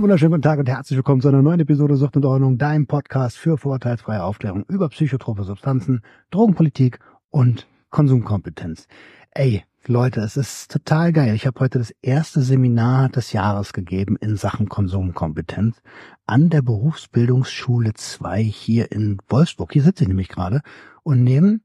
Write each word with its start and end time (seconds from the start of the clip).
Einen 0.00 0.04
wunderschönen 0.04 0.30
guten 0.30 0.42
Tag 0.42 0.58
und 0.58 0.66
herzlich 0.66 0.96
willkommen 0.96 1.20
zu 1.20 1.28
einer 1.28 1.42
neuen 1.42 1.60
Episode 1.60 1.94
Sucht 1.94 2.16
und 2.16 2.24
Ordnung, 2.24 2.56
dein 2.56 2.86
Podcast 2.86 3.36
für 3.36 3.58
vorurteilsfreie 3.58 4.24
Aufklärung 4.24 4.64
über 4.66 4.88
psychotrope 4.88 5.44
Substanzen, 5.44 6.00
Drogenpolitik 6.30 7.00
und 7.28 7.66
Konsumkompetenz. 7.90 8.88
Ey, 9.32 9.62
Leute, 9.86 10.22
es 10.22 10.38
ist 10.38 10.70
total 10.70 11.12
geil. 11.12 11.34
Ich 11.34 11.46
habe 11.46 11.60
heute 11.60 11.78
das 11.78 11.90
erste 12.00 12.40
Seminar 12.40 13.10
des 13.10 13.34
Jahres 13.34 13.74
gegeben 13.74 14.16
in 14.18 14.36
Sachen 14.36 14.70
Konsumkompetenz 14.70 15.82
an 16.24 16.48
der 16.48 16.62
Berufsbildungsschule 16.62 17.92
2 17.92 18.42
hier 18.42 18.92
in 18.92 19.18
Wolfsburg. 19.28 19.70
Hier 19.70 19.82
sitze 19.82 20.04
ich 20.04 20.08
nämlich 20.08 20.28
gerade 20.28 20.62
und 21.02 21.22
nehme 21.24 21.60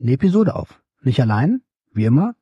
eine 0.00 0.12
Episode 0.12 0.56
auf. 0.56 0.80
Nicht 1.02 1.20
allein, 1.20 1.60
wie 1.92 2.06
immer. 2.06 2.36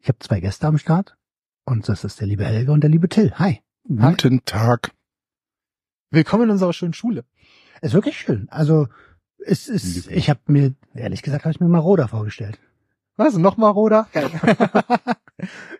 Ich 0.00 0.08
habe 0.08 0.18
zwei 0.18 0.40
Gäste 0.40 0.66
am 0.66 0.78
Start 0.78 1.16
und 1.64 1.88
das 1.88 2.02
ist 2.02 2.18
der 2.18 2.26
liebe 2.26 2.44
Helge 2.44 2.72
und 2.72 2.80
der 2.80 2.90
liebe 2.90 3.08
Till. 3.08 3.30
Hi. 3.38 3.62
Guten 3.88 4.44
Tag. 4.44 4.92
Willkommen 6.10 6.44
in 6.44 6.50
unserer 6.50 6.74
schönen 6.74 6.92
Schule. 6.92 7.24
Ist 7.80 7.94
wirklich 7.94 8.18
schön. 8.18 8.46
Also 8.50 8.88
es 9.38 9.66
ist, 9.68 10.10
ich 10.10 10.28
habe 10.28 10.40
mir, 10.46 10.74
ehrlich 10.94 11.22
gesagt, 11.22 11.44
habe 11.44 11.52
ich 11.52 11.60
mir 11.60 11.68
Maroda 11.68 12.06
vorgestellt. 12.08 12.58
Was? 13.16 13.36
Nochmal 13.36 13.72
Roda? 13.72 14.08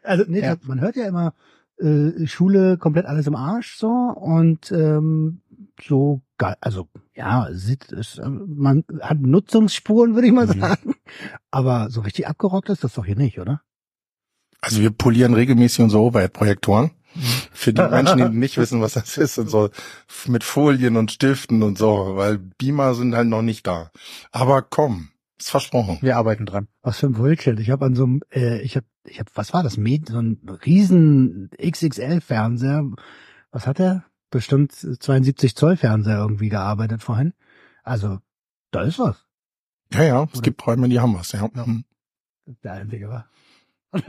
Also 0.05 0.25
nee, 0.29 0.41
Ja. 0.41 0.57
man 0.63 0.81
hört 0.81 0.95
ja 0.95 1.07
immer 1.09 1.35
äh, 1.79 2.27
Schule 2.29 2.79
komplett 2.79 3.07
alles 3.07 3.27
im 3.27 3.35
Arsch 3.35 3.77
so 3.77 3.89
und 3.89 4.71
ähm, 4.71 5.43
so 5.83 6.23
geil, 6.39 6.55
also 6.61 6.89
ja, 7.17 7.49
sieht 7.51 7.91
es, 7.93 8.19
äh, 8.19 8.29
man 8.29 8.85
hat 9.01 9.19
Nutzungsspuren, 9.21 10.15
würde 10.15 10.29
ich 10.29 10.33
mal 10.33 10.47
Mhm. 10.47 10.61
sagen. 10.61 10.95
Aber 11.51 11.91
so 11.91 12.03
richtig 12.03 12.29
abgerockt 12.29 12.69
ist 12.69 12.85
das 12.85 12.95
doch 12.95 13.05
hier 13.05 13.17
nicht, 13.17 13.41
oder? 13.41 13.61
Also 14.61 14.81
wir 14.81 14.91
polieren 14.93 15.35
regelmäßig 15.35 15.81
unsere 15.81 16.03
Overhead-Projektoren. 16.05 16.93
Für 17.53 17.73
die 17.73 17.83
Menschen, 17.83 18.19
die 18.19 18.37
nicht 18.39 18.57
wissen, 18.59 18.81
was 18.81 18.93
das 18.95 19.17
ist 19.17 19.39
und 19.39 19.49
so 19.49 19.71
mit 20.27 20.45
Folien 20.45 20.97
und 20.97 21.11
Stiften 21.13 21.63
und 21.63 21.79
so, 21.79 22.17
weil 22.17 22.39
Beamer 22.39 22.95
sind 22.95 23.15
halt 23.15 23.29
noch 23.29 23.43
nicht 23.43 23.67
da. 23.67 23.91
Aber 24.31 24.63
komm, 24.63 25.09
ist 25.39 25.51
versprochen. 25.51 25.99
Wir 26.01 26.17
arbeiten 26.17 26.47
dran. 26.47 26.69
Was 26.83 26.99
für 26.99 27.07
ein 27.07 27.13
Bullshit. 27.15 27.59
Ich 27.61 27.71
habe 27.71 27.87
an 27.87 27.95
so 27.95 28.05
einem, 28.05 28.21
äh, 28.31 28.61
ich 28.61 28.77
habe, 28.77 28.87
ich 29.05 29.19
habe, 29.21 29.31
was 29.35 29.53
war 29.53 29.63
das? 29.63 29.77
Med 29.77 30.09
so 30.09 30.19
ein 30.21 30.39
riesen 30.67 31.51
XXL-Fernseher. 31.61 32.85
Was 33.51 33.67
hat 33.67 33.81
er? 33.81 34.05
Bestimmt 34.31 34.73
72 34.73 35.57
Zoll 35.57 35.77
Fernseher 35.77 36.19
irgendwie 36.19 36.51
gearbeitet 36.51 37.03
vorhin. 37.03 37.33
Also, 37.83 38.19
da 38.71 38.83
ist 38.83 38.99
was. 38.99 39.25
Ja, 39.93 40.03
ja, 40.03 40.25
es 40.25 40.35
Oder- 40.35 40.43
gibt 40.43 40.67
Räume, 40.67 40.89
die 40.89 41.01
haben 41.01 41.15
was, 41.15 41.33
ja. 41.33 41.49
Ja. 41.55 41.65
Mhm. 41.67 41.85
Der 42.63 42.73
einzige 42.75 43.09
war. 43.09 43.29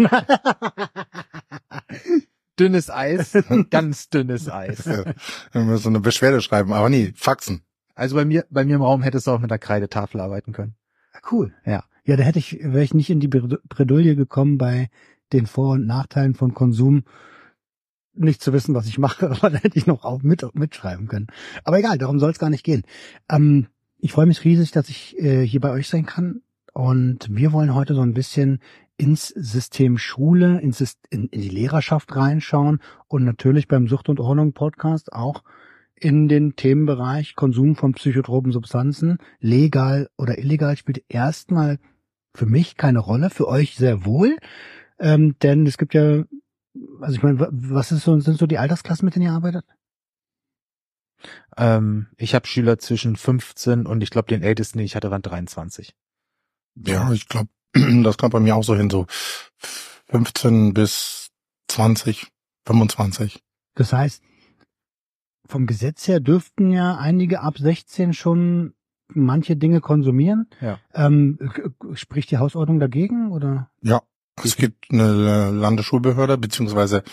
Dünnes 2.60 2.90
Eis, 2.90 3.38
ganz 3.70 4.10
dünnes 4.10 4.50
Eis. 4.50 4.86
Wir 4.86 5.62
müssen 5.64 5.84
so 5.84 5.90
eine 5.90 6.00
Beschwerde 6.00 6.42
schreiben, 6.42 6.74
aber 6.74 6.90
nee, 6.90 7.14
Faxen. 7.16 7.62
Also 7.96 8.16
bei 8.16 8.26
mir, 8.26 8.46
bei 8.50 8.66
mir 8.66 8.76
im 8.76 8.82
Raum 8.82 9.02
hättest 9.02 9.28
du 9.28 9.32
auch 9.32 9.40
mit 9.40 9.52
der 9.52 9.60
Kreidetafel 9.60 10.22
arbeiten 10.22 10.52
können. 10.54 10.76
Cool. 11.32 11.54
Ja. 11.66 11.84
Ja, 12.06 12.16
da 12.16 12.24
hätte 12.24 12.40
ich, 12.40 12.58
wäre 12.62 12.84
ich 12.84 12.94
nicht 12.94 13.10
in 13.10 13.20
die 13.20 13.28
Bred- 13.28 13.62
Bredouille 13.68 14.16
gekommen 14.16 14.58
bei 14.58 14.90
den 15.32 15.46
Vor- 15.46 15.74
und 15.74 15.86
Nachteilen 15.86 16.34
von 16.34 16.54
Konsum, 16.54 17.04
nicht 18.14 18.42
zu 18.42 18.52
wissen, 18.54 18.74
was 18.74 18.88
ich 18.88 18.98
mache, 18.98 19.30
aber 19.32 19.50
da 19.50 19.58
hätte 19.58 19.78
ich 19.78 19.86
noch 19.88 20.04
auch 20.04 20.22
mit, 20.24 20.44
mitschreiben 20.56 21.08
können. 21.08 21.28
Aber 21.64 21.78
egal, 21.80 21.98
darum 21.98 22.20
soll 22.20 22.32
es 22.32 22.40
gar 22.40 22.50
nicht 22.50 22.64
gehen. 22.64 22.84
Ähm, 23.30 23.68
ich 24.00 24.12
freue 24.14 24.26
mich 24.26 24.44
riesig, 24.44 24.72
dass 24.72 24.90
ich 24.90 25.18
äh, 25.20 25.46
hier 25.46 25.60
bei 25.60 25.72
euch 25.72 25.88
sein 25.88 26.06
kann. 26.06 26.42
Und 26.74 27.28
wir 27.36 27.52
wollen 27.52 27.76
heute 27.76 27.94
so 27.96 28.02
ein 28.02 28.14
bisschen 28.14 28.60
ins 29.00 29.30
System 29.30 29.98
Schule, 29.98 30.60
ins, 30.60 30.82
in, 31.10 31.28
in 31.30 31.42
die 31.42 31.50
Lehrerschaft 31.50 32.16
reinschauen 32.16 32.80
und 33.08 33.24
natürlich 33.24 33.68
beim 33.68 33.88
Sucht 33.88 34.10
und 34.10 34.20
Ordnung 34.20 34.54
Podcast 34.54 35.14
auch 35.14 35.44
in 35.96 36.28
den 36.28 36.56
Themenbereich 36.56 37.36
Konsum 37.36 37.76
von 37.76 37.94
psychotropen 37.94 38.52
Substanzen, 38.52 39.18
legal 39.40 40.10
oder 40.18 40.38
illegal, 40.38 40.76
spielt 40.78 41.04
erstmal 41.10 41.80
für 42.36 42.46
mich 42.46 42.76
keine 42.78 43.00
Rolle, 43.00 43.30
für 43.30 43.48
euch 43.48 43.76
sehr 43.76 44.06
wohl. 44.06 44.38
Ähm, 45.00 45.36
denn 45.42 45.66
es 45.66 45.78
gibt 45.78 45.94
ja, 45.94 46.24
also 47.02 47.16
ich 47.16 47.24
meine, 47.24 47.40
wa- 47.40 47.50
was 47.52 47.92
ist 47.92 48.04
so, 48.04 48.20
sind 48.20 48.38
so 48.38 48.48
die 48.48 48.58
Altersklassen, 48.58 49.06
mit 49.06 49.16
denen 49.16 49.26
ihr 49.26 49.32
arbeitet? 49.34 49.66
Ähm, 51.58 52.08
ich 52.18 52.36
habe 52.36 52.48
Schüler 52.48 52.80
zwischen 52.80 53.16
15 53.16 53.86
und 53.86 54.02
ich 54.02 54.10
glaube 54.10 54.28
den 54.28 54.44
ältesten, 54.44 54.78
den 54.78 54.86
ich 54.86 54.96
hatte, 54.96 55.12
waren 55.12 55.22
23. 55.22 55.96
Ja, 56.76 57.12
ich 57.12 57.28
glaube, 57.28 57.50
das 58.04 58.18
kommt 58.18 58.34
bei 58.34 58.40
mir 58.40 58.56
auch 58.56 58.64
so 58.64 58.76
hin, 58.76 58.90
so 58.90 59.06
15 60.08 60.74
bis 60.74 61.30
20, 61.68 62.28
25. 62.66 63.42
Das 63.76 63.94
heißt, 63.94 64.24
vom 65.48 65.66
Gesetz 65.66 66.08
her 66.08 66.20
dürften 66.20 66.72
ja 66.72 66.98
einige 66.98 67.42
ab 67.42 67.58
16 67.58 68.14
schon 68.14 68.74
manche 69.08 69.56
Dinge 69.56 69.82
konsumieren. 69.82 70.48
Ja. 70.62 70.80
Ähm, 70.94 71.40
spricht 71.94 72.32
die 72.32 72.38
Hausordnung 72.38 72.80
dagegen 72.80 73.32
oder? 73.32 73.72
Ja, 73.82 74.02
es 74.44 74.56
gibt 74.56 74.92
eine 74.92 75.52
Landesschulbehörde 75.52 76.38
beziehungsweise 76.38 77.04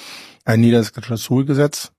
ein 0.45 0.61
niedersächsisches 0.61 1.25
Schulgesetz 1.25 1.93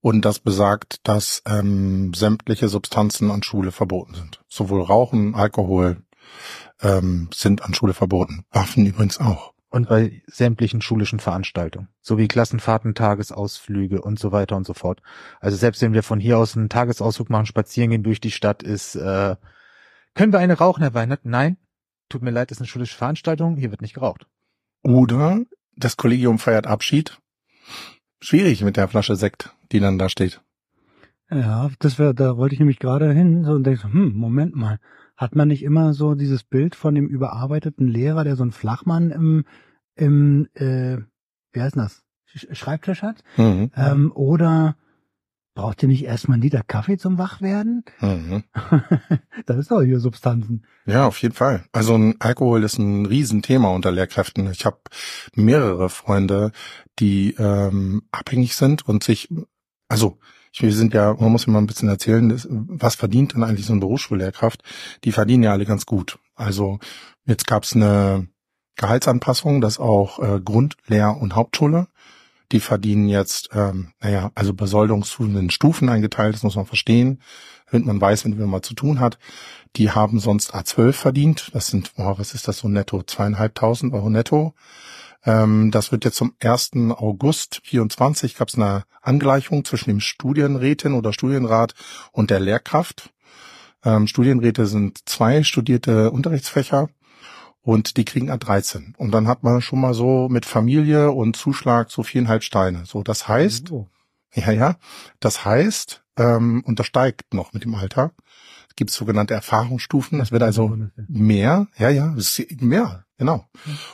und 0.00 0.24
das 0.24 0.38
besagt, 0.38 0.98
dass 1.04 1.42
ähm, 1.46 2.14
sämtliche 2.14 2.68
Substanzen 2.68 3.30
an 3.30 3.42
Schule 3.42 3.72
verboten 3.72 4.14
sind. 4.14 4.42
Sowohl 4.48 4.82
Rauchen, 4.82 5.34
Alkohol 5.34 6.02
ähm, 6.80 7.28
sind 7.32 7.62
an 7.62 7.74
Schule 7.74 7.94
verboten. 7.94 8.44
Waffen 8.50 8.86
übrigens 8.86 9.18
auch. 9.18 9.54
Und 9.70 9.88
bei 9.88 10.22
sämtlichen 10.28 10.80
schulischen 10.80 11.18
Veranstaltungen, 11.18 11.88
sowie 12.00 12.28
Klassenfahrten, 12.28 12.94
Tagesausflüge 12.94 14.00
und 14.00 14.20
so 14.20 14.30
weiter 14.30 14.56
und 14.56 14.64
so 14.64 14.72
fort. 14.72 15.02
Also 15.40 15.56
selbst 15.56 15.82
wenn 15.82 15.94
wir 15.94 16.04
von 16.04 16.20
hier 16.20 16.38
aus 16.38 16.56
einen 16.56 16.68
Tagesausflug 16.68 17.28
machen, 17.28 17.46
spazieren 17.46 17.90
gehen 17.90 18.04
durch 18.04 18.20
die 18.20 18.30
Stadt, 18.30 18.62
ist, 18.62 18.94
äh, 18.94 19.34
können 20.14 20.32
wir 20.32 20.38
eine 20.38 20.58
rauchen, 20.58 20.82
Herr 20.82 20.94
Weinert? 20.94 21.24
Nein, 21.24 21.56
tut 22.08 22.22
mir 22.22 22.30
leid, 22.30 22.52
das 22.52 22.58
ist 22.58 22.62
eine 22.62 22.68
schulische 22.68 22.96
Veranstaltung, 22.96 23.56
hier 23.56 23.72
wird 23.72 23.82
nicht 23.82 23.94
geraucht. 23.94 24.28
Oder 24.84 25.40
das 25.76 25.96
Kollegium 25.96 26.38
feiert 26.38 26.68
Abschied. 26.68 27.18
Schwierig 28.20 28.62
mit 28.62 28.76
der 28.76 28.86
Flasche 28.86 29.16
Sekt, 29.16 29.50
die 29.72 29.80
dann 29.80 29.98
da 29.98 30.08
steht. 30.08 30.40
Ja, 31.30 31.70
das 31.80 31.98
wäre, 31.98 32.14
da 32.14 32.36
wollte 32.36 32.54
ich 32.54 32.60
nämlich 32.60 32.78
gerade 32.78 33.12
hin 33.12 33.44
so 33.44 33.52
und 33.52 33.64
denke, 33.64 33.80
so, 33.80 33.88
hm, 33.88 34.14
Moment 34.14 34.54
mal, 34.54 34.78
hat 35.16 35.36
man 35.36 35.48
nicht 35.48 35.62
immer 35.62 35.94
so 35.94 36.14
dieses 36.14 36.44
Bild 36.44 36.74
von 36.74 36.94
dem 36.94 37.06
überarbeiteten 37.06 37.86
Lehrer, 37.86 38.24
der 38.24 38.36
so 38.36 38.42
einen 38.42 38.52
Flachmann 38.52 39.10
im, 39.10 39.44
im, 39.94 40.48
äh, 40.54 40.98
wie 41.52 41.60
heißt 41.60 41.76
das, 41.76 42.02
Sch 42.26 42.46
Schreibtisch 42.52 43.02
hat? 43.02 43.22
Mhm. 43.36 43.70
Ähm, 43.76 44.12
oder 44.12 44.76
braucht 45.54 45.82
ihr 45.82 45.88
nicht 45.88 46.04
erstmal 46.04 46.34
einen 46.34 46.42
Liter 46.42 46.62
Kaffee 46.66 46.98
zum 46.98 47.16
Wachwerden? 47.16 47.84
Mhm. 48.00 48.42
das 49.46 49.56
ist 49.56 49.70
doch 49.70 49.82
hier 49.82 50.00
Substanzen. 50.00 50.66
Ja, 50.84 51.06
auf 51.06 51.18
jeden 51.22 51.34
Fall. 51.34 51.64
Also 51.72 51.94
ein 51.94 52.16
Alkohol 52.20 52.64
ist 52.64 52.78
ein 52.78 53.06
Riesenthema 53.06 53.68
unter 53.68 53.92
Lehrkräften. 53.92 54.50
Ich 54.50 54.66
habe 54.66 54.80
mehrere 55.34 55.88
Freunde, 55.90 56.50
die 56.98 57.34
ähm, 57.38 58.02
abhängig 58.10 58.56
sind 58.56 58.86
und 58.88 59.04
sich, 59.04 59.28
also 59.88 60.18
ich, 60.54 60.62
wir 60.62 60.72
sind 60.72 60.94
ja, 60.94 61.14
man 61.14 61.32
muss 61.32 61.46
immer 61.46 61.60
ein 61.60 61.66
bisschen 61.66 61.88
erzählen, 61.88 62.28
das, 62.28 62.46
was 62.48 62.94
verdient 62.94 63.34
denn 63.34 63.42
eigentlich 63.42 63.66
so 63.66 63.72
eine 63.72 63.80
Berufsschullehrkraft? 63.80 64.62
Die 65.02 65.10
verdienen 65.10 65.42
ja 65.42 65.50
alle 65.52 65.64
ganz 65.64 65.84
gut. 65.84 66.18
Also 66.36 66.78
jetzt 67.26 67.48
gab's 67.48 67.74
eine 67.74 68.28
Gehaltsanpassung, 68.76 69.60
das 69.60 69.80
auch 69.80 70.20
äh, 70.20 70.40
Grund-, 70.40 70.76
Lehr- 70.86 71.20
und 71.20 71.34
Hauptschule. 71.34 71.88
Die 72.52 72.60
verdienen 72.60 73.08
jetzt, 73.08 73.48
ähm, 73.52 73.92
naja, 74.00 74.30
also 74.36 74.54
Besoldungsstufen 74.54 75.36
in 75.36 75.50
Stufen 75.50 75.88
eingeteilt, 75.88 76.34
das 76.34 76.44
muss 76.44 76.56
man 76.56 76.66
verstehen, 76.66 77.20
damit 77.70 77.86
man 77.86 78.00
weiß, 78.00 78.24
wem 78.24 78.48
man 78.48 78.62
zu 78.62 78.74
tun 78.74 79.00
hat. 79.00 79.18
Die 79.74 79.90
haben 79.90 80.20
sonst 80.20 80.54
A12 80.54 80.92
verdient. 80.92 81.50
Das 81.52 81.66
sind, 81.66 81.92
oh, 81.96 82.14
was 82.16 82.32
ist 82.32 82.46
das 82.46 82.58
so 82.58 82.68
netto? 82.68 83.02
Zweieinhalbtausend 83.02 83.92
Euro 83.92 84.08
netto. 84.08 84.54
Ähm, 85.24 85.70
das 85.70 85.92
wird 85.92 86.04
jetzt 86.04 86.16
zum 86.16 86.34
1. 86.42 86.72
August 86.90 87.60
24 87.64 88.36
gab 88.36 88.48
es 88.48 88.56
eine 88.56 88.84
Angleichung 89.02 89.64
zwischen 89.64 89.90
dem 89.90 90.00
Studienrätin 90.00 90.94
oder 90.94 91.12
Studienrat 91.12 91.74
und 92.12 92.30
der 92.30 92.40
Lehrkraft. 92.40 93.10
Ähm, 93.84 94.06
Studienräte 94.06 94.66
sind 94.66 95.08
zwei 95.08 95.42
studierte 95.42 96.10
Unterrichtsfächer 96.10 96.88
und 97.62 97.96
die 97.96 98.04
kriegen 98.04 98.30
A13. 98.30 98.94
Und 98.96 99.12
dann 99.12 99.26
hat 99.26 99.42
man 99.42 99.60
schon 99.62 99.80
mal 99.80 99.94
so 99.94 100.28
mit 100.28 100.46
Familie 100.46 101.10
und 101.10 101.36
Zuschlag 101.36 101.90
so 101.90 102.02
viereinhalb 102.02 102.42
Steine. 102.42 102.84
So, 102.86 103.02
das 103.02 103.26
heißt, 103.28 103.70
Oh. 103.72 103.88
ja, 104.34 104.52
ja. 104.52 104.76
Das 105.20 105.44
heißt, 105.44 106.02
ähm, 106.18 106.62
und 106.66 106.78
das 106.78 106.86
steigt 106.86 107.32
noch 107.32 107.52
mit 107.52 107.64
dem 107.64 107.74
Alter. 107.74 108.12
Es 108.68 108.76
gibt 108.76 108.90
sogenannte 108.90 109.34
Erfahrungsstufen. 109.34 110.18
Das 110.18 110.32
wird 110.32 110.42
also 110.42 110.76
mehr. 111.08 111.68
Ja, 111.78 111.90
ja, 111.90 112.14
mehr, 112.60 113.03
genau. 113.18 113.46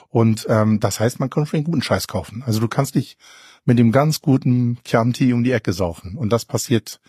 Und 0.09 0.47
ähm, 0.49 0.81
das 0.81 1.01
heißt, 1.01 1.21
man 1.21 1.31
kann 1.31 1.47
schon 1.47 1.59
einen 1.59 1.65
guten 1.65 1.83
Scheiß 1.83 2.07
kaufen. 2.09 2.43
Also 2.47 2.61
du 2.61 2.69
kannst 2.69 2.95
dich 2.95 3.17
mit 3.65 3.79
dem 3.79 3.93
ganz 3.93 4.21
guten 4.21 4.79
Chianti 4.85 5.33
um 5.33 5.45
die 5.45 5.53
Ecke 5.53 5.73
saufen. 5.73 6.17
Und 6.17 6.33
das 6.33 6.45
passiert 6.45 7.01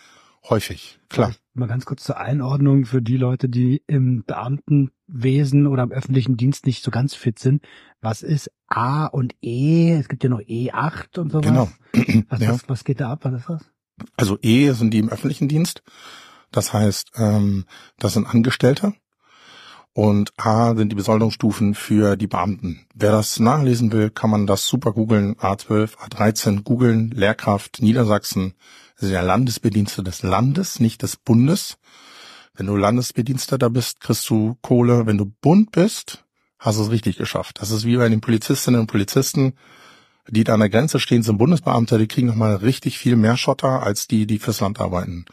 häufig. 0.49 0.99
Klar. 1.09 1.33
Mal 1.53 1.67
ganz 1.67 1.85
kurz 1.85 2.03
zur 2.03 2.17
Einordnung 2.17 2.85
für 2.85 3.01
die 3.01 3.17
Leute, 3.17 3.49
die 3.49 3.83
im 3.87 4.23
Beamten 4.25 4.91
Schulwesen 5.11 5.67
oder 5.67 5.83
im 5.83 5.91
öffentlichen 5.91 6.37
Dienst 6.37 6.65
nicht 6.65 6.83
so 6.83 6.91
ganz 6.91 7.13
fit 7.13 7.39
sind. 7.39 7.63
Was 8.01 8.21
ist 8.21 8.49
A 8.67 9.05
und 9.05 9.35
E? 9.41 9.93
Es 9.93 10.07
gibt 10.07 10.23
ja 10.23 10.29
noch 10.29 10.39
E8 10.39 11.19
und 11.19 11.31
sowas. 11.31 11.45
Genau. 11.45 11.69
Was, 12.29 12.39
Ja. 12.39 12.53
was, 12.53 12.69
was 12.69 12.83
geht 12.83 13.01
da 13.01 13.11
ab? 13.11 13.19
Was 13.23 13.33
ist 13.41 13.49
das? 13.49 13.65
Also 14.17 14.37
E 14.41 14.71
sind 14.71 14.93
die 14.93 14.99
im 14.99 15.09
öffentlichen 15.09 15.47
Dienst. 15.47 15.83
Das 16.51 16.73
heißt, 16.73 17.11
ähm, 17.15 17.65
das 17.99 18.13
sind 18.13 18.25
Angestellte. 18.25 18.93
Und 19.93 20.31
A 20.37 20.73
sind 20.75 20.89
die 20.89 20.95
Besoldungsstufen 20.95 21.75
für 21.75 22.15
die 22.15 22.27
Beamten. 22.27 22.85
Wer 22.93 23.11
das 23.11 23.39
nachlesen 23.39 23.91
will, 23.91 24.09
kann 24.09 24.29
man 24.29 24.47
das 24.47 24.65
super 24.65 24.93
googeln. 24.93 25.35
A12, 25.35 25.97
A13 25.97 26.63
googeln, 26.63 27.11
Lehrkraft 27.11 27.81
Niedersachsen. 27.81 28.53
Das 28.95 29.03
ist 29.03 29.11
ja 29.11 29.21
Landesbedienste 29.21 30.01
des 30.01 30.23
Landes, 30.23 30.79
nicht 30.79 31.01
des 31.01 31.17
Bundes. 31.17 31.77
Wenn 32.53 32.67
du 32.67 32.77
Landesbediensteter 32.77 33.69
bist, 33.69 33.99
kriegst 33.99 34.29
du 34.29 34.55
Kohle. 34.61 35.05
Wenn 35.07 35.17
du 35.17 35.25
Bund 35.25 35.71
bist, 35.71 36.23
hast 36.57 36.77
du 36.77 36.83
es 36.83 36.91
richtig 36.91 37.17
geschafft. 37.17 37.57
Das 37.59 37.71
ist 37.71 37.83
wie 37.83 37.97
bei 37.97 38.07
den 38.07 38.21
Polizistinnen 38.21 38.79
und 38.79 38.87
Polizisten, 38.87 39.53
die 40.29 40.43
da 40.45 40.53
an 40.53 40.59
der 40.61 40.69
Grenze 40.69 40.99
stehen, 40.99 41.23
sind 41.23 41.37
Bundesbeamte, 41.37 41.97
die 41.97 42.07
kriegen 42.07 42.27
nochmal 42.27 42.55
richtig 42.55 42.97
viel 42.97 43.15
mehr 43.17 43.35
Schotter 43.35 43.83
als 43.83 44.07
die, 44.07 44.25
die 44.27 44.39
fürs 44.39 44.61
Land 44.61 44.79
arbeiten. 44.79 45.25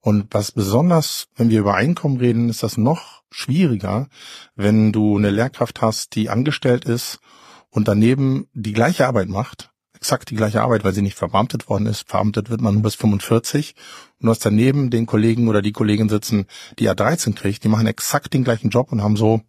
Und 0.00 0.32
was 0.32 0.52
besonders, 0.52 1.28
wenn 1.36 1.50
wir 1.50 1.60
über 1.60 1.74
Einkommen 1.74 2.16
reden, 2.18 2.48
ist 2.48 2.62
das 2.62 2.78
noch 2.78 3.22
schwieriger, 3.30 4.08
wenn 4.54 4.92
du 4.92 5.16
eine 5.16 5.30
Lehrkraft 5.30 5.82
hast, 5.82 6.14
die 6.14 6.30
angestellt 6.30 6.84
ist 6.84 7.20
und 7.68 7.86
daneben 7.86 8.48
die 8.52 8.72
gleiche 8.72 9.06
Arbeit 9.06 9.28
macht, 9.28 9.70
exakt 9.94 10.30
die 10.30 10.34
gleiche 10.34 10.62
Arbeit, 10.62 10.82
weil 10.82 10.94
sie 10.94 11.02
nicht 11.02 11.18
verbeamtet 11.18 11.68
worden 11.68 11.86
ist. 11.86 12.08
Verbeamtet 12.08 12.48
wird 12.48 12.62
man 12.62 12.74
nur 12.74 12.82
bis 12.82 12.94
45. 12.94 13.74
Und 14.18 14.26
du 14.26 14.30
hast 14.30 14.44
daneben 14.44 14.90
den 14.90 15.04
Kollegen 15.04 15.48
oder 15.48 15.60
die 15.60 15.72
Kollegin 15.72 16.08
sitzen, 16.08 16.46
die 16.78 16.88
A13 16.88 17.34
kriegt, 17.34 17.62
die 17.64 17.68
machen 17.68 17.86
exakt 17.86 18.32
den 18.32 18.42
gleichen 18.42 18.70
Job 18.70 18.92
und 18.92 19.02
haben 19.02 19.16
so, 19.16 19.42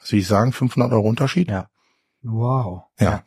was 0.00 0.10
will 0.10 0.18
ich 0.18 0.26
sagen, 0.26 0.52
500 0.52 0.92
Euro 0.92 1.08
Unterschied. 1.08 1.48
Ja. 1.48 1.68
Wow. 2.22 2.82
Ja. 2.98 3.24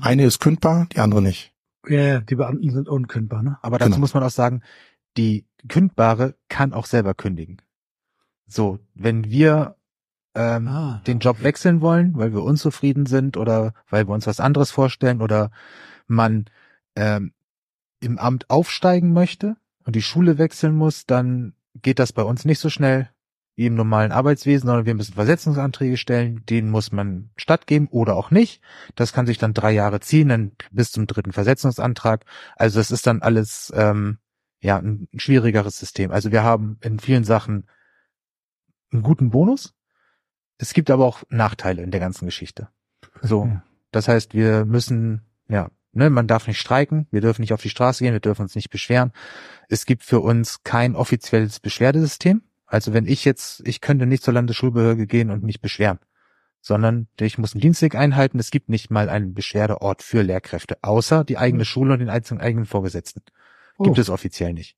Eine 0.00 0.24
ist 0.24 0.40
kündbar, 0.40 0.86
die 0.92 1.00
andere 1.00 1.22
nicht. 1.22 1.52
Ja, 1.88 2.00
ja, 2.00 2.20
die 2.20 2.34
Beamten 2.34 2.70
sind 2.70 2.88
unkündbar, 2.88 3.42
ne? 3.42 3.58
Aber 3.62 3.78
dazu 3.78 3.90
Genau. 3.90 4.00
muss 4.00 4.14
man 4.14 4.22
auch 4.22 4.30
sagen, 4.30 4.62
die 5.16 5.46
Kündbare 5.68 6.34
kann 6.48 6.72
auch 6.72 6.86
selber 6.86 7.14
kündigen. 7.14 7.62
So, 8.46 8.78
wenn 8.94 9.24
wir 9.24 9.76
ähm, 10.34 10.68
Ah. 10.68 11.02
den 11.06 11.18
Job 11.20 11.42
wechseln 11.42 11.80
wollen, 11.80 12.16
weil 12.16 12.32
wir 12.32 12.42
unzufrieden 12.42 13.06
sind 13.06 13.36
oder 13.36 13.72
weil 13.88 14.06
wir 14.06 14.12
uns 14.14 14.26
was 14.26 14.38
anderes 14.40 14.70
vorstellen 14.70 15.22
oder 15.22 15.50
man 16.06 16.46
ähm, 16.94 17.32
im 18.00 18.18
Amt 18.18 18.50
aufsteigen 18.50 19.12
möchte 19.12 19.56
und 19.84 19.96
die 19.96 20.02
Schule 20.02 20.36
wechseln 20.38 20.76
muss, 20.76 21.06
dann 21.06 21.54
geht 21.82 21.98
das 21.98 22.12
bei 22.12 22.22
uns 22.22 22.44
nicht 22.44 22.58
so 22.58 22.68
schnell 22.68 23.08
wie 23.56 23.66
im 23.66 23.74
normalen 23.74 24.12
Arbeitswesen, 24.12 24.66
sondern 24.66 24.84
wir 24.86 24.94
müssen 24.94 25.14
Versetzungsanträge 25.14 25.96
stellen, 25.96 26.44
denen 26.46 26.70
muss 26.70 26.92
man 26.92 27.30
stattgeben 27.36 27.88
oder 27.88 28.14
auch 28.14 28.30
nicht. 28.30 28.60
Das 28.94 29.14
kann 29.14 29.26
sich 29.26 29.38
dann 29.38 29.54
drei 29.54 29.72
Jahre 29.72 30.00
ziehen, 30.00 30.28
dann 30.28 30.52
bis 30.70 30.92
zum 30.92 31.06
dritten 31.06 31.32
Versetzungsantrag. 31.32 32.24
Also 32.56 32.78
das 32.78 32.90
ist 32.90 33.06
dann 33.06 33.22
alles 33.22 33.72
ähm, 33.74 34.18
ja 34.60 34.76
ein 34.76 35.08
schwierigeres 35.16 35.78
System. 35.78 36.10
Also 36.10 36.30
wir 36.32 36.42
haben 36.44 36.78
in 36.82 36.98
vielen 37.00 37.24
Sachen 37.24 37.66
einen 38.92 39.02
guten 39.02 39.30
Bonus. 39.30 39.74
Es 40.58 40.74
gibt 40.74 40.90
aber 40.90 41.06
auch 41.06 41.22
Nachteile 41.30 41.82
in 41.82 41.90
der 41.90 42.00
ganzen 42.00 42.26
Geschichte. 42.26 42.68
So, 43.22 43.46
Ja. 43.46 43.62
das 43.90 44.06
heißt, 44.08 44.34
wir 44.34 44.66
müssen, 44.66 45.22
ja, 45.48 45.70
ne, 45.92 46.10
man 46.10 46.26
darf 46.26 46.46
nicht 46.46 46.60
streiken, 46.60 47.06
wir 47.10 47.22
dürfen 47.22 47.40
nicht 47.40 47.54
auf 47.54 47.62
die 47.62 47.70
Straße 47.70 48.04
gehen, 48.04 48.12
wir 48.12 48.20
dürfen 48.20 48.42
uns 48.42 48.54
nicht 48.54 48.68
beschweren. 48.68 49.12
Es 49.70 49.86
gibt 49.86 50.02
für 50.02 50.20
uns 50.20 50.62
kein 50.62 50.94
offizielles 50.94 51.58
Beschwerdesystem. 51.60 52.42
Also 52.66 52.92
wenn 52.92 53.06
ich 53.06 53.24
jetzt, 53.24 53.62
ich 53.66 53.80
könnte 53.80 54.06
nicht 54.06 54.22
zur 54.22 54.34
Landesschulbehörde 54.34 55.06
gehen 55.06 55.30
und 55.30 55.42
mich 55.44 55.60
beschweren, 55.60 55.98
sondern 56.60 57.06
ich 57.20 57.38
muss 57.38 57.54
einen 57.54 57.60
Dienstweg 57.60 57.94
einhalten. 57.94 58.40
Es 58.40 58.50
gibt 58.50 58.68
nicht 58.68 58.90
mal 58.90 59.08
einen 59.08 59.34
Beschwerdeort 59.34 60.02
für 60.02 60.22
Lehrkräfte, 60.22 60.78
außer 60.82 61.22
die 61.22 61.38
eigene 61.38 61.64
Schule 61.64 61.92
und 61.92 62.00
den 62.00 62.10
einzelnen 62.10 62.40
eigenen 62.40 62.66
Vorgesetzten. 62.66 63.22
Gibt 63.78 63.98
Oh. 63.98 64.00
es 64.00 64.10
offiziell 64.10 64.52
nicht. 64.52 64.76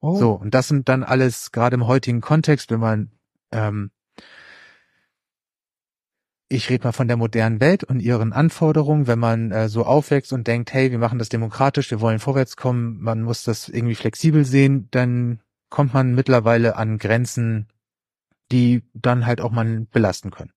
Oh. 0.00 0.16
So, 0.16 0.32
und 0.32 0.54
das 0.54 0.68
sind 0.68 0.88
dann 0.88 1.02
alles, 1.04 1.52
gerade 1.52 1.74
im 1.74 1.86
heutigen 1.86 2.20
Kontext, 2.22 2.70
wenn 2.70 2.80
man, 2.80 3.10
ähm, 3.52 3.90
ich 6.48 6.70
rede 6.70 6.84
mal 6.84 6.92
von 6.92 7.08
der 7.08 7.18
modernen 7.18 7.60
Welt 7.60 7.84
und 7.84 8.00
ihren 8.00 8.32
Anforderungen, 8.32 9.06
wenn 9.06 9.18
man 9.18 9.50
äh, 9.50 9.68
so 9.68 9.84
aufwächst 9.84 10.32
und 10.32 10.46
denkt, 10.46 10.72
hey, 10.72 10.90
wir 10.90 10.98
machen 10.98 11.18
das 11.18 11.28
demokratisch, 11.28 11.90
wir 11.90 12.00
wollen 12.00 12.20
vorwärts 12.20 12.56
kommen, 12.56 13.02
man 13.02 13.22
muss 13.22 13.42
das 13.42 13.68
irgendwie 13.68 13.96
flexibel 13.96 14.46
sehen, 14.46 14.88
dann 14.92 15.40
kommt 15.70 15.94
man 15.94 16.14
mittlerweile 16.14 16.76
an 16.76 16.98
Grenzen, 16.98 17.68
die 18.50 18.82
dann 18.94 19.26
halt 19.26 19.40
auch 19.40 19.50
mal 19.50 19.86
belasten 19.90 20.30
können. 20.30 20.52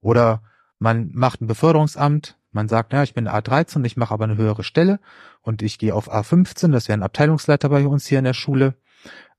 Oder 0.00 0.42
man 0.78 1.10
macht 1.14 1.40
ein 1.40 1.46
Beförderungsamt, 1.46 2.38
man 2.52 2.68
sagt, 2.68 2.92
ja, 2.92 3.02
ich 3.02 3.14
bin 3.14 3.28
A13, 3.28 3.84
ich 3.84 3.96
mache 3.96 4.14
aber 4.14 4.24
eine 4.24 4.36
höhere 4.36 4.64
Stelle 4.64 5.00
und 5.42 5.62
ich 5.62 5.78
gehe 5.78 5.94
auf 5.94 6.12
A15, 6.12 6.72
das 6.72 6.88
wäre 6.88 6.98
ein 6.98 7.02
Abteilungsleiter 7.02 7.68
bei 7.68 7.86
uns 7.86 8.06
hier 8.06 8.18
in 8.18 8.24
der 8.24 8.34
Schule, 8.34 8.74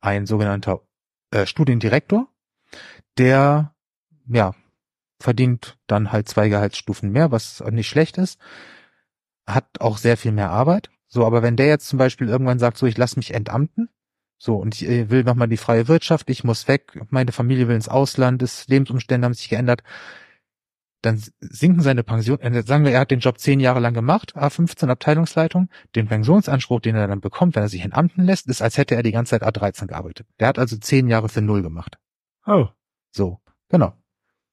ein 0.02 0.26
sogenannter 0.26 0.82
äh, 1.32 1.46
Studiendirektor, 1.46 2.28
der 3.18 3.74
ja 4.28 4.54
verdient 5.20 5.78
dann 5.88 6.12
halt 6.12 6.30
zwei 6.30 6.50
Gehaltsstufen 6.50 7.12
mehr, 7.12 7.32
was 7.32 7.62
nicht 7.72 7.88
schlecht 7.88 8.18
ist, 8.18 8.40
hat 9.48 9.66
auch 9.80 9.98
sehr 9.98 10.18
viel 10.18 10.32
mehr 10.32 10.52
Arbeit. 10.52 10.92
So, 11.08 11.26
aber 11.26 11.42
wenn 11.42 11.56
der 11.56 11.68
jetzt 11.68 11.88
zum 11.88 11.98
Beispiel 11.98 12.30
irgendwann 12.30 12.60
sagt, 12.60 12.78
so 12.78 12.86
ich 12.86 12.98
lass 12.98 13.16
mich 13.16 13.34
entamten, 13.34 13.90
so 14.38 14.56
und 14.56 14.76
ich 14.76 14.88
äh, 14.88 15.10
will 15.10 15.24
nochmal 15.24 15.48
die 15.48 15.58
freie 15.58 15.88
Wirtschaft, 15.88 16.30
ich 16.30 16.44
muss 16.44 16.68
weg, 16.68 17.00
meine 17.10 17.32
Familie 17.32 17.68
will 17.68 17.76
ins 17.76 17.90
Ausland, 17.90 18.42
das 18.42 18.68
Lebensumstände 18.68 19.26
haben 19.26 19.34
sich 19.34 19.50
geändert, 19.50 19.84
dann 21.02 21.22
sinken 21.40 21.82
seine 21.82 22.04
Pension, 22.04 22.40
äh, 22.40 22.64
sagen 22.64 22.84
wir, 22.84 22.92
er 22.92 23.02
hat 23.02 23.12
den 23.12 23.20
Job 23.20 23.40
zehn 23.40 23.60
Jahre 23.60 23.80
lang 23.80 23.94
gemacht, 23.94 24.36
A15 24.36 24.90
Abteilungsleitung, 24.90 25.70
den 25.96 26.08
Pensionsanspruch, 26.08 26.80
den 26.82 26.96
er 26.96 27.08
dann 27.08 27.22
bekommt, 27.22 27.56
wenn 27.56 27.64
er 27.64 27.70
sich 27.70 27.82
entamten 27.82 28.24
lässt, 28.24 28.48
ist, 28.48 28.62
als 28.62 28.78
hätte 28.78 28.96
er 28.96 29.04
die 29.04 29.12
ganze 29.12 29.40
Zeit 29.40 29.44
A13 29.44 29.88
gearbeitet. 29.88 30.28
Der 30.40 30.48
hat 30.48 30.60
also 30.60 30.78
zehn 30.78 31.08
Jahre 31.08 31.30
für 31.30 31.42
null 31.42 31.62
gemacht. 31.62 31.98
Oh. 32.46 32.68
So, 33.12 33.40
genau. 33.70 33.94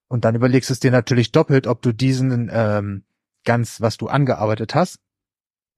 Und 0.09 0.25
dann 0.25 0.35
überlegst 0.35 0.71
du 0.71 0.75
es 0.75 0.81
dir 0.81 0.91
natürlich 0.91 1.33
doppelt, 1.33 1.67
ob 1.67 1.83
du 1.83 1.93
diesen 1.93 2.51
ähm, 2.53 3.05
ganz, 3.45 3.81
was 3.81 3.97
du 3.97 4.09
angearbeitet 4.09 4.75
hast, 4.75 4.99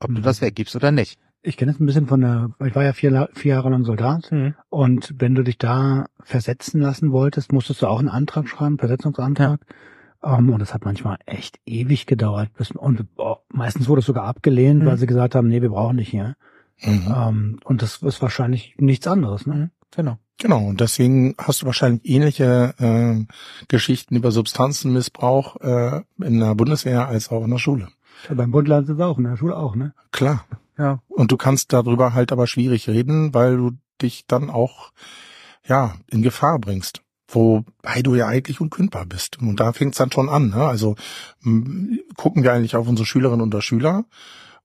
ob 0.00 0.08
du 0.08 0.20
Mhm. 0.20 0.24
das 0.24 0.40
weggibst 0.40 0.76
oder 0.76 0.90
nicht. 0.90 1.18
Ich 1.46 1.56
kenne 1.56 1.70
es 1.70 1.78
ein 1.78 1.86
bisschen 1.86 2.08
von 2.08 2.20
der, 2.20 2.50
ich 2.66 2.74
war 2.74 2.82
ja 2.82 2.92
vier, 2.92 3.28
vier 3.34 3.54
Jahre 3.54 3.70
lang 3.70 3.84
Soldat 3.84 4.32
und 4.68 5.14
wenn 5.18 5.34
du 5.36 5.44
dich 5.44 5.58
da 5.58 6.06
versetzen 6.22 6.80
lassen 6.80 7.12
wolltest, 7.12 7.52
musstest 7.52 7.82
du 7.82 7.86
auch 7.86 8.00
einen 8.00 8.08
Antrag 8.08 8.48
schreiben, 8.48 8.78
Versetzungsantrag. 8.78 9.60
Ähm, 10.24 10.50
und 10.50 10.58
das 10.58 10.74
hat 10.74 10.84
manchmal 10.84 11.18
echt 11.24 11.60
ewig 11.64 12.06
gedauert. 12.06 12.48
Bis, 12.56 12.72
und 12.72 13.04
oh, 13.16 13.36
meistens 13.52 13.86
wurde 13.88 14.00
es 14.00 14.06
sogar 14.06 14.24
abgelehnt, 14.24 14.82
Mhm. 14.82 14.86
weil 14.86 14.96
sie 14.98 15.06
gesagt 15.06 15.36
haben, 15.36 15.46
nee, 15.46 15.62
wir 15.62 15.68
brauchen 15.68 15.98
dich 15.98 16.08
hier. 16.08 16.34
Mhm. 16.82 17.14
Ähm, 17.14 17.60
und 17.64 17.80
das 17.82 18.02
ist 18.02 18.20
wahrscheinlich 18.22 18.74
nichts 18.78 19.06
anderes. 19.06 19.46
Ne? 19.46 19.70
Genau. 19.94 20.18
Genau, 20.38 20.66
und 20.66 20.80
deswegen 20.80 21.34
hast 21.38 21.62
du 21.62 21.66
wahrscheinlich 21.66 22.02
ähnliche 22.04 22.74
äh, 22.78 23.24
Geschichten 23.68 24.16
über 24.16 24.32
Substanzenmissbrauch 24.32 25.60
äh, 25.60 26.02
in 26.20 26.40
der 26.40 26.54
Bundeswehr 26.56 27.06
als 27.08 27.30
auch 27.30 27.44
in 27.44 27.50
der 27.50 27.58
Schule. 27.58 27.88
Ja, 28.28 28.34
beim 28.34 28.50
Bundland 28.50 28.88
ist 28.88 28.94
es 28.96 29.00
auch, 29.00 29.16
in 29.18 29.24
der 29.24 29.36
Schule 29.36 29.56
auch, 29.56 29.76
ne? 29.76 29.94
Klar. 30.10 30.44
Ja. 30.78 31.02
Und 31.08 31.32
du 31.32 31.36
kannst 31.36 31.72
darüber 31.72 32.14
halt 32.14 32.32
aber 32.32 32.46
schwierig 32.46 32.88
reden, 32.88 33.34
weil 33.34 33.56
du 33.56 33.72
dich 34.02 34.26
dann 34.26 34.50
auch 34.50 34.92
ja 35.66 35.96
in 36.10 36.22
Gefahr 36.22 36.58
bringst. 36.58 37.02
Wobei 37.28 38.02
du 38.02 38.14
ja 38.14 38.28
eigentlich 38.28 38.60
unkündbar 38.60 39.04
bist. 39.06 39.38
Und 39.38 39.58
da 39.58 39.72
fängt's 39.72 39.98
dann 39.98 40.12
schon 40.12 40.28
an. 40.28 40.50
Ne? 40.50 40.64
Also 40.64 40.94
gucken 42.16 42.44
wir 42.44 42.52
eigentlich 42.52 42.76
auf 42.76 42.86
unsere 42.86 43.06
Schülerinnen 43.06 43.52
und 43.52 43.62
Schüler 43.62 44.04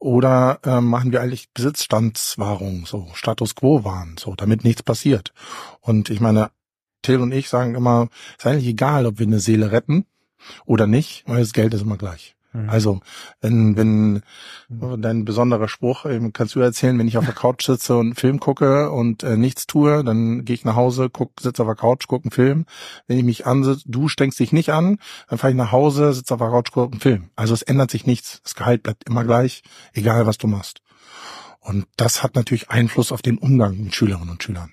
oder 0.01 0.59
äh, 0.63 0.81
machen 0.81 1.11
wir 1.11 1.21
eigentlich 1.21 1.51
Besitzstandswahrung, 1.53 2.87
so 2.87 3.07
Status 3.13 3.55
quo 3.55 3.83
wahren, 3.83 4.15
so 4.19 4.33
damit 4.35 4.63
nichts 4.63 4.81
passiert. 4.81 5.31
Und 5.79 6.09
ich 6.09 6.19
meine, 6.19 6.49
Till 7.03 7.19
und 7.19 7.31
ich 7.31 7.49
sagen 7.49 7.75
immer, 7.75 8.09
ist 8.37 8.47
eigentlich 8.47 8.67
egal, 8.67 9.05
ob 9.05 9.19
wir 9.19 9.27
eine 9.27 9.39
Seele 9.39 9.71
retten 9.71 10.05
oder 10.65 10.87
nicht, 10.87 11.23
weil 11.27 11.39
das 11.39 11.53
Geld 11.53 11.73
ist 11.75 11.83
immer 11.83 11.97
gleich. 11.97 12.35
Mhm. 12.53 12.69
Also, 12.69 12.99
wenn, 13.39 13.77
wenn 13.77 14.23
dein 15.01 15.25
besonderer 15.25 15.67
Spruch, 15.67 16.05
ähm, 16.05 16.33
kannst 16.33 16.55
du 16.55 16.59
erzählen, 16.59 16.97
wenn 16.99 17.07
ich 17.07 17.17
auf 17.17 17.25
der 17.25 17.33
Couch 17.33 17.65
sitze 17.65 17.97
und 17.97 18.07
einen 18.07 18.15
Film 18.15 18.39
gucke 18.39 18.91
und 18.91 19.23
äh, 19.23 19.37
nichts 19.37 19.67
tue, 19.67 20.03
dann 20.03 20.43
gehe 20.43 20.53
ich 20.53 20.65
nach 20.65 20.75
Hause, 20.75 21.09
guck, 21.09 21.39
sitze 21.39 21.61
auf 21.61 21.67
der 21.67 21.75
Couch, 21.75 22.07
gucke 22.07 22.25
einen 22.25 22.31
Film. 22.31 22.65
Wenn 23.07 23.17
ich 23.17 23.23
mich 23.23 23.45
ansitze, 23.45 23.83
du 23.85 24.07
steckst 24.07 24.39
dich 24.39 24.51
nicht 24.51 24.71
an, 24.71 24.97
dann 25.29 25.37
fahre 25.37 25.51
ich 25.51 25.57
nach 25.57 25.71
Hause, 25.71 26.13
sitze 26.13 26.33
auf 26.33 26.39
der 26.39 26.49
Couch, 26.49 26.71
gucke 26.71 26.91
einen 26.91 27.01
Film. 27.01 27.29
Also 27.35 27.53
es 27.53 27.61
ändert 27.61 27.91
sich 27.91 28.05
nichts. 28.05 28.41
Das 28.43 28.55
Gehalt 28.55 28.83
bleibt 28.83 29.07
immer 29.07 29.23
gleich, 29.23 29.63
egal 29.93 30.25
was 30.25 30.37
du 30.37 30.47
machst. 30.47 30.81
Und 31.59 31.85
das 31.95 32.23
hat 32.23 32.35
natürlich 32.35 32.69
Einfluss 32.69 33.11
auf 33.11 33.21
den 33.21 33.37
Umgang 33.37 33.77
mit 33.77 33.95
Schülerinnen 33.95 34.29
und 34.29 34.43
Schülern. 34.43 34.71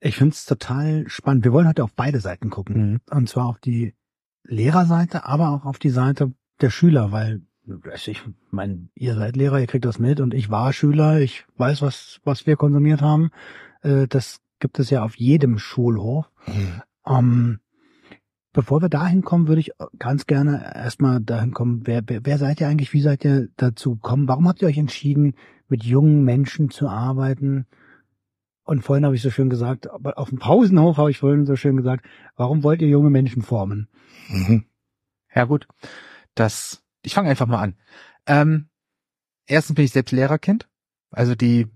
Ich 0.00 0.16
finde 0.16 0.34
es 0.34 0.44
total 0.44 1.04
spannend. 1.08 1.44
Wir 1.44 1.52
wollen 1.52 1.68
heute 1.68 1.84
auf 1.84 1.92
beide 1.94 2.20
Seiten 2.20 2.50
gucken. 2.50 2.92
Mhm. 2.92 3.00
Und 3.10 3.28
zwar 3.28 3.46
auf 3.46 3.58
die 3.58 3.94
Lehrerseite, 4.44 5.24
aber 5.26 5.50
auch 5.50 5.64
auf 5.64 5.78
die 5.78 5.90
Seite 5.90 6.32
der 6.62 6.70
Schüler, 6.70 7.12
weil 7.12 7.42
ich 7.94 8.22
meine, 8.50 8.88
ihr 8.94 9.14
seid 9.14 9.36
Lehrer, 9.36 9.60
ihr 9.60 9.66
kriegt 9.66 9.84
das 9.84 9.98
mit 9.98 10.20
und 10.20 10.34
ich 10.34 10.50
war 10.50 10.72
Schüler, 10.72 11.20
ich 11.20 11.44
weiß, 11.56 11.82
was, 11.82 12.20
was 12.24 12.46
wir 12.46 12.56
konsumiert 12.56 13.00
haben. 13.00 13.30
Äh, 13.82 14.06
Das 14.08 14.40
gibt 14.58 14.78
es 14.78 14.90
ja 14.90 15.02
auf 15.02 15.16
jedem 15.16 15.58
Schulhof. 15.58 16.30
Mhm. 16.46 16.82
Ähm, 17.06 17.60
bevor 18.52 18.82
wir 18.82 18.88
dahin 18.88 19.22
kommen, 19.22 19.48
würde 19.48 19.60
ich 19.60 19.72
ganz 19.98 20.26
gerne 20.26 20.72
erstmal 20.74 21.20
dahin 21.20 21.52
kommen, 21.52 21.86
wer, 21.86 22.02
wer, 22.06 22.24
wer 22.24 22.38
seid 22.38 22.60
ihr 22.60 22.68
eigentlich, 22.68 22.92
wie 22.92 23.00
seid 23.00 23.24
ihr 23.24 23.48
dazu 23.56 23.94
gekommen? 23.94 24.28
Warum 24.28 24.48
habt 24.48 24.62
ihr 24.62 24.68
euch 24.68 24.78
entschieden, 24.78 25.34
mit 25.68 25.84
jungen 25.84 26.24
Menschen 26.24 26.70
zu 26.70 26.88
arbeiten? 26.88 27.66
Und 28.64 28.82
vorhin 28.82 29.04
habe 29.04 29.14
ich 29.14 29.22
so 29.22 29.30
schön 29.30 29.50
gesagt, 29.50 29.88
auf 29.90 30.28
dem 30.28 30.38
Pausenhof 30.38 30.96
habe 30.96 31.10
ich 31.10 31.18
vorhin 31.18 31.46
so 31.46 31.56
schön 31.56 31.76
gesagt, 31.76 32.04
warum 32.36 32.62
wollt 32.62 32.82
ihr 32.82 32.88
junge 32.88 33.10
Menschen 33.10 33.42
formen? 33.42 33.88
Mhm. 34.28 34.64
Ja 35.34 35.44
gut, 35.44 35.66
das, 36.40 36.82
ich 37.02 37.14
fange 37.14 37.30
einfach 37.30 37.46
mal 37.46 37.62
an. 37.62 37.76
Ähm, 38.26 38.68
erstens 39.46 39.76
bin 39.76 39.84
ich 39.84 39.92
selbst 39.92 40.12
Lehrerkind, 40.12 40.68
also 41.10 41.34
die 41.34 41.68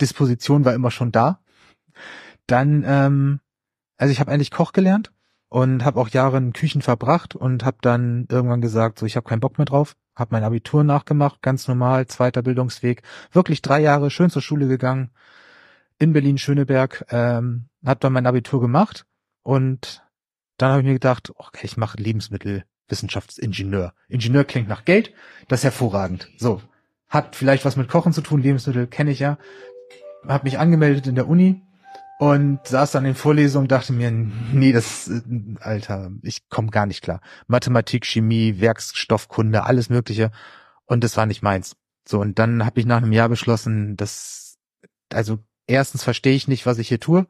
Disposition 0.00 0.64
war 0.64 0.74
immer 0.74 0.90
schon 0.90 1.12
da. 1.12 1.40
Dann, 2.46 2.84
ähm, 2.86 3.40
also 3.96 4.12
ich 4.12 4.20
habe 4.20 4.30
eigentlich 4.30 4.50
Koch 4.50 4.72
gelernt 4.72 5.12
und 5.48 5.84
habe 5.84 6.00
auch 6.00 6.08
Jahre 6.08 6.36
in 6.38 6.52
Küchen 6.52 6.82
verbracht 6.82 7.34
und 7.34 7.64
habe 7.64 7.78
dann 7.80 8.26
irgendwann 8.30 8.60
gesagt, 8.60 8.98
so 8.98 9.06
ich 9.06 9.16
habe 9.16 9.28
keinen 9.28 9.40
Bock 9.40 9.58
mehr 9.58 9.64
drauf, 9.64 9.96
habe 10.14 10.30
mein 10.32 10.44
Abitur 10.44 10.84
nachgemacht, 10.84 11.42
ganz 11.42 11.68
normal, 11.68 12.06
zweiter 12.06 12.42
Bildungsweg, 12.42 13.02
wirklich 13.32 13.62
drei 13.62 13.80
Jahre 13.80 14.10
schön 14.10 14.30
zur 14.30 14.42
Schule 14.42 14.68
gegangen 14.68 15.10
in 15.98 16.12
Berlin 16.12 16.38
Schöneberg, 16.38 17.04
ähm, 17.10 17.68
habe 17.84 18.00
dann 18.00 18.12
mein 18.12 18.26
Abitur 18.26 18.60
gemacht 18.60 19.06
und 19.42 20.06
dann 20.56 20.70
habe 20.70 20.80
ich 20.82 20.86
mir 20.86 20.94
gedacht, 20.94 21.32
okay, 21.36 21.66
ich 21.66 21.76
mache 21.76 21.98
Lebensmittelwissenschaftsingenieur. 22.88 23.92
Ingenieur 24.08 24.44
klingt 24.44 24.68
nach 24.68 24.84
Geld, 24.84 25.12
das 25.48 25.60
ist 25.60 25.64
hervorragend. 25.64 26.28
So, 26.36 26.62
hat 27.08 27.36
vielleicht 27.36 27.64
was 27.64 27.76
mit 27.76 27.88
Kochen 27.88 28.12
zu 28.12 28.20
tun, 28.20 28.42
Lebensmittel 28.42 28.86
kenne 28.86 29.10
ich 29.10 29.18
ja. 29.18 29.38
Habe 30.26 30.44
mich 30.44 30.58
angemeldet 30.58 31.06
in 31.06 31.14
der 31.14 31.28
Uni 31.28 31.62
und 32.18 32.66
saß 32.66 32.92
dann 32.92 33.04
in 33.04 33.14
Vorlesungen, 33.14 33.68
dachte 33.68 33.92
mir, 33.92 34.10
nee, 34.10 34.72
das, 34.72 35.08
äh, 35.08 35.20
Alter, 35.60 36.10
ich 36.22 36.48
komme 36.48 36.70
gar 36.70 36.86
nicht 36.86 37.02
klar. 37.02 37.20
Mathematik, 37.46 38.04
Chemie, 38.04 38.60
Werkstoffkunde, 38.60 39.64
alles 39.64 39.90
Mögliche 39.90 40.30
und 40.86 41.04
das 41.04 41.16
war 41.16 41.26
nicht 41.26 41.42
meins. 41.42 41.76
So 42.06 42.20
und 42.20 42.38
dann 42.38 42.64
habe 42.64 42.80
ich 42.80 42.86
nach 42.86 42.98
einem 42.98 43.12
Jahr 43.12 43.28
beschlossen, 43.28 43.96
dass 43.96 44.58
also 45.12 45.38
erstens 45.66 46.02
verstehe 46.02 46.34
ich 46.34 46.48
nicht, 46.48 46.66
was 46.66 46.78
ich 46.78 46.88
hier 46.88 47.00
tue 47.00 47.26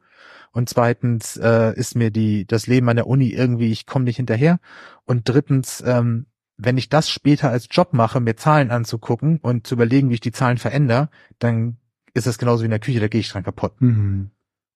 und 0.51 0.69
zweitens 0.69 1.37
äh, 1.37 1.73
ist 1.75 1.95
mir 1.95 2.11
die 2.11 2.45
das 2.45 2.67
Leben 2.67 2.89
an 2.89 2.95
der 2.95 3.07
Uni 3.07 3.29
irgendwie, 3.29 3.71
ich 3.71 3.85
komme 3.85 4.05
nicht 4.05 4.17
hinterher 4.17 4.59
und 5.05 5.27
drittens 5.27 5.81
ähm, 5.85 6.25
wenn 6.61 6.77
ich 6.77 6.89
das 6.89 7.09
später 7.09 7.49
als 7.49 7.67
Job 7.71 7.93
mache, 7.93 8.19
mir 8.19 8.35
Zahlen 8.35 8.69
anzugucken 8.69 9.37
und 9.37 9.65
zu 9.65 9.75
überlegen, 9.75 10.09
wie 10.09 10.15
ich 10.15 10.19
die 10.19 10.33
Zahlen 10.33 10.57
verändere, 10.57 11.09
dann 11.39 11.77
ist 12.13 12.27
das 12.27 12.37
genauso 12.37 12.63
wie 12.63 12.65
in 12.65 12.71
der 12.71 12.81
Küche, 12.81 12.99
da 12.99 13.07
gehe 13.07 13.21
ich 13.21 13.29
dran 13.29 13.43
kaputt. 13.43 13.81
Mhm. 13.81 14.31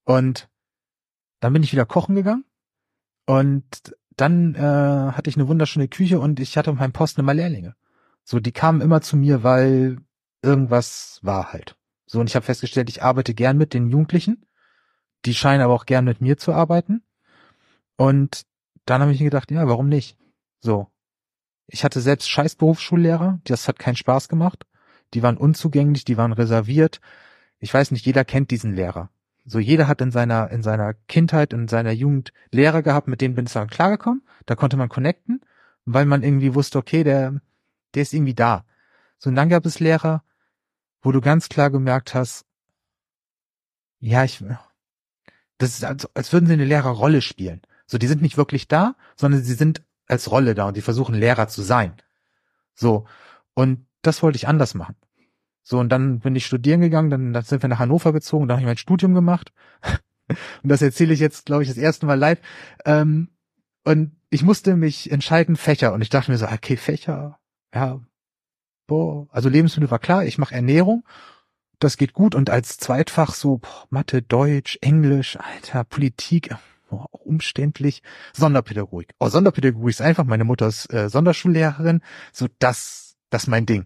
Und 0.06 0.50
dann 1.42 1.52
bin 1.52 1.62
ich 1.62 1.74
wieder 1.74 1.86
kochen 1.86 2.16
gegangen 2.16 2.46
und 3.26 3.66
dann 4.16 4.56
äh, 4.56 4.60
hatte 4.60 5.30
ich 5.30 5.36
eine 5.36 5.48
wunderschöne 5.48 5.90
Küche 5.90 6.20
und 6.20 6.40
ich 6.40 6.58
hatte 6.58 6.72
auf 6.72 6.78
meinem 6.78 6.94
Posten 6.94 7.20
immer 7.20 7.34
Lehrlinge. 7.34 7.76
So, 8.24 8.40
die 8.40 8.52
kamen 8.54 8.80
immer 8.80 9.02
zu 9.02 9.18
mir, 9.18 9.44
weil 9.44 9.98
irgendwas 10.42 11.20
war 11.22 11.52
halt. 11.52 11.76
So, 12.06 12.20
und 12.20 12.30
ich 12.30 12.36
habe 12.36 12.46
festgestellt, 12.46 12.90
ich 12.90 13.04
arbeite 13.04 13.34
gern 13.34 13.58
mit 13.58 13.74
den 13.74 13.90
Jugendlichen. 13.90 14.46
Die 15.26 15.34
scheinen 15.34 15.62
aber 15.62 15.74
auch 15.74 15.86
gern 15.86 16.06
mit 16.06 16.22
mir 16.22 16.38
zu 16.38 16.54
arbeiten. 16.54 17.04
Und 17.96 18.44
dann 18.86 19.02
habe 19.02 19.12
ich 19.12 19.20
mir 19.20 19.26
gedacht, 19.26 19.52
ja, 19.52 19.68
warum 19.68 19.88
nicht? 19.88 20.18
So, 20.60 20.88
ich 21.68 21.84
hatte 21.84 22.02
selbst 22.02 22.30
scheiß 22.30 22.56
Berufsschullehrer, 22.56 23.40
das 23.46 23.68
hat 23.68 23.80
keinen 23.80 23.96
Spaß 23.96 24.30
gemacht. 24.30 24.66
Die 25.14 25.24
waren 25.24 25.38
unzugänglich, 25.38 26.06
die 26.06 26.18
waren 26.18 26.34
reserviert. 26.34 27.00
Ich 27.60 27.74
weiß 27.74 27.92
nicht, 27.92 28.06
jeder 28.06 28.26
kennt 28.26 28.52
diesen 28.52 28.74
Lehrer. 28.74 29.10
So 29.46 29.60
jeder 29.60 29.88
hat 29.88 30.02
in 30.02 30.12
seiner 30.12 30.50
in 30.52 30.64
seiner 30.64 30.94
Kindheit 30.94 31.54
in 31.54 31.68
seiner 31.68 31.92
Jugend 31.92 32.32
Lehrer 32.52 32.82
gehabt, 32.82 33.08
mit 33.08 33.22
denen 33.22 33.36
bin 33.36 33.46
ich 33.46 33.54
dann 33.54 33.70
klargekommen. 33.70 34.24
Da 34.46 34.56
konnte 34.56 34.78
man 34.78 34.90
connecten, 34.90 35.42
weil 35.86 36.06
man 36.06 36.24
irgendwie 36.24 36.56
wusste, 36.56 36.78
okay, 36.78 37.04
der 37.04 37.42
der 37.94 38.04
ist 38.04 38.14
irgendwie 38.14 38.34
da. 38.36 38.66
So 39.18 39.30
und 39.30 39.36
dann 39.36 39.50
gab 39.50 39.66
es 39.66 39.80
Lehrer, 39.80 40.24
wo 41.02 41.12
du 41.12 41.22
ganz 41.22 41.50
klar 41.50 41.70
gemerkt 41.70 42.16
hast, 42.16 42.46
ja, 44.00 44.24
ich 44.24 44.44
das 45.64 45.76
ist 45.76 45.86
als, 45.86 46.08
als 46.16 46.34
würden 46.34 46.46
sie 46.46 46.54
eine 46.54 46.66
Lehrerrolle 46.66 47.22
spielen. 47.22 47.62
So, 47.86 47.98
die 47.98 48.08
sind 48.08 48.22
nicht 48.22 48.38
wirklich 48.38 48.68
da, 48.68 48.96
sondern 49.16 49.44
sie 49.44 49.54
sind 49.54 49.84
als 50.08 50.30
Rolle 50.32 50.56
da 50.56 50.68
und 50.68 50.78
die 50.78 50.82
versuchen 50.82 51.16
Lehrer 51.16 51.48
zu 51.48 51.62
sein. 51.62 51.94
So. 52.76 53.06
Und 53.54 53.86
das 54.02 54.22
wollte 54.22 54.36
ich 54.36 54.48
anders 54.48 54.74
machen. 54.74 54.96
So, 55.64 55.80
und 55.80 55.90
dann 55.90 56.20
bin 56.20 56.36
ich 56.36 56.46
studieren 56.46 56.82
gegangen, 56.82 57.10
dann, 57.10 57.34
dann 57.34 57.44
sind 57.44 57.62
wir 57.62 57.70
nach 57.70 57.80
Hannover 57.80 58.12
gezogen, 58.12 58.48
da 58.48 58.56
habe 58.56 58.62
ich 58.62 58.68
mein 58.68 58.78
Studium 58.78 59.14
gemacht. 59.14 59.54
und 60.28 60.70
das 60.70 60.82
erzähle 60.82 61.14
ich 61.14 61.20
jetzt, 61.20 61.46
glaube 61.46 61.64
ich, 61.64 61.70
das 61.70 61.78
erste 61.78 62.06
Mal 62.06 62.20
live. 62.20 62.40
Ähm, 62.86 63.30
und 63.86 64.16
ich 64.30 64.44
musste 64.44 64.76
mich 64.76 65.12
entscheiden, 65.12 65.56
Fächer. 65.56 65.94
Und 65.94 66.02
ich 66.02 66.10
dachte 66.10 66.32
mir 66.32 66.38
so, 66.38 66.48
okay, 66.48 66.76
Fächer, 66.76 67.40
ja, 67.74 68.02
boah, 68.88 69.28
also 69.32 69.50
Lebensmittel 69.50 69.92
war 69.92 70.00
klar, 70.00 70.26
ich 70.26 70.38
mache 70.38 70.56
Ernährung, 70.56 71.06
das 71.84 71.98
geht 71.98 72.14
gut. 72.14 72.36
Und 72.36 72.50
als 72.50 72.78
Zweitfach 72.78 73.34
so 73.34 73.58
boah, 73.58 73.86
Mathe, 73.90 74.22
Deutsch, 74.22 74.78
Englisch, 74.82 75.38
Alter, 75.38 75.84
Politik, 75.84 76.56
oh, 76.90 77.06
umständlich. 77.12 78.02
Sonderpädagogik. 78.34 79.14
Oh, 79.20 79.30
Sonderpädagogik 79.30 79.90
ist 79.90 80.02
einfach, 80.02 80.26
meine 80.26 80.44
Mutter 80.44 80.68
ist 80.68 80.92
äh, 80.94 81.10
Sonderschullehrerin, 81.10 82.02
so 82.32 82.48
das, 82.60 83.16
das 83.30 83.48
mein 83.48 83.66
Ding. 83.66 83.86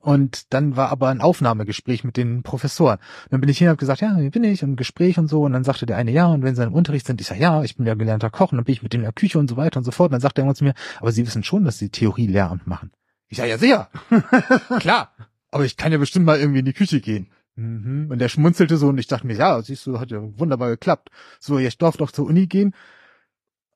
Und 0.00 0.54
dann 0.54 0.76
war 0.76 0.90
aber 0.90 1.08
ein 1.08 1.20
Aufnahmegespräch 1.20 2.04
mit 2.04 2.16
den 2.16 2.42
Professoren. 2.42 2.98
Dann 3.30 3.40
bin 3.40 3.50
ich 3.50 3.58
hin 3.58 3.66
und 3.66 3.70
habe 3.70 3.80
gesagt, 3.80 4.00
ja, 4.00 4.16
hier 4.16 4.30
bin 4.30 4.44
ich, 4.44 4.62
im 4.62 4.76
Gespräch 4.76 5.18
und 5.18 5.26
so. 5.26 5.42
Und 5.42 5.52
dann 5.52 5.64
sagte 5.64 5.86
der 5.86 5.96
eine, 5.96 6.12
ja, 6.12 6.26
und 6.26 6.42
wenn 6.42 6.54
sie 6.54 6.62
im 6.62 6.72
Unterricht 6.72 7.06
sind, 7.06 7.20
ich 7.20 7.26
sage, 7.26 7.40
ja, 7.40 7.64
ich 7.64 7.76
bin 7.76 7.84
ja 7.84 7.94
gelernter 7.94 8.30
Koch. 8.30 8.52
Und 8.52 8.58
dann 8.58 8.64
bin 8.64 8.74
ich 8.74 8.82
mit 8.82 8.92
denen 8.92 9.02
in 9.02 9.06
der 9.06 9.12
Küche 9.12 9.38
und 9.38 9.50
so 9.50 9.56
weiter 9.56 9.78
und 9.78 9.84
so 9.84 9.90
fort. 9.90 10.08
Und 10.08 10.12
dann 10.12 10.20
sagt 10.20 10.38
er 10.38 10.42
irgendwann 10.42 10.56
zu 10.56 10.64
mir, 10.64 10.74
aber 11.00 11.10
Sie 11.10 11.26
wissen 11.26 11.42
schon, 11.42 11.64
dass 11.64 11.78
Sie 11.78 11.90
Theorie 11.90 12.28
Lehramt 12.28 12.66
machen. 12.66 12.92
Ich 13.28 13.38
sage, 13.38 13.50
ja, 13.50 13.58
sehr. 13.58 13.90
Klar. 14.78 15.12
Aber 15.50 15.64
ich 15.64 15.76
kann 15.76 15.92
ja 15.92 15.98
bestimmt 15.98 16.26
mal 16.26 16.38
irgendwie 16.38 16.60
in 16.60 16.64
die 16.64 16.72
Küche 16.72 17.00
gehen. 17.00 17.30
Mhm. 17.56 18.08
Und 18.10 18.18
der 18.18 18.28
schmunzelte 18.28 18.76
so 18.76 18.88
und 18.88 18.98
ich 18.98 19.06
dachte 19.08 19.26
mir, 19.26 19.36
ja, 19.36 19.60
siehst 19.62 19.86
du, 19.86 19.98
hat 19.98 20.10
ja 20.10 20.20
wunderbar 20.38 20.70
geklappt. 20.70 21.10
So, 21.40 21.58
ich 21.58 21.78
darf 21.78 21.96
doch 21.96 22.12
zur 22.12 22.26
Uni 22.26 22.46
gehen. 22.46 22.74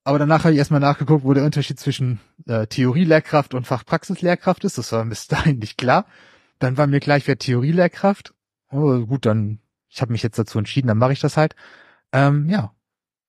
Aber 0.05 0.19
danach 0.19 0.45
habe 0.45 0.53
ich 0.53 0.59
erstmal 0.59 0.81
nachgeguckt, 0.81 1.25
wo 1.25 1.33
der 1.33 1.45
Unterschied 1.45 1.79
zwischen 1.79 2.21
äh, 2.47 2.67
Theorie-Lehrkraft 2.67 3.55
und 3.55 3.67
Fachpraxis-Lehrkraft 3.67 4.65
ist. 4.65 4.79
Das 4.79 4.93
war 4.93 5.05
mir 5.05 5.11
bis 5.11 5.27
dahin 5.29 5.59
nicht 5.59 5.79
klar. 5.79 6.07
Dann 6.59 6.77
war 6.77 6.87
mir 6.87 7.01
gleich, 7.01 7.27
wer 7.27 7.39
Theorie-Lehrkraft. 7.39 8.35
Oh, 8.71 9.05
gut, 9.07 9.27
dann, 9.27 9.61
ich 9.89 10.01
habe 10.01 10.13
mich 10.13 10.23
jetzt 10.23 10.39
dazu 10.39 10.59
entschieden, 10.59 10.89
dann 10.89 10.99
mache 10.99 11.13
ich 11.13 11.21
das 11.21 11.37
halt. 11.37 11.55
Ähm, 12.13 12.49
ja. 12.49 12.75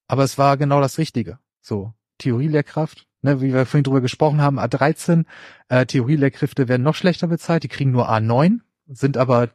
Aber 0.08 0.24
es 0.24 0.38
war 0.38 0.58
genau 0.58 0.82
das 0.82 0.98
Richtige. 0.98 1.40
So, 1.62 1.94
Theorie-Lehrkraft, 2.20 3.08
ne, 3.24 3.42
wie 3.42 3.53
wir 3.53 3.65
vorhin 3.65 3.84
drüber 3.84 4.01
gesprochen 4.01 4.42
haben, 4.42 4.60
A13, 4.60 5.25
äh, 5.70 5.86
Theorie-Lehrkräfte 5.86 6.68
werden 6.68 6.84
noch 6.84 6.96
schlechter 6.96 7.27
bezahlt, 7.27 7.63
die 7.63 7.70
kriegen 7.70 7.92
nur 7.92 8.10
A9, 8.10 8.60
sind 8.88 9.18
aber 9.18 9.50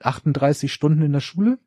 38 0.00 0.72
Stunden 0.72 1.02
in 1.02 1.12
der 1.12 1.20
Schule. 1.20 1.58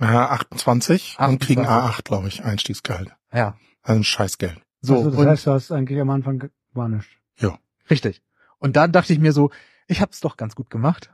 Ja, 0.00 0.30
28, 0.30 1.16
28. 1.18 1.28
und 1.28 1.38
kriegen 1.40 1.66
A8, 1.66 2.02
glaube 2.02 2.28
ich, 2.28 2.44
Einstiegsgehalt. 2.44 3.14
Ja. 3.32 3.56
Also 3.82 4.00
ein 4.00 4.04
Scheißgeld. 4.04 4.60
So, 4.80 4.96
also 4.96 5.10
das 5.10 5.18
und, 5.18 5.28
heißt, 5.28 5.46
du 5.46 5.50
hast 5.52 5.72
eigentlich 5.72 6.00
am 6.00 6.10
Anfang 6.10 6.50
gar 6.74 6.88
nicht. 6.88 7.08
Ja. 7.38 7.58
Richtig. 7.88 8.22
Und 8.58 8.76
dann 8.76 8.92
dachte 8.92 9.12
ich 9.12 9.18
mir 9.18 9.32
so, 9.32 9.50
ich 9.86 10.00
hab's 10.00 10.20
doch 10.20 10.36
ganz 10.36 10.54
gut 10.54 10.70
gemacht. 10.70 11.12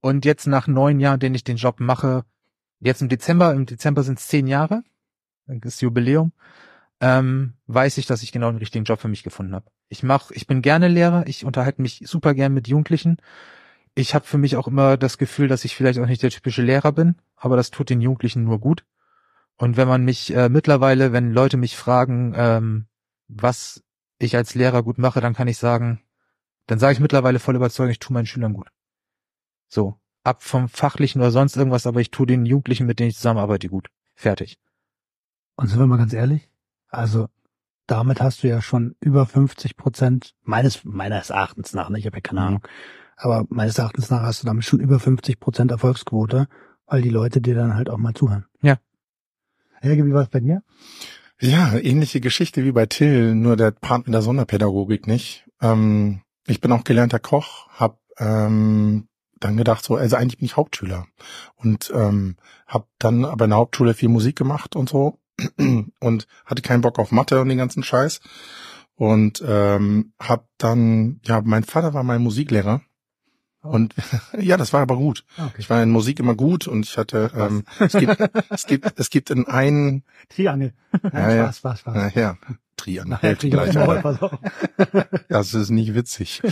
Und 0.00 0.24
jetzt 0.24 0.46
nach 0.46 0.66
neun 0.66 0.98
Jahren, 0.98 1.20
den 1.20 1.34
ich 1.34 1.44
den 1.44 1.56
Job 1.56 1.78
mache, 1.78 2.24
jetzt 2.80 3.02
im 3.02 3.08
Dezember, 3.08 3.52
im 3.52 3.66
Dezember 3.66 4.02
sind 4.02 4.18
es 4.18 4.26
zehn 4.26 4.46
Jahre, 4.46 4.82
das 5.46 5.80
Jubiläum, 5.80 6.32
ähm, 7.00 7.54
weiß 7.66 7.98
ich, 7.98 8.06
dass 8.06 8.22
ich 8.22 8.32
genau 8.32 8.50
den 8.50 8.58
richtigen 8.58 8.84
Job 8.84 9.00
für 9.00 9.08
mich 9.08 9.22
gefunden 9.22 9.54
habe. 9.54 9.70
Ich 9.88 10.02
mach, 10.02 10.30
ich 10.30 10.46
bin 10.46 10.62
gerne 10.62 10.88
Lehrer, 10.88 11.26
ich 11.26 11.44
unterhalte 11.44 11.82
mich 11.82 12.02
super 12.04 12.34
gern 12.34 12.52
mit 12.52 12.68
Jugendlichen 12.68 13.18
ich 13.94 14.14
habe 14.14 14.24
für 14.24 14.38
mich 14.38 14.56
auch 14.56 14.68
immer 14.68 14.96
das 14.96 15.18
Gefühl, 15.18 15.48
dass 15.48 15.64
ich 15.64 15.76
vielleicht 15.76 15.98
auch 15.98 16.06
nicht 16.06 16.22
der 16.22 16.30
typische 16.30 16.62
Lehrer 16.62 16.92
bin, 16.92 17.16
aber 17.36 17.56
das 17.56 17.70
tut 17.70 17.90
den 17.90 18.00
Jugendlichen 18.00 18.44
nur 18.44 18.60
gut. 18.60 18.84
Und 19.56 19.76
wenn 19.76 19.88
man 19.88 20.04
mich 20.04 20.34
äh, 20.34 20.48
mittlerweile, 20.48 21.12
wenn 21.12 21.32
Leute 21.32 21.56
mich 21.56 21.76
fragen, 21.76 22.32
ähm, 22.36 22.86
was 23.28 23.82
ich 24.18 24.36
als 24.36 24.54
Lehrer 24.54 24.82
gut 24.82 24.98
mache, 24.98 25.20
dann 25.20 25.34
kann 25.34 25.48
ich 25.48 25.58
sagen, 25.58 26.02
dann 26.66 26.78
sage 26.78 26.94
ich 26.94 27.00
mittlerweile 27.00 27.38
voll 27.38 27.56
überzeugt, 27.56 27.90
ich 27.90 27.98
tue 27.98 28.14
meinen 28.14 28.26
Schülern 28.26 28.54
gut. 28.54 28.68
So, 29.68 30.00
ab 30.24 30.42
vom 30.42 30.68
fachlichen 30.68 31.20
oder 31.20 31.30
sonst 31.30 31.56
irgendwas, 31.56 31.86
aber 31.86 32.00
ich 32.00 32.10
tue 32.10 32.26
den 32.26 32.46
Jugendlichen, 32.46 32.86
mit 32.86 33.00
denen 33.00 33.10
ich 33.10 33.16
zusammenarbeite, 33.16 33.68
gut. 33.68 33.88
Fertig. 34.14 34.58
Und 35.56 35.68
sind 35.68 35.78
wir 35.78 35.86
mal 35.86 35.98
ganz 35.98 36.12
ehrlich? 36.12 36.49
Also 36.90 37.28
damit 37.86 38.20
hast 38.20 38.42
du 38.42 38.48
ja 38.48 38.62
schon 38.62 38.94
über 39.00 39.26
50 39.26 39.76
Prozent 39.76 40.34
meines 40.42 40.84
meines 40.84 41.30
Erachtens 41.30 41.72
nach, 41.72 41.90
ne? 41.90 41.98
ich 41.98 42.06
habe 42.06 42.18
ja 42.18 42.20
keine 42.20 42.42
Ahnung, 42.42 42.62
aber 43.16 43.46
meines 43.48 43.78
Erachtens 43.78 44.10
nach 44.10 44.22
hast 44.22 44.42
du 44.42 44.46
damit 44.46 44.64
schon 44.64 44.80
über 44.80 45.00
50 45.00 45.40
Prozent 45.40 45.70
Erfolgsquote, 45.70 46.46
weil 46.86 47.02
die 47.02 47.10
Leute 47.10 47.40
dir 47.40 47.54
dann 47.54 47.74
halt 47.74 47.90
auch 47.90 47.98
mal 47.98 48.14
zuhören. 48.14 48.46
Ja. 48.62 48.76
Helge, 49.80 50.06
wie 50.06 50.12
war 50.12 50.22
es 50.22 50.28
bei 50.28 50.40
dir? 50.40 50.62
Ja, 51.40 51.74
ähnliche 51.74 52.20
Geschichte 52.20 52.64
wie 52.64 52.72
bei 52.72 52.86
Till, 52.86 53.34
nur 53.34 53.56
der 53.56 53.70
Part 53.70 54.06
mit 54.06 54.14
der 54.14 54.22
Sonderpädagogik 54.22 55.06
nicht. 55.06 55.48
Ähm, 55.62 56.20
ich 56.46 56.60
bin 56.60 56.70
auch 56.72 56.84
gelernter 56.84 57.18
Koch, 57.18 57.68
habe 57.70 57.96
ähm, 58.18 59.08
dann 59.38 59.56
gedacht, 59.56 59.84
so, 59.84 59.96
also 59.96 60.16
eigentlich 60.16 60.38
bin 60.38 60.46
ich 60.46 60.56
Hauptschüler 60.56 61.06
und 61.56 61.90
ähm, 61.94 62.36
habe 62.66 62.86
dann 62.98 63.24
aber 63.24 63.46
in 63.46 63.50
der 63.50 63.58
Hauptschule 63.58 63.94
viel 63.94 64.10
Musik 64.10 64.36
gemacht 64.36 64.76
und 64.76 64.90
so 64.90 65.18
und 66.00 66.26
hatte 66.46 66.62
keinen 66.62 66.80
Bock 66.82 66.98
auf 66.98 67.12
Mathe 67.12 67.40
und 67.40 67.48
den 67.48 67.58
ganzen 67.58 67.82
Scheiß. 67.82 68.20
Und 68.96 69.42
ähm, 69.46 70.12
hab 70.20 70.46
dann, 70.58 71.20
ja, 71.24 71.40
mein 71.42 71.64
Vater 71.64 71.94
war 71.94 72.02
mein 72.02 72.20
Musiklehrer. 72.22 72.82
Oh. 73.62 73.68
Und 73.70 73.94
ja, 74.38 74.56
das 74.56 74.72
war 74.72 74.80
aber 74.82 74.96
gut. 74.96 75.24
Ah, 75.36 75.46
Okay. 75.46 75.56
Ich 75.58 75.70
war 75.70 75.82
in 75.82 75.90
Musik 75.90 76.18
immer 76.20 76.34
gut 76.34 76.66
und 76.66 76.84
ich 76.86 76.96
hatte, 76.98 77.30
ähm, 77.34 77.64
es 77.78 77.92
gibt, 77.92 78.16
es 78.50 78.66
gibt, 78.66 78.92
es 78.98 79.10
gibt 79.10 79.30
in 79.30 79.46
einen, 79.46 80.04
Triangel. 80.28 80.74
Ja, 81.12 81.30
ja. 81.30 81.44
Spaß, 81.44 81.58
Spaß, 81.58 81.80
Spaß. 81.80 81.94
naja, 81.94 82.36
Triangel, 82.76 83.10
Nachher 83.10 83.34
gleich, 83.34 83.70
Triangel. 83.70 83.78
aber 83.98 84.00
Pass 84.00 84.22
auf. 84.22 84.38
das 85.28 85.54
ist 85.54 85.70
nicht 85.70 85.94
witzig. 85.94 86.42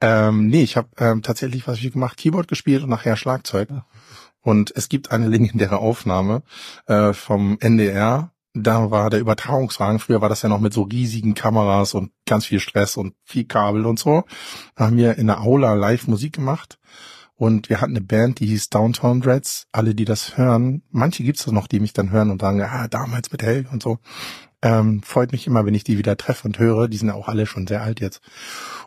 ähm, 0.00 0.48
nee, 0.48 0.62
ich 0.62 0.76
habe 0.76 0.88
ähm, 0.98 1.22
tatsächlich 1.22 1.66
was 1.68 1.78
ich 1.78 1.92
gemacht, 1.92 2.16
Keyboard 2.16 2.48
gespielt 2.48 2.82
und 2.82 2.90
nachher 2.90 3.16
Schlagzeug. 3.16 3.68
Und 4.42 4.72
es 4.74 4.88
gibt 4.88 5.12
eine 5.12 5.28
legendäre 5.28 5.78
Aufnahme 5.78 6.42
äh, 6.86 7.12
vom 7.12 7.58
NDR. 7.60 8.32
Da 8.54 8.90
war 8.90 9.08
der 9.08 9.20
Übertragungswagen, 9.20 9.98
früher 9.98 10.20
war 10.20 10.28
das 10.28 10.42
ja 10.42 10.50
noch 10.50 10.60
mit 10.60 10.74
so 10.74 10.82
riesigen 10.82 11.34
Kameras 11.34 11.94
und 11.94 12.12
ganz 12.26 12.44
viel 12.44 12.60
Stress 12.60 12.98
und 12.98 13.14
viel 13.24 13.44
Kabel 13.44 13.86
und 13.86 13.98
so. 13.98 14.24
Da 14.74 14.86
haben 14.86 14.98
wir 14.98 15.16
in 15.16 15.28
der 15.28 15.40
Aula 15.40 15.72
live 15.72 16.06
Musik 16.06 16.34
gemacht. 16.34 16.78
Und 17.34 17.70
wir 17.70 17.80
hatten 17.80 17.96
eine 17.96 18.04
Band, 18.04 18.40
die 18.40 18.46
hieß 18.46 18.68
Downtown 18.68 19.20
Dreads. 19.20 19.66
Alle, 19.72 19.94
die 19.94 20.04
das 20.04 20.36
hören, 20.36 20.82
manche 20.90 21.24
gibt's 21.24 21.46
noch, 21.46 21.66
die 21.66 21.80
mich 21.80 21.92
dann 21.92 22.10
hören 22.10 22.30
und 22.30 22.40
sagen, 22.40 22.60
ah, 22.62 22.88
damals 22.88 23.32
mit 23.32 23.42
Helge 23.42 23.70
und 23.70 23.82
so. 23.82 23.98
Ähm, 24.62 25.02
freut 25.02 25.32
mich 25.32 25.46
immer, 25.46 25.66
wenn 25.66 25.74
ich 25.74 25.84
die 25.84 25.98
wieder 25.98 26.16
treffe 26.16 26.46
und 26.46 26.58
höre. 26.58 26.88
Die 26.88 26.96
sind 26.96 27.10
auch 27.10 27.28
alle 27.28 27.46
schon 27.46 27.66
sehr 27.66 27.82
alt 27.82 28.00
jetzt. 28.00 28.20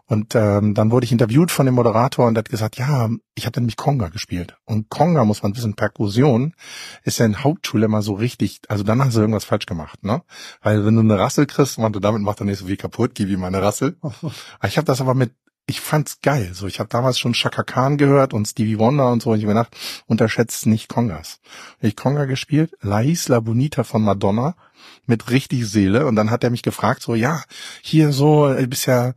Und 0.07 0.35
ähm, 0.35 0.73
dann 0.73 0.91
wurde 0.91 1.05
ich 1.05 1.11
interviewt 1.11 1.51
von 1.51 1.65
dem 1.65 1.75
Moderator 1.75 2.27
und 2.27 2.37
hat 2.37 2.49
gesagt, 2.49 2.77
ja, 2.77 3.09
ich 3.33 3.45
habe 3.45 3.59
nämlich 3.59 3.75
Conga 3.75 4.09
gespielt. 4.09 4.55
Und 4.65 4.89
Conga 4.89 5.25
muss 5.25 5.43
man 5.43 5.55
wissen, 5.55 5.75
Perkussion 5.75 6.53
ist 7.03 7.19
ja 7.19 7.25
in 7.25 7.43
Hauptschule 7.43 7.85
immer 7.85 8.01
so 8.01 8.13
richtig, 8.13 8.61
also 8.67 8.83
dann 8.83 9.03
hast 9.03 9.15
du 9.15 9.21
irgendwas 9.21 9.45
falsch 9.45 9.65
gemacht, 9.65 10.03
ne? 10.03 10.21
Weil 10.61 10.85
wenn 10.85 10.95
du 10.95 11.01
eine 11.01 11.17
Rassel 11.17 11.45
kriegst, 11.47 11.79
man, 11.79 11.91
du 11.91 11.99
damit 11.99 12.21
macht 12.21 12.39
er 12.39 12.45
nicht 12.45 12.59
so 12.59 12.67
viel 12.67 12.77
kaputt, 12.77 13.11
gib 13.15 13.29
ihm 13.29 13.39
meine 13.39 13.61
Rassel. 13.61 13.97
Ich 14.63 14.77
habe 14.77 14.85
das 14.85 15.01
aber 15.01 15.13
mit, 15.13 15.31
ich 15.67 15.81
fand's 15.81 16.21
geil. 16.21 16.51
So, 16.53 16.67
ich 16.67 16.79
habe 16.79 16.89
damals 16.89 17.17
schon 17.17 17.33
Chaka 17.33 17.63
Khan 17.63 17.97
gehört 17.97 18.33
und 18.33 18.47
Stevie 18.47 18.77
Wonder 18.77 19.11
und 19.11 19.21
so. 19.21 19.31
Und 19.31 19.39
ich 19.39 19.45
habe 19.45 19.53
gedacht, 19.53 19.75
unterschätzt 20.05 20.65
nicht 20.67 20.89
Congas. 20.89 21.39
Hab 21.77 21.83
Ich 21.83 21.95
Conga 21.95 22.25
gespielt, 22.25 22.75
La 22.81 23.01
Isla 23.01 23.39
Bonita 23.39 23.83
von 23.83 24.03
Madonna 24.03 24.55
mit 25.07 25.31
richtig 25.31 25.67
Seele. 25.67 26.05
Und 26.05 26.15
dann 26.15 26.29
hat 26.29 26.43
er 26.43 26.51
mich 26.51 26.61
gefragt, 26.61 27.01
so, 27.01 27.15
ja, 27.15 27.43
hier 27.81 28.11
so, 28.11 28.53
du 28.53 28.67
bist 28.67 28.85
ja, 28.85 29.13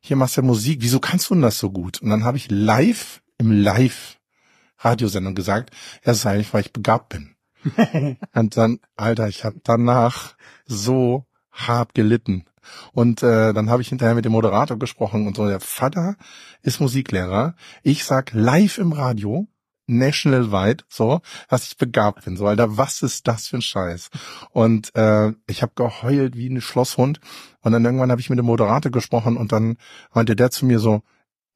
hier 0.00 0.16
machst 0.16 0.36
du 0.36 0.40
ja 0.40 0.46
Musik, 0.46 0.78
wieso 0.82 0.98
kannst 0.98 1.30
du 1.30 1.34
denn 1.34 1.42
das 1.42 1.58
so 1.58 1.70
gut? 1.70 2.02
Und 2.02 2.10
dann 2.10 2.24
habe 2.24 2.36
ich 2.36 2.50
live, 2.50 3.22
im 3.38 3.52
Live-Radiosendung 3.52 5.34
gesagt, 5.34 5.70
ja, 5.70 6.00
das 6.06 6.18
ist 6.18 6.26
eigentlich, 6.26 6.52
weil 6.52 6.62
ich 6.62 6.72
begabt 6.72 7.10
bin. 7.10 7.36
Und 8.34 8.56
dann, 8.56 8.80
Alter, 8.96 9.28
ich 9.28 9.44
habe 9.44 9.60
danach 9.62 10.34
so 10.66 11.26
hart 11.52 11.94
gelitten. 11.94 12.44
Und 12.92 13.22
äh, 13.22 13.52
dann 13.52 13.70
habe 13.70 13.82
ich 13.82 13.88
hinterher 13.88 14.14
mit 14.14 14.24
dem 14.24 14.32
Moderator 14.32 14.78
gesprochen 14.78 15.26
und 15.26 15.36
so, 15.36 15.46
der 15.46 15.60
Vater 15.60 16.16
ist 16.62 16.80
Musiklehrer. 16.80 17.54
Ich 17.82 18.04
sag 18.04 18.32
live 18.32 18.78
im 18.78 18.92
Radio, 18.92 19.48
nationalweit, 19.86 20.84
so, 20.88 21.20
dass 21.48 21.66
ich 21.66 21.76
begabt 21.76 22.24
bin. 22.24 22.36
So, 22.36 22.46
Alter, 22.46 22.76
was 22.76 23.02
ist 23.02 23.28
das 23.28 23.48
für 23.48 23.56
ein 23.56 23.62
Scheiß? 23.62 24.10
Und 24.50 24.94
äh, 24.94 25.32
ich 25.46 25.62
habe 25.62 25.72
geheult 25.74 26.36
wie 26.36 26.48
ein 26.48 26.60
Schlosshund. 26.60 27.20
Und 27.60 27.72
dann 27.72 27.84
irgendwann 27.84 28.10
habe 28.10 28.20
ich 28.20 28.30
mit 28.30 28.38
dem 28.38 28.46
Moderator 28.46 28.90
gesprochen 28.90 29.36
und 29.36 29.52
dann 29.52 29.76
meinte 30.12 30.36
der 30.36 30.50
zu 30.50 30.66
mir 30.66 30.78
so, 30.78 31.02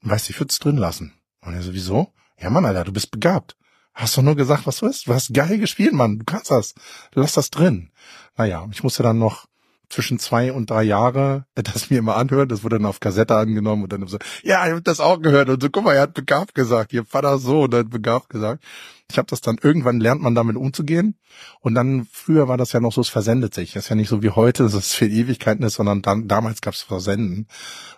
weißt 0.02 0.28
du, 0.28 0.33
ich 0.33 0.40
würde 0.40 0.50
es 0.50 0.59
drin 0.59 0.76
lassen. 0.76 1.12
Und 1.40 1.54
er 1.54 1.62
so, 1.62 1.72
wieso? 1.72 2.12
Ja, 2.38 2.50
Mann, 2.50 2.64
Alter, 2.64 2.85
du 2.85 2.92
bist 2.92 3.11
begabt. 3.11 3.57
Hast 3.94 4.18
doch 4.18 4.22
nur 4.22 4.37
gesagt, 4.37 4.66
was 4.66 4.78
du 4.78 4.87
bist. 4.87 5.07
Du 5.07 5.14
hast 5.14 5.33
geil 5.33 5.59
gespielt, 5.59 5.94
Mann. 5.94 6.18
Du 6.18 6.24
kannst 6.24 6.50
das. 6.50 6.74
Lass 7.14 7.33
das 7.33 7.50
drin. 7.50 7.90
Naja, 8.37 8.68
ich 8.70 8.83
musste 8.83 9.02
dann 9.02 9.18
noch 9.18 9.46
zwischen 9.88 10.18
zwei 10.18 10.53
und 10.53 10.70
drei 10.70 10.83
Jahre 10.83 11.44
das 11.55 11.90
mir 11.90 11.99
immer 11.99 12.16
anhören. 12.16 12.49
Das 12.49 12.64
wurde 12.64 12.77
dann 12.77 12.87
auf 12.87 13.01
Kassette 13.01 13.37
angenommen 13.37 13.85
und 13.85 13.92
dann 13.92 14.07
so, 14.07 14.18
ja, 14.42 14.64
ich 14.66 14.72
habe 14.72 14.83
das 14.83 15.01
auch 15.01 15.20
gehört. 15.20 15.49
Und 15.49 15.62
so, 15.62 15.70
guck 15.70 15.85
mal, 15.85 15.94
er 15.94 16.03
hat 16.03 16.14
begabt 16.14 16.55
gesagt. 16.55 16.92
Ihr 16.92 17.05
Vater 17.05 17.38
so 17.38 17.62
und 17.62 17.75
er 17.75 17.81
hat 17.81 17.90
begabt 17.90 18.29
gesagt. 18.29 18.62
Ich 19.09 19.18
habe 19.18 19.29
das 19.29 19.40
dann, 19.40 19.59
irgendwann 19.62 20.01
lernt 20.01 20.20
man 20.20 20.35
damit 20.35 20.57
umzugehen. 20.57 21.16
Und 21.61 21.75
dann, 21.75 22.09
früher 22.11 22.49
war 22.49 22.57
das 22.57 22.72
ja 22.72 22.81
noch 22.81 22.92
so, 22.92 23.01
es 23.01 23.09
versendet 23.09 23.55
sich. 23.55 23.72
Das 23.72 23.85
ist 23.85 23.88
ja 23.88 23.94
nicht 23.94 24.09
so 24.09 24.22
wie 24.22 24.31
heute, 24.31 24.64
dass 24.64 24.75
es 24.75 24.94
für 24.94 25.07
Ewigkeiten 25.07 25.64
ist, 25.64 25.75
sondern 25.75 26.03
dann, 26.03 26.27
damals 26.27 26.61
gab 26.61 26.75
es 26.75 26.83
Versenden. 26.83 27.46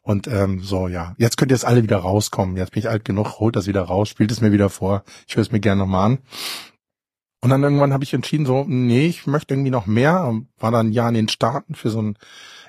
Und 0.02 0.26
ähm, 0.26 0.60
so, 0.62 0.86
ja. 0.86 1.14
Jetzt 1.16 1.38
könnt 1.38 1.50
ihr 1.50 1.54
es 1.54 1.64
alle 1.64 1.82
wieder 1.82 1.98
rauskommen. 1.98 2.56
Jetzt 2.56 2.72
bin 2.72 2.80
ich 2.80 2.90
alt 2.90 3.06
genug, 3.06 3.40
holt 3.40 3.56
das 3.56 3.66
wieder 3.66 3.82
raus, 3.82 4.10
spielt 4.10 4.30
es 4.30 4.42
mir 4.42 4.52
wieder 4.52 4.68
vor. 4.68 5.02
Ich 5.26 5.36
höre 5.36 5.42
es 5.42 5.52
mir 5.52 5.60
gerne 5.60 5.80
nochmal 5.80 6.12
an. 6.12 6.18
Und 7.40 7.50
dann 7.50 7.62
irgendwann 7.62 7.92
habe 7.92 8.02
ich 8.04 8.14
entschieden, 8.14 8.46
so, 8.46 8.64
nee, 8.66 9.06
ich 9.06 9.26
möchte 9.26 9.54
irgendwie 9.54 9.70
noch 9.70 9.86
mehr. 9.86 10.34
War 10.58 10.70
dann 10.72 10.88
ein 10.88 10.92
Jahr 10.92 11.08
in 11.08 11.14
den 11.14 11.28
Staaten 11.28 11.74
für 11.74 11.90
so 11.90 12.02
ein 12.02 12.18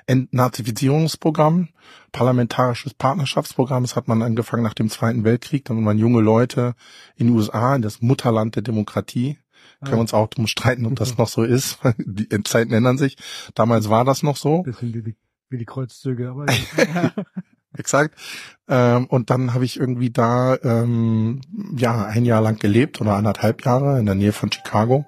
Entnazifizierungsprogramm, 0.06 1.68
parlamentarisches 2.12 2.94
Partnerschaftsprogramm. 2.94 3.82
Das 3.82 3.96
hat 3.96 4.06
man 4.06 4.22
angefangen 4.22 4.62
nach 4.62 4.74
dem 4.74 4.88
Zweiten 4.88 5.24
Weltkrieg. 5.24 5.64
Dann 5.64 5.84
waren 5.84 5.98
junge 5.98 6.20
Leute 6.20 6.74
in 7.16 7.26
den 7.26 7.36
USA, 7.36 7.74
in 7.74 7.82
das 7.82 8.00
Mutterland 8.00 8.54
der 8.54 8.62
Demokratie. 8.62 9.38
Können 9.80 9.96
wir 9.96 10.00
uns 10.00 10.14
auch 10.14 10.28
drum 10.28 10.46
streiten, 10.46 10.86
ob 10.86 10.94
das 10.96 11.16
noch 11.18 11.28
so 11.28 11.42
ist. 11.42 11.78
Die 11.98 12.28
Zeiten 12.44 12.72
ändern 12.72 12.98
sich. 12.98 13.16
Damals 13.54 13.88
war 13.88 14.04
das 14.04 14.22
noch 14.22 14.36
so. 14.36 14.62
Bisschen 14.62 14.94
wie 14.94 15.02
die, 15.02 15.16
wie 15.48 15.58
die 15.58 15.64
Kreuzzüge, 15.64 16.30
aber 16.30 16.46
Exakt. 17.76 18.18
Ähm, 18.68 19.06
und 19.06 19.30
dann 19.30 19.54
habe 19.54 19.64
ich 19.64 19.78
irgendwie 19.78 20.10
da 20.10 20.56
ähm, 20.62 21.40
ja 21.76 22.04
ein 22.04 22.24
Jahr 22.24 22.40
lang 22.40 22.58
gelebt 22.58 23.00
oder 23.00 23.14
anderthalb 23.14 23.64
Jahre 23.64 23.98
in 23.98 24.06
der 24.06 24.14
Nähe 24.14 24.32
von 24.32 24.50
Chicago. 24.50 25.06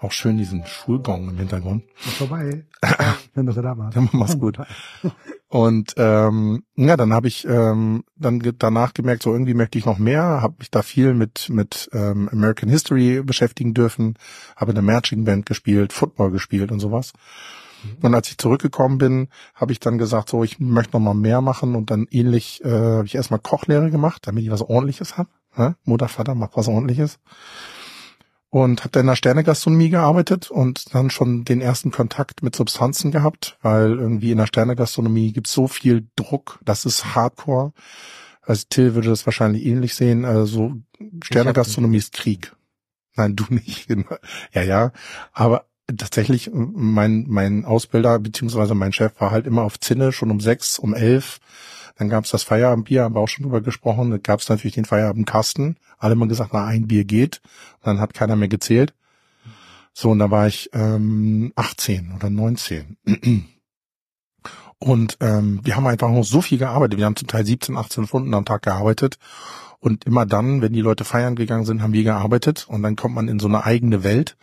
Auch 0.00 0.12
schön 0.12 0.36
diesen 0.36 0.66
Schulgong 0.66 1.30
im 1.30 1.38
Hintergrund. 1.38 1.84
ist 2.04 2.16
vorbei. 2.16 2.66
Wenn 3.34 3.46
das 3.46 3.54
da 3.54 3.78
war. 3.78 3.90
Dann 3.90 4.10
mach's 4.12 4.38
gut. 4.38 4.58
Und 5.48 5.94
ähm, 5.96 6.64
ja, 6.76 6.96
dann 6.96 7.14
habe 7.14 7.28
ich 7.28 7.46
ähm, 7.46 8.04
dann 8.16 8.42
danach 8.58 8.92
gemerkt, 8.92 9.22
so 9.22 9.32
irgendwie 9.32 9.54
möchte 9.54 9.78
ich 9.78 9.86
noch 9.86 9.98
mehr, 9.98 10.42
habe 10.42 10.56
mich 10.58 10.70
da 10.70 10.82
viel 10.82 11.14
mit 11.14 11.48
mit 11.48 11.88
ähm, 11.92 12.28
American 12.30 12.68
History 12.68 13.22
beschäftigen 13.22 13.72
dürfen, 13.72 14.18
habe 14.56 14.72
in 14.72 14.74
der 14.74 14.82
Marching 14.82 15.24
Band 15.24 15.46
gespielt, 15.46 15.92
Football 15.92 16.32
gespielt 16.32 16.70
und 16.70 16.80
sowas. 16.80 17.12
Und 18.02 18.14
als 18.14 18.28
ich 18.30 18.38
zurückgekommen 18.38 18.98
bin, 18.98 19.28
habe 19.54 19.72
ich 19.72 19.80
dann 19.80 19.98
gesagt, 19.98 20.28
so 20.28 20.44
ich 20.44 20.60
möchte 20.60 20.92
noch 20.92 21.00
mal 21.00 21.14
mehr 21.14 21.40
machen 21.40 21.74
und 21.74 21.90
dann 21.90 22.06
ähnlich 22.10 22.64
äh, 22.64 22.70
habe 22.70 23.06
ich 23.06 23.14
erstmal 23.14 23.40
Kochlehre 23.40 23.90
gemacht, 23.90 24.26
damit 24.26 24.44
ich 24.44 24.50
was 24.50 24.62
Ordentliches 24.62 25.16
habe. 25.16 25.28
Ne? 25.56 25.76
Mutter, 25.84 26.08
Vater 26.08 26.34
macht 26.34 26.56
was 26.56 26.68
Ordentliches. 26.68 27.18
Und 28.50 28.80
habe 28.80 28.90
dann 28.90 29.00
in 29.00 29.06
der 29.08 29.16
Sternegastronomie 29.16 29.90
gearbeitet 29.90 30.48
und 30.50 30.94
dann 30.94 31.10
schon 31.10 31.44
den 31.44 31.60
ersten 31.60 31.90
Kontakt 31.90 32.44
mit 32.44 32.54
Substanzen 32.54 33.10
gehabt, 33.10 33.58
weil 33.62 33.98
irgendwie 33.98 34.30
in 34.30 34.38
der 34.38 34.46
Sternegastronomie 34.46 35.32
gibt's 35.32 35.52
so 35.52 35.66
viel 35.66 36.06
Druck, 36.14 36.60
das 36.64 36.84
ist 36.84 37.16
Hardcore. 37.16 37.72
Also 38.42 38.66
Till 38.68 38.94
würde 38.94 39.08
das 39.08 39.26
wahrscheinlich 39.26 39.64
ähnlich 39.64 39.94
sehen. 39.94 40.24
Also 40.24 40.74
Sternegastronomie 41.22 41.96
ist 41.96 42.12
Krieg. 42.12 42.54
Nein, 43.16 43.36
du 43.36 43.44
nicht. 43.48 43.88
genau. 43.88 44.16
Ja, 44.52 44.62
ja. 44.62 44.92
Aber 45.32 45.66
tatsächlich, 45.86 46.50
mein, 46.52 47.26
mein 47.28 47.64
Ausbilder 47.64 48.18
beziehungsweise 48.18 48.74
mein 48.74 48.92
Chef 48.92 49.12
war 49.20 49.30
halt 49.30 49.46
immer 49.46 49.62
auf 49.62 49.78
Zinne, 49.80 50.12
schon 50.12 50.30
um 50.30 50.40
sechs, 50.40 50.78
um 50.78 50.94
elf. 50.94 51.40
Dann 51.96 52.08
gab's 52.08 52.30
das 52.30 52.42
Feierabendbier, 52.42 53.04
haben 53.04 53.14
wir 53.14 53.20
auch 53.20 53.28
schon 53.28 53.44
drüber 53.44 53.60
gesprochen. 53.60 54.10
Dann 54.10 54.22
gab's 54.22 54.48
natürlich 54.48 54.74
den 54.74 54.84
Feierabendkasten. 54.84 55.76
Alle 55.98 56.18
haben 56.18 56.28
gesagt, 56.28 56.50
na, 56.52 56.64
ein 56.64 56.88
Bier 56.88 57.04
geht. 57.04 57.40
Und 57.80 57.86
dann 57.86 58.00
hat 58.00 58.14
keiner 58.14 58.36
mehr 58.36 58.48
gezählt. 58.48 58.94
So, 59.92 60.10
und 60.10 60.18
da 60.18 60.30
war 60.30 60.48
ich 60.48 60.70
ähm, 60.72 61.52
18 61.54 62.14
oder 62.16 62.30
19. 62.30 62.96
Und 64.78 65.16
ähm, 65.20 65.60
wir 65.62 65.76
haben 65.76 65.86
einfach 65.86 66.10
noch 66.10 66.24
so 66.24 66.42
viel 66.42 66.58
gearbeitet. 66.58 66.98
Wir 66.98 67.06
haben 67.06 67.16
zum 67.16 67.28
Teil 67.28 67.46
17, 67.46 67.76
18 67.76 68.06
Stunden 68.06 68.34
am 68.34 68.44
Tag 68.44 68.62
gearbeitet. 68.62 69.18
Und 69.78 70.04
immer 70.04 70.26
dann, 70.26 70.62
wenn 70.62 70.72
die 70.72 70.80
Leute 70.80 71.04
feiern 71.04 71.36
gegangen 71.36 71.64
sind, 71.64 71.80
haben 71.80 71.92
wir 71.92 72.02
gearbeitet. 72.02 72.66
Und 72.68 72.82
dann 72.82 72.96
kommt 72.96 73.14
man 73.14 73.28
in 73.28 73.38
so 73.38 73.46
eine 73.46 73.64
eigene 73.64 74.02
Welt. 74.02 74.36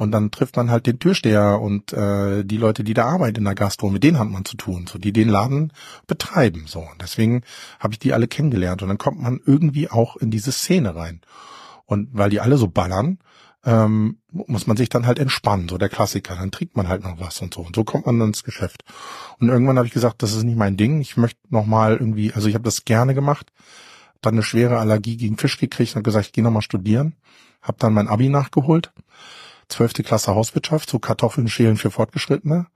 Und 0.00 0.12
dann 0.12 0.30
trifft 0.30 0.56
man 0.56 0.70
halt 0.70 0.86
den 0.86 0.98
Türsteher 0.98 1.60
und 1.60 1.92
äh, 1.92 2.42
die 2.42 2.56
Leute, 2.56 2.84
die 2.84 2.94
da 2.94 3.04
arbeiten 3.04 3.40
in 3.40 3.44
der 3.44 3.54
Gastro, 3.54 3.90
mit 3.90 4.02
denen 4.02 4.18
hat 4.18 4.30
man 4.30 4.46
zu 4.46 4.56
tun, 4.56 4.86
so 4.90 4.98
die 4.98 5.12
den 5.12 5.28
Laden 5.28 5.74
betreiben. 6.06 6.64
So, 6.66 6.78
und 6.78 7.02
deswegen 7.02 7.42
habe 7.78 7.92
ich 7.92 7.98
die 7.98 8.14
alle 8.14 8.26
kennengelernt. 8.26 8.80
Und 8.80 8.88
dann 8.88 8.96
kommt 8.96 9.20
man 9.20 9.40
irgendwie 9.44 9.90
auch 9.90 10.16
in 10.16 10.30
diese 10.30 10.52
Szene 10.52 10.96
rein. 10.96 11.20
Und 11.84 12.08
weil 12.14 12.30
die 12.30 12.40
alle 12.40 12.56
so 12.56 12.66
ballern, 12.66 13.18
ähm, 13.62 14.20
muss 14.30 14.66
man 14.66 14.78
sich 14.78 14.88
dann 14.88 15.06
halt 15.06 15.18
entspannen, 15.18 15.68
so 15.68 15.76
der 15.76 15.90
Klassiker. 15.90 16.34
Dann 16.34 16.50
trinkt 16.50 16.78
man 16.78 16.88
halt 16.88 17.02
noch 17.04 17.20
was 17.20 17.38
und 17.42 17.52
so. 17.52 17.60
Und 17.60 17.76
so 17.76 17.84
kommt 17.84 18.06
man 18.06 18.18
dann 18.18 18.28
ins 18.28 18.42
Geschäft. 18.42 18.84
Und 19.38 19.50
irgendwann 19.50 19.76
habe 19.76 19.86
ich 19.86 19.92
gesagt, 19.92 20.22
das 20.22 20.32
ist 20.32 20.44
nicht 20.44 20.56
mein 20.56 20.78
Ding. 20.78 21.02
Ich 21.02 21.18
möchte 21.18 21.40
noch 21.50 21.66
mal 21.66 21.92
irgendwie, 21.92 22.32
also 22.32 22.48
ich 22.48 22.54
habe 22.54 22.64
das 22.64 22.86
gerne 22.86 23.12
gemacht, 23.12 23.52
dann 24.22 24.32
eine 24.32 24.42
schwere 24.44 24.78
Allergie 24.78 25.18
gegen 25.18 25.36
Fisch 25.36 25.58
gekriegt 25.58 25.94
und 25.94 26.04
gesagt, 26.04 26.24
ich 26.24 26.32
gehe 26.32 26.42
noch 26.42 26.50
mal 26.50 26.62
studieren. 26.62 27.16
Hab 27.60 27.76
dann 27.80 27.92
mein 27.92 28.08
Abi 28.08 28.30
nachgeholt. 28.30 28.94
Zwölfte 29.70 30.02
Klasse 30.02 30.34
Hauswirtschaft, 30.34 30.90
so 30.90 30.98
Kartoffeln 30.98 31.48
schälen 31.48 31.76
für 31.76 31.90
Fortgeschrittene. 31.90 32.66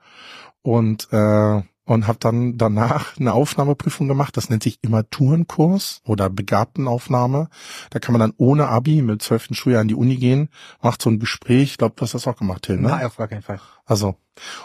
Und 0.63 1.09
äh, 1.13 1.63
und 1.85 2.07
habe 2.07 2.19
dann 2.19 2.57
danach 2.57 3.19
eine 3.19 3.33
Aufnahmeprüfung 3.35 4.09
gemacht. 4.09 4.37
Das 4.37 4.49
nennt 4.49 4.63
sich 4.63 4.79
Immaturenkurs 4.83 6.01
oder 6.05 6.31
Begabtenaufnahme. 6.31 7.49
Da 7.91 7.99
kann 7.99 8.13
man 8.13 8.21
dann 8.21 8.33
ohne 8.37 8.69
Abi 8.69 9.03
mit 9.03 9.23
zwölften 9.23 9.55
Schuljahr 9.55 9.83
in 9.83 9.89
die 9.89 9.95
Uni 9.95 10.17
gehen, 10.17 10.49
macht 10.83 11.03
so 11.03 11.11
ein 11.11 11.19
Gespräch. 11.19 11.73
Ich 11.73 11.79
glaube, 11.79 11.95
du 11.97 12.03
hast 12.03 12.15
das 12.15 12.27
auch 12.27 12.37
gemacht, 12.37 12.63
Till, 12.63 12.77
ne? 12.77 12.89
Nein, 12.89 13.07
auf 13.07 13.17
gar 13.17 13.29
keinen 13.29 13.43
Fall. 13.43 13.61
Also, 13.85 14.17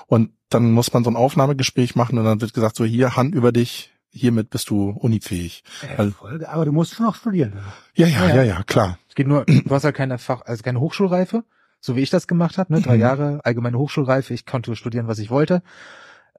und 0.07 0.31
dann 0.49 0.71
muss 0.71 0.93
man 0.93 1.03
so 1.03 1.09
ein 1.09 1.15
Aufnahmegespräch 1.15 1.95
machen 1.95 2.17
und 2.17 2.25
dann 2.25 2.41
wird 2.41 2.53
gesagt, 2.53 2.75
so 2.75 2.85
hier, 2.85 3.15
Hand 3.15 3.35
über 3.35 3.51
dich, 3.51 3.91
hiermit 4.09 4.49
bist 4.49 4.69
du 4.69 4.89
unifähig. 4.89 5.63
Äh, 5.97 6.07
voll, 6.07 6.43
aber 6.45 6.65
du 6.65 6.71
musst 6.71 6.95
schon 6.95 7.05
noch 7.05 7.15
studieren. 7.15 7.59
Ja, 7.95 8.07
ja, 8.07 8.27
Ja, 8.27 8.35
ja, 8.35 8.43
ja, 8.43 8.63
klar. 8.63 8.97
Es 9.07 9.15
geht 9.15 9.27
nur, 9.27 9.45
du 9.45 9.69
hast 9.69 9.83
halt 9.83 9.95
keine 9.95 10.17
Fach, 10.17 10.41
also 10.45 10.63
keine 10.63 10.79
Hochschulreife, 10.79 11.43
so 11.79 11.95
wie 11.95 12.01
ich 12.01 12.09
das 12.09 12.27
gemacht 12.27 12.57
habe, 12.57 12.73
ne? 12.73 12.81
Drei 12.81 12.95
Mhm. 12.95 13.01
Jahre 13.01 13.39
allgemeine 13.43 13.77
Hochschulreife, 13.77 14.33
ich 14.33 14.45
konnte 14.45 14.75
studieren, 14.75 15.07
was 15.07 15.19
ich 15.19 15.29
wollte. 15.29 15.61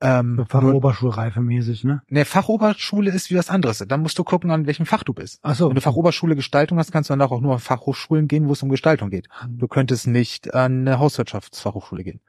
Ähm, 0.02 0.46
Fachoberschulreife 0.48 1.40
mäßig, 1.42 1.84
ne? 1.84 2.00
ne, 2.08 2.24
Fachoberschule 2.24 3.10
ist 3.10 3.30
wie 3.30 3.36
was 3.36 3.50
anderes. 3.50 3.84
Dann 3.86 4.00
musst 4.00 4.18
du 4.18 4.24
gucken, 4.24 4.50
an 4.50 4.66
welchem 4.66 4.86
Fach 4.86 5.02
du 5.02 5.12
bist. 5.12 5.40
Ach 5.42 5.54
so. 5.54 5.68
Wenn 5.68 5.74
du 5.74 5.82
Fachoberschule 5.82 6.36
Gestaltung 6.36 6.78
hast, 6.78 6.90
kannst 6.90 7.10
du 7.10 7.12
danach 7.12 7.30
auch 7.30 7.42
nur 7.42 7.52
an 7.52 7.58
Fachhochschulen 7.58 8.26
gehen, 8.26 8.48
wo 8.48 8.52
es 8.52 8.62
um 8.62 8.70
Gestaltung 8.70 9.10
geht. 9.10 9.28
Du 9.46 9.68
könntest 9.68 10.06
nicht 10.06 10.54
an 10.54 10.86
eine 10.88 10.98
Hauswirtschaftsfachhochschule 10.98 12.02
gehen. 12.02 12.20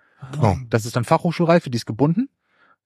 Oh. 0.42 0.56
Das 0.70 0.86
ist 0.86 0.98
dann 0.98 1.06
Fachhochschulreife, 1.06 1.70
die 1.70 1.78
ist 1.78 1.86
gebunden. 1.86 2.28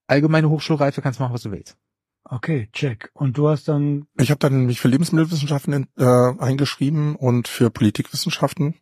Allgemeine 0.06 0.50
Hochschulreife 0.52 1.02
kannst 1.02 1.20
du 1.20 1.24
machen, 1.24 1.34
was 1.34 1.42
du 1.42 1.52
willst. 1.52 1.78
Okay, 2.24 2.70
check. 2.72 3.10
Und 3.14 3.38
du 3.38 3.50
hast 3.50 3.68
dann, 3.68 4.06
Ich 4.20 4.30
habe 4.30 4.40
dann 4.40 4.66
mich 4.68 4.80
für 4.80 4.88
Lebensmittelwissenschaften 4.88 5.74
in, 5.74 5.88
äh, 5.98 6.34
eingeschrieben 6.40 7.16
und 7.16 7.48
für 7.48 7.72
Politikwissenschaften. 7.72 8.76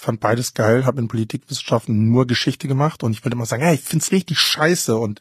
Fand 0.00 0.18
beides 0.18 0.54
geil, 0.54 0.86
habe 0.86 0.98
in 0.98 1.08
Politikwissenschaften 1.08 2.10
nur 2.10 2.26
Geschichte 2.26 2.66
gemacht 2.68 3.02
und 3.02 3.12
ich 3.12 3.22
wollte 3.22 3.36
immer 3.36 3.44
sagen, 3.44 3.62
hey, 3.62 3.74
ich 3.74 3.82
find's 3.82 4.12
richtig 4.12 4.38
scheiße 4.38 4.96
und 4.96 5.20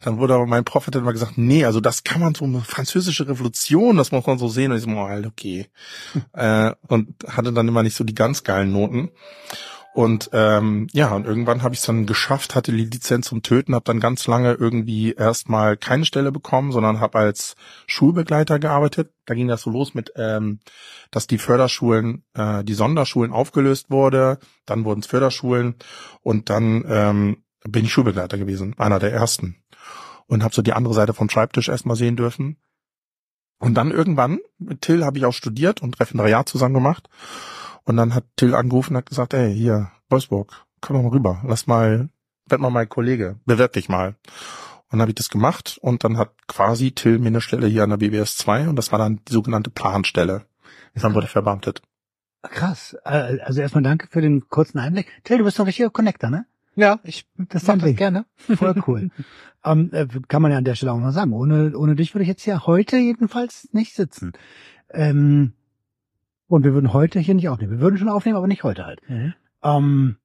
dann 0.00 0.16
wurde 0.16 0.32
aber 0.32 0.46
mein 0.46 0.64
Prof 0.64 0.86
hat 0.86 0.94
dann 0.94 1.02
immer 1.02 1.12
gesagt, 1.12 1.36
nee, 1.36 1.66
also 1.66 1.78
das 1.78 2.04
kann 2.04 2.22
man 2.22 2.34
so 2.34 2.46
eine 2.46 2.62
französische 2.62 3.28
Revolution, 3.28 3.98
das 3.98 4.12
muss 4.12 4.26
man 4.26 4.38
so 4.38 4.48
sehen 4.48 4.72
und 4.72 4.78
ich 4.78 4.84
so, 4.84 4.90
oh, 4.90 5.08
halt, 5.08 5.26
okay. 5.26 5.66
äh, 6.32 6.72
und 6.88 7.14
hatte 7.26 7.52
dann 7.52 7.68
immer 7.68 7.82
nicht 7.82 7.96
so 7.96 8.02
die 8.02 8.14
ganz 8.14 8.44
geilen 8.44 8.72
Noten. 8.72 9.10
Und 9.94 10.30
ähm, 10.32 10.88
ja, 10.92 11.14
und 11.14 11.24
irgendwann 11.24 11.62
habe 11.62 11.72
ich 11.72 11.78
es 11.78 11.86
dann 11.86 12.04
geschafft, 12.04 12.56
hatte 12.56 12.72
die 12.72 12.84
Lizenz 12.84 13.28
zum 13.28 13.42
Töten, 13.42 13.76
habe 13.76 13.84
dann 13.84 14.00
ganz 14.00 14.26
lange 14.26 14.54
irgendwie 14.54 15.12
erstmal 15.12 15.76
keine 15.76 16.04
Stelle 16.04 16.32
bekommen, 16.32 16.72
sondern 16.72 16.98
habe 16.98 17.18
als 17.18 17.54
Schulbegleiter 17.86 18.58
gearbeitet. 18.58 19.12
Da 19.24 19.34
ging 19.34 19.46
das 19.46 19.62
so 19.62 19.70
los 19.70 19.94
mit, 19.94 20.12
ähm, 20.16 20.58
dass 21.12 21.28
die 21.28 21.38
Förderschulen, 21.38 22.24
äh, 22.34 22.64
die 22.64 22.74
Sonderschulen 22.74 23.30
aufgelöst 23.30 23.88
wurde, 23.88 24.40
dann 24.66 24.84
wurden 24.84 24.98
es 24.98 25.06
Förderschulen 25.06 25.76
und 26.22 26.50
dann 26.50 26.84
ähm, 26.88 27.44
bin 27.62 27.84
ich 27.84 27.92
Schulbegleiter 27.92 28.36
gewesen, 28.36 28.74
einer 28.76 28.98
der 28.98 29.12
ersten. 29.12 29.62
Und 30.26 30.42
habe 30.42 30.54
so 30.54 30.62
die 30.62 30.72
andere 30.72 30.94
Seite 30.94 31.14
vom 31.14 31.30
Schreibtisch 31.30 31.68
erstmal 31.68 31.96
sehen 31.96 32.16
dürfen. 32.16 32.56
Und 33.60 33.74
dann 33.74 33.92
irgendwann, 33.92 34.40
mit 34.58 34.80
Till 34.80 35.04
habe 35.04 35.18
ich 35.18 35.24
auch 35.24 35.32
studiert 35.32 35.82
und 35.82 36.00
Referendariat 36.00 36.48
zusammen 36.48 36.74
gemacht. 36.74 37.08
Und 37.84 37.96
dann 37.96 38.14
hat 38.14 38.24
Till 38.36 38.54
angerufen 38.54 38.92
und 38.94 38.98
hat 38.98 39.06
gesagt, 39.08 39.34
ey, 39.34 39.54
hier, 39.54 39.90
Wolfsburg, 40.08 40.64
komm 40.80 40.96
doch 40.96 41.02
mal 41.02 41.10
rüber, 41.10 41.42
lass 41.46 41.66
mal, 41.66 42.08
werd 42.46 42.60
mal 42.60 42.70
mein 42.70 42.88
Kollege, 42.88 43.36
bewerb 43.44 43.72
dich 43.74 43.88
mal. 43.88 44.08
Und 44.88 44.98
dann 44.98 45.00
habe 45.02 45.10
ich 45.10 45.16
das 45.16 45.28
gemacht 45.28 45.78
und 45.80 46.04
dann 46.04 46.16
hat 46.18 46.30
quasi 46.46 46.92
Till 46.92 47.18
mir 47.18 47.28
eine 47.28 47.40
Stelle 47.40 47.66
hier 47.66 47.82
an 47.82 47.90
der 47.90 47.96
BBS 47.96 48.36
2 48.36 48.68
und 48.68 48.76
das 48.76 48.92
war 48.92 48.98
dann 48.98 49.20
die 49.28 49.32
sogenannte 49.32 49.70
Planstelle. 49.70 50.46
Dann 50.94 51.14
wurde 51.14 51.26
ich 51.26 51.32
verbeamtet. 51.32 51.82
krass. 52.42 52.96
Äh, 53.04 53.38
Also 53.44 53.60
erstmal 53.60 53.82
danke 53.82 54.06
für 54.08 54.20
den 54.20 54.48
kurzen 54.48 54.78
Einblick. 54.78 55.06
Till, 55.24 55.38
du 55.38 55.44
bist 55.44 55.58
doch 55.58 55.66
richtiger 55.66 55.90
Connector, 55.90 56.30
ne? 56.30 56.46
Ja, 56.76 56.98
ich 57.04 57.26
Das 57.36 57.66
mach 57.66 57.76
ist 57.76 57.82
das 57.84 57.96
gerne. 57.96 58.26
Voll 58.56 58.82
cool. 58.86 59.10
ähm, 59.64 59.90
äh, 59.92 60.06
kann 60.28 60.42
man 60.42 60.52
ja 60.52 60.58
an 60.58 60.64
der 60.64 60.74
Stelle 60.74 60.92
auch 60.92 60.98
mal 60.98 61.12
sagen. 61.12 61.32
Ohne, 61.32 61.76
ohne 61.76 61.94
dich 61.96 62.14
würde 62.14 62.22
ich 62.22 62.28
jetzt 62.28 62.44
ja 62.46 62.66
heute 62.66 62.96
jedenfalls 62.96 63.68
nicht 63.72 63.94
sitzen. 63.94 64.32
Ähm, 64.90 65.52
und 66.48 66.64
wir 66.64 66.74
würden 66.74 66.92
heute 66.92 67.18
hier 67.20 67.34
nicht 67.34 67.48
aufnehmen. 67.48 67.72
Wir 67.72 67.80
würden 67.80 67.98
schon 67.98 68.08
aufnehmen, 68.08 68.36
aber 68.36 68.46
nicht 68.46 68.64
heute 68.64 68.86
halt. 68.86 69.00
Ähm, 69.62 70.16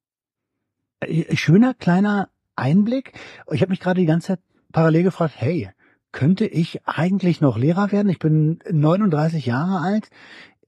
äh, 1.00 1.36
schöner 1.36 1.74
kleiner 1.74 2.30
Einblick. 2.56 3.14
Ich 3.52 3.62
habe 3.62 3.70
mich 3.70 3.80
gerade 3.80 4.00
die 4.00 4.06
ganze 4.06 4.28
Zeit 4.28 4.40
parallel 4.72 5.04
gefragt, 5.04 5.36
hey, 5.38 5.70
könnte 6.12 6.46
ich 6.46 6.88
eigentlich 6.88 7.42
noch 7.42 7.58
Lehrer 7.58 7.92
werden? 7.92 8.10
Ich 8.10 8.20
bin 8.20 8.60
39 8.70 9.46
Jahre 9.46 9.80
alt, 9.80 10.10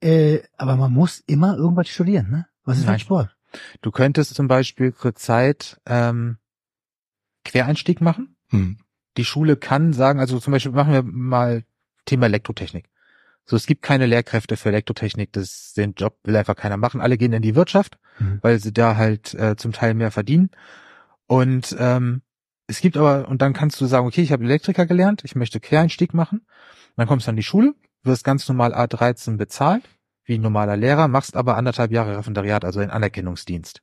äh, 0.01 0.39
aber 0.57 0.75
man 0.75 0.93
muss 0.93 1.19
immer 1.27 1.57
irgendwas 1.57 1.89
studieren, 1.89 2.29
ne? 2.29 2.47
Was 2.63 2.77
ist 2.77 2.85
Nein. 2.85 2.95
ein 2.95 2.99
Sport? 2.99 3.35
Du 3.81 3.91
könntest 3.91 4.35
zum 4.35 4.47
Beispiel 4.47 4.93
zur 4.93 5.15
Zeit 5.15 5.81
ähm, 5.85 6.37
Quereinstieg 7.43 8.01
machen. 8.01 8.35
Hm. 8.49 8.77
Die 9.17 9.25
Schule 9.25 9.57
kann 9.57 9.93
sagen, 9.93 10.19
also 10.19 10.39
zum 10.39 10.51
Beispiel 10.51 10.71
machen 10.71 10.93
wir 10.93 11.03
mal 11.03 11.63
Thema 12.05 12.27
Elektrotechnik. 12.27 12.85
So, 13.45 13.55
es 13.55 13.65
gibt 13.65 13.81
keine 13.81 14.05
Lehrkräfte 14.05 14.55
für 14.55 14.69
Elektrotechnik, 14.69 15.33
das 15.33 15.73
den 15.75 15.93
Job 15.93 16.17
will 16.23 16.35
einfach 16.35 16.55
keiner 16.55 16.77
machen. 16.77 17.01
Alle 17.01 17.17
gehen 17.17 17.33
in 17.33 17.41
die 17.41 17.55
Wirtschaft, 17.55 17.97
Mhm. 18.19 18.39
weil 18.41 18.59
sie 18.59 18.71
da 18.73 18.95
halt 18.97 19.33
äh, 19.33 19.55
zum 19.55 19.71
Teil 19.71 19.93
mehr 19.93 20.11
verdienen. 20.11 20.51
Und 21.27 21.75
ähm, 21.79 22.21
es 22.67 22.81
gibt 22.81 22.97
aber, 22.97 23.27
und 23.27 23.41
dann 23.41 23.53
kannst 23.53 23.81
du 23.81 23.85
sagen, 23.85 24.05
okay, 24.07 24.21
ich 24.21 24.31
habe 24.31 24.43
Elektriker 24.43 24.85
gelernt, 24.85 25.23
ich 25.23 25.35
möchte 25.35 25.59
Quereinstieg 25.59 26.13
machen. 26.13 26.45
Dann 26.95 27.07
kommst 27.07 27.27
du 27.27 27.31
an 27.31 27.35
die 27.35 27.43
Schule, 27.43 27.73
wirst 28.03 28.23
ganz 28.23 28.47
normal 28.47 28.73
A13 28.73 29.37
bezahlt, 29.37 29.83
wie 30.23 30.35
ein 30.35 30.41
normaler 30.41 30.77
Lehrer, 30.77 31.07
machst 31.07 31.35
aber 31.35 31.57
anderthalb 31.57 31.91
Jahre 31.91 32.17
Referendariat, 32.17 32.63
also 32.63 32.79
den 32.79 32.89
Anerkennungsdienst. 32.91 33.81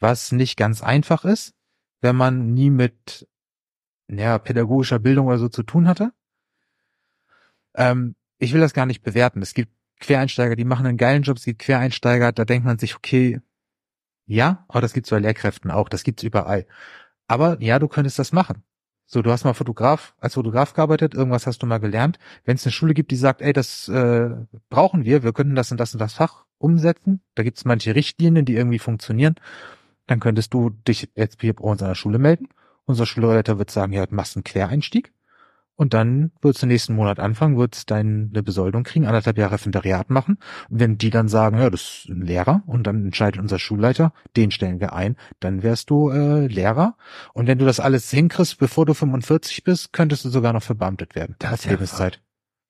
Was 0.00 0.32
nicht 0.32 0.56
ganz 0.56 0.82
einfach 0.82 1.24
ist, 1.24 1.54
wenn 2.00 2.16
man 2.16 2.54
nie 2.54 2.70
mit 2.70 3.28
ja, 4.08 4.38
pädagogischer 4.38 4.98
Bildung 4.98 5.26
oder 5.28 5.38
so 5.38 5.48
zu 5.48 5.62
tun 5.62 5.88
hatte. 5.88 6.12
Ähm, 7.74 8.14
ich 8.38 8.52
will 8.52 8.60
das 8.60 8.74
gar 8.74 8.86
nicht 8.86 9.02
bewerten. 9.02 9.42
Es 9.42 9.54
gibt 9.54 9.72
Quereinsteiger, 10.00 10.56
die 10.56 10.64
machen 10.64 10.86
einen 10.86 10.98
geilen 10.98 11.22
Job, 11.22 11.36
es 11.36 11.44
gibt 11.44 11.60
Quereinsteiger, 11.60 12.32
da 12.32 12.44
denkt 12.44 12.66
man 12.66 12.78
sich, 12.78 12.96
okay, 12.96 13.40
ja, 14.26 14.64
aber 14.68 14.80
das 14.80 14.92
gibt's 14.92 15.10
bei 15.10 15.18
Lehrkräften 15.18 15.70
auch, 15.70 15.88
das 15.88 16.04
gibt's 16.04 16.22
überall. 16.22 16.66
Aber 17.26 17.60
ja, 17.60 17.78
du 17.78 17.88
könntest 17.88 18.18
das 18.18 18.32
machen. 18.32 18.62
So, 19.06 19.20
du 19.20 19.30
hast 19.30 19.44
mal 19.44 19.54
Fotograf, 19.54 20.14
als 20.18 20.34
Fotograf 20.34 20.72
gearbeitet, 20.72 21.14
irgendwas 21.14 21.46
hast 21.46 21.62
du 21.62 21.66
mal 21.66 21.78
gelernt. 21.78 22.18
Wenn 22.44 22.56
es 22.56 22.64
eine 22.64 22.72
Schule 22.72 22.94
gibt, 22.94 23.10
die 23.10 23.16
sagt, 23.16 23.42
ey, 23.42 23.52
das 23.52 23.88
äh, 23.88 24.30
brauchen 24.70 25.04
wir, 25.04 25.22
wir 25.22 25.32
könnten 25.32 25.54
das 25.54 25.70
und 25.70 25.78
das 25.78 25.92
und 25.92 26.00
das 26.00 26.14
Fach 26.14 26.46
umsetzen, 26.58 27.20
da 27.34 27.42
gibt's 27.42 27.66
manche 27.66 27.94
Richtlinien, 27.94 28.46
die 28.46 28.54
irgendwie 28.54 28.78
funktionieren, 28.78 29.34
dann 30.06 30.20
könntest 30.20 30.54
du 30.54 30.70
dich 30.70 31.10
jetzt 31.14 31.40
hier 31.40 31.54
bei 31.54 31.64
uns 31.64 31.82
an 31.82 31.88
der 31.88 31.94
Schule 31.94 32.18
melden. 32.18 32.48
Unser 32.86 33.06
Schulleiter 33.06 33.58
wird 33.58 33.70
sagen, 33.70 33.92
ja, 33.92 34.06
du 34.06 34.14
machst 34.14 34.36
einen 34.36 34.44
Quereinstieg. 34.44 35.12
Und 35.76 35.92
dann 35.92 36.30
wird's 36.40 36.60
den 36.60 36.68
nächsten 36.68 36.94
Monat 36.94 37.18
anfangen, 37.18 37.56
wird's 37.58 37.84
deine 37.84 38.42
Besoldung 38.42 38.84
kriegen, 38.84 39.06
anderthalb 39.06 39.36
Jahre 39.38 39.54
Referendariat 39.54 40.08
machen. 40.08 40.38
Und 40.70 40.78
wenn 40.80 40.98
die 40.98 41.10
dann 41.10 41.26
sagen, 41.28 41.58
ja, 41.58 41.68
das 41.68 41.80
ist 42.04 42.08
ein 42.10 42.22
Lehrer, 42.22 42.62
und 42.66 42.86
dann 42.86 43.04
entscheidet 43.06 43.40
unser 43.40 43.58
Schulleiter, 43.58 44.12
den 44.36 44.50
stellen 44.52 44.78
wir 44.80 44.92
ein, 44.92 45.16
dann 45.40 45.62
wärst 45.64 45.90
du 45.90 46.10
äh, 46.10 46.46
Lehrer. 46.46 46.96
Und 47.32 47.46
wenn 47.48 47.58
du 47.58 47.64
das 47.64 47.80
alles 47.80 48.10
hinkriegst, 48.10 48.58
bevor 48.58 48.86
du 48.86 48.94
45 48.94 49.64
bist, 49.64 49.92
könntest 49.92 50.24
du 50.24 50.28
sogar 50.28 50.52
noch 50.52 50.62
verbeamtet 50.62 51.14
werden. 51.16 51.34
Das 51.40 51.50
als 51.50 51.60
ist 51.60 51.66
ja 51.66 51.72
Lebenszeit. 51.72 52.20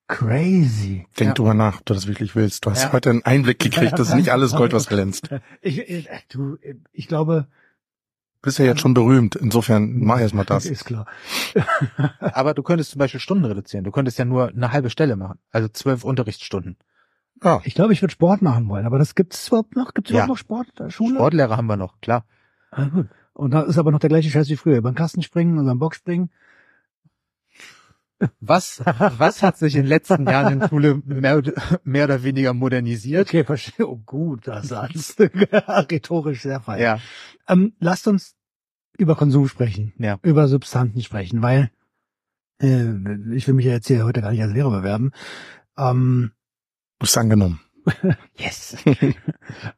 Crazy. 0.06 1.06
Denk 1.18 1.28
Ja. 1.30 1.34
drüber 1.34 1.54
nach, 1.54 1.78
ob 1.80 1.86
du 1.86 1.94
das 1.94 2.06
wirklich 2.06 2.36
willst. 2.36 2.66
Du 2.66 2.70
hast 2.70 2.84
Ja. 2.84 2.92
heute 2.92 3.10
einen 3.10 3.24
Einblick 3.24 3.58
gekriegt, 3.58 3.98
das 3.98 4.08
ist 4.08 4.14
nicht 4.14 4.30
alles 4.30 4.52
Gold, 4.54 4.72
was 4.72 4.86
glänzt. 4.86 5.28
Ich, 5.62 5.78
ich, 5.78 6.08
du, 6.30 6.56
ich 6.92 7.08
glaube, 7.08 7.48
bist 8.44 8.58
ja 8.58 8.64
jetzt 8.64 8.80
schon 8.80 8.94
berühmt, 8.94 9.34
insofern 9.36 9.98
mach 9.98 10.20
erst 10.20 10.34
mal 10.34 10.44
das. 10.44 10.64
ist 10.66 10.84
klar. 10.84 11.06
Aber 12.20 12.54
du 12.54 12.62
könntest 12.62 12.90
zum 12.92 12.98
Beispiel 12.98 13.20
Stunden 13.20 13.44
reduzieren. 13.44 13.84
Du 13.84 13.90
könntest 13.90 14.18
ja 14.18 14.24
nur 14.24 14.48
eine 14.48 14.72
halbe 14.72 14.90
Stelle 14.90 15.16
machen. 15.16 15.38
Also 15.50 15.68
zwölf 15.68 16.04
Unterrichtsstunden. 16.04 16.76
Ja, 17.42 17.60
Ich 17.64 17.74
glaube, 17.74 17.92
ich 17.92 18.00
würde 18.00 18.12
Sport 18.12 18.42
machen 18.42 18.68
wollen, 18.68 18.86
aber 18.86 18.98
das 18.98 19.14
gibt's 19.14 19.48
überhaupt 19.48 19.74
noch? 19.76 19.92
Gibt's 19.92 20.10
Ja. 20.10 20.24
überhaupt 20.24 20.28
noch 20.28 20.38
Sport? 20.38 20.92
Schule? 20.92 21.16
Sportlehrer 21.16 21.56
haben 21.56 21.66
wir 21.66 21.76
noch, 21.76 22.00
klar. 22.00 22.24
Ah, 22.70 22.84
gut. 22.84 23.08
Und 23.32 23.50
da 23.50 23.62
ist 23.62 23.78
aber 23.78 23.90
noch 23.90 23.98
der 23.98 24.08
gleiche 24.08 24.30
Scheiß 24.30 24.48
wie 24.48 24.56
früher. 24.56 24.80
Beim 24.80 24.94
Kastenspringen 24.94 25.58
und 25.58 25.66
beim 25.66 25.78
Boxspringen. 25.80 26.30
Was, 28.40 28.80
was 28.84 29.42
hat 29.42 29.56
sich 29.58 29.74
in 29.74 29.82
den 29.82 29.88
letzten 29.88 30.26
Jahren 30.26 30.54
in 30.54 30.60
der 30.60 30.68
Schule 30.68 31.02
mehr, 31.04 31.42
mehr 31.84 32.04
oder 32.04 32.22
weniger 32.22 32.54
modernisiert? 32.54 33.28
Okay, 33.28 33.44
verstehe. 33.44 33.86
Oh, 33.88 34.00
guter 34.04 34.62
Satz. 34.62 35.16
Rhetorisch 35.18 36.42
sehr 36.42 36.60
fein. 36.60 36.80
Ja, 36.80 36.98
Ähm, 37.48 37.74
lasst 37.78 38.06
uns 38.08 38.36
über 38.98 39.16
Konsum 39.16 39.48
sprechen. 39.48 39.92
Ja. 39.98 40.18
Über 40.22 40.48
Substanzen 40.48 41.02
sprechen, 41.02 41.42
weil 41.42 41.70
äh, 42.60 43.34
ich 43.34 43.46
will 43.46 43.54
mich 43.54 43.66
ja 43.66 43.72
jetzt 43.72 43.88
hier 43.88 44.04
heute 44.04 44.20
gar 44.20 44.30
nicht 44.30 44.42
als 44.42 44.52
Lehrer 44.52 44.70
bewerben. 44.70 45.12
Ähm, 45.76 46.32
du 46.98 47.04
bist 47.04 47.18
angenommen. 47.18 47.60
yes. 48.36 48.76
äh, 48.86 49.14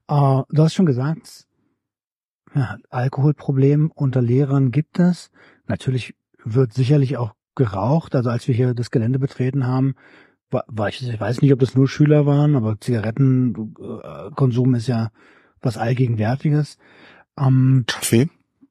du 0.08 0.44
hast 0.58 0.74
schon 0.74 0.86
gesagt, 0.86 1.46
ja, 2.54 2.78
Alkoholproblem 2.90 3.90
unter 3.94 4.22
Lehrern 4.22 4.70
gibt 4.70 4.98
es. 4.98 5.30
Natürlich 5.66 6.14
wird 6.44 6.72
sicherlich 6.72 7.16
auch 7.16 7.34
geraucht. 7.56 8.14
Also 8.14 8.30
als 8.30 8.46
wir 8.46 8.54
hier 8.54 8.74
das 8.74 8.90
Gelände 8.90 9.18
betreten 9.18 9.66
haben, 9.66 9.96
war, 10.50 10.64
war 10.68 10.88
ich, 10.88 11.06
ich 11.06 11.20
weiß 11.20 11.42
nicht, 11.42 11.52
ob 11.52 11.58
das 11.58 11.74
nur 11.74 11.88
Schüler 11.88 12.26
waren, 12.26 12.54
aber 12.54 12.80
Zigarettenkonsum 12.80 14.74
ist 14.76 14.86
ja 14.86 15.10
was 15.60 15.76
Allgegenwärtiges. 15.76 16.78
Ähm, 17.38 17.84
Kaffee? 17.86 18.30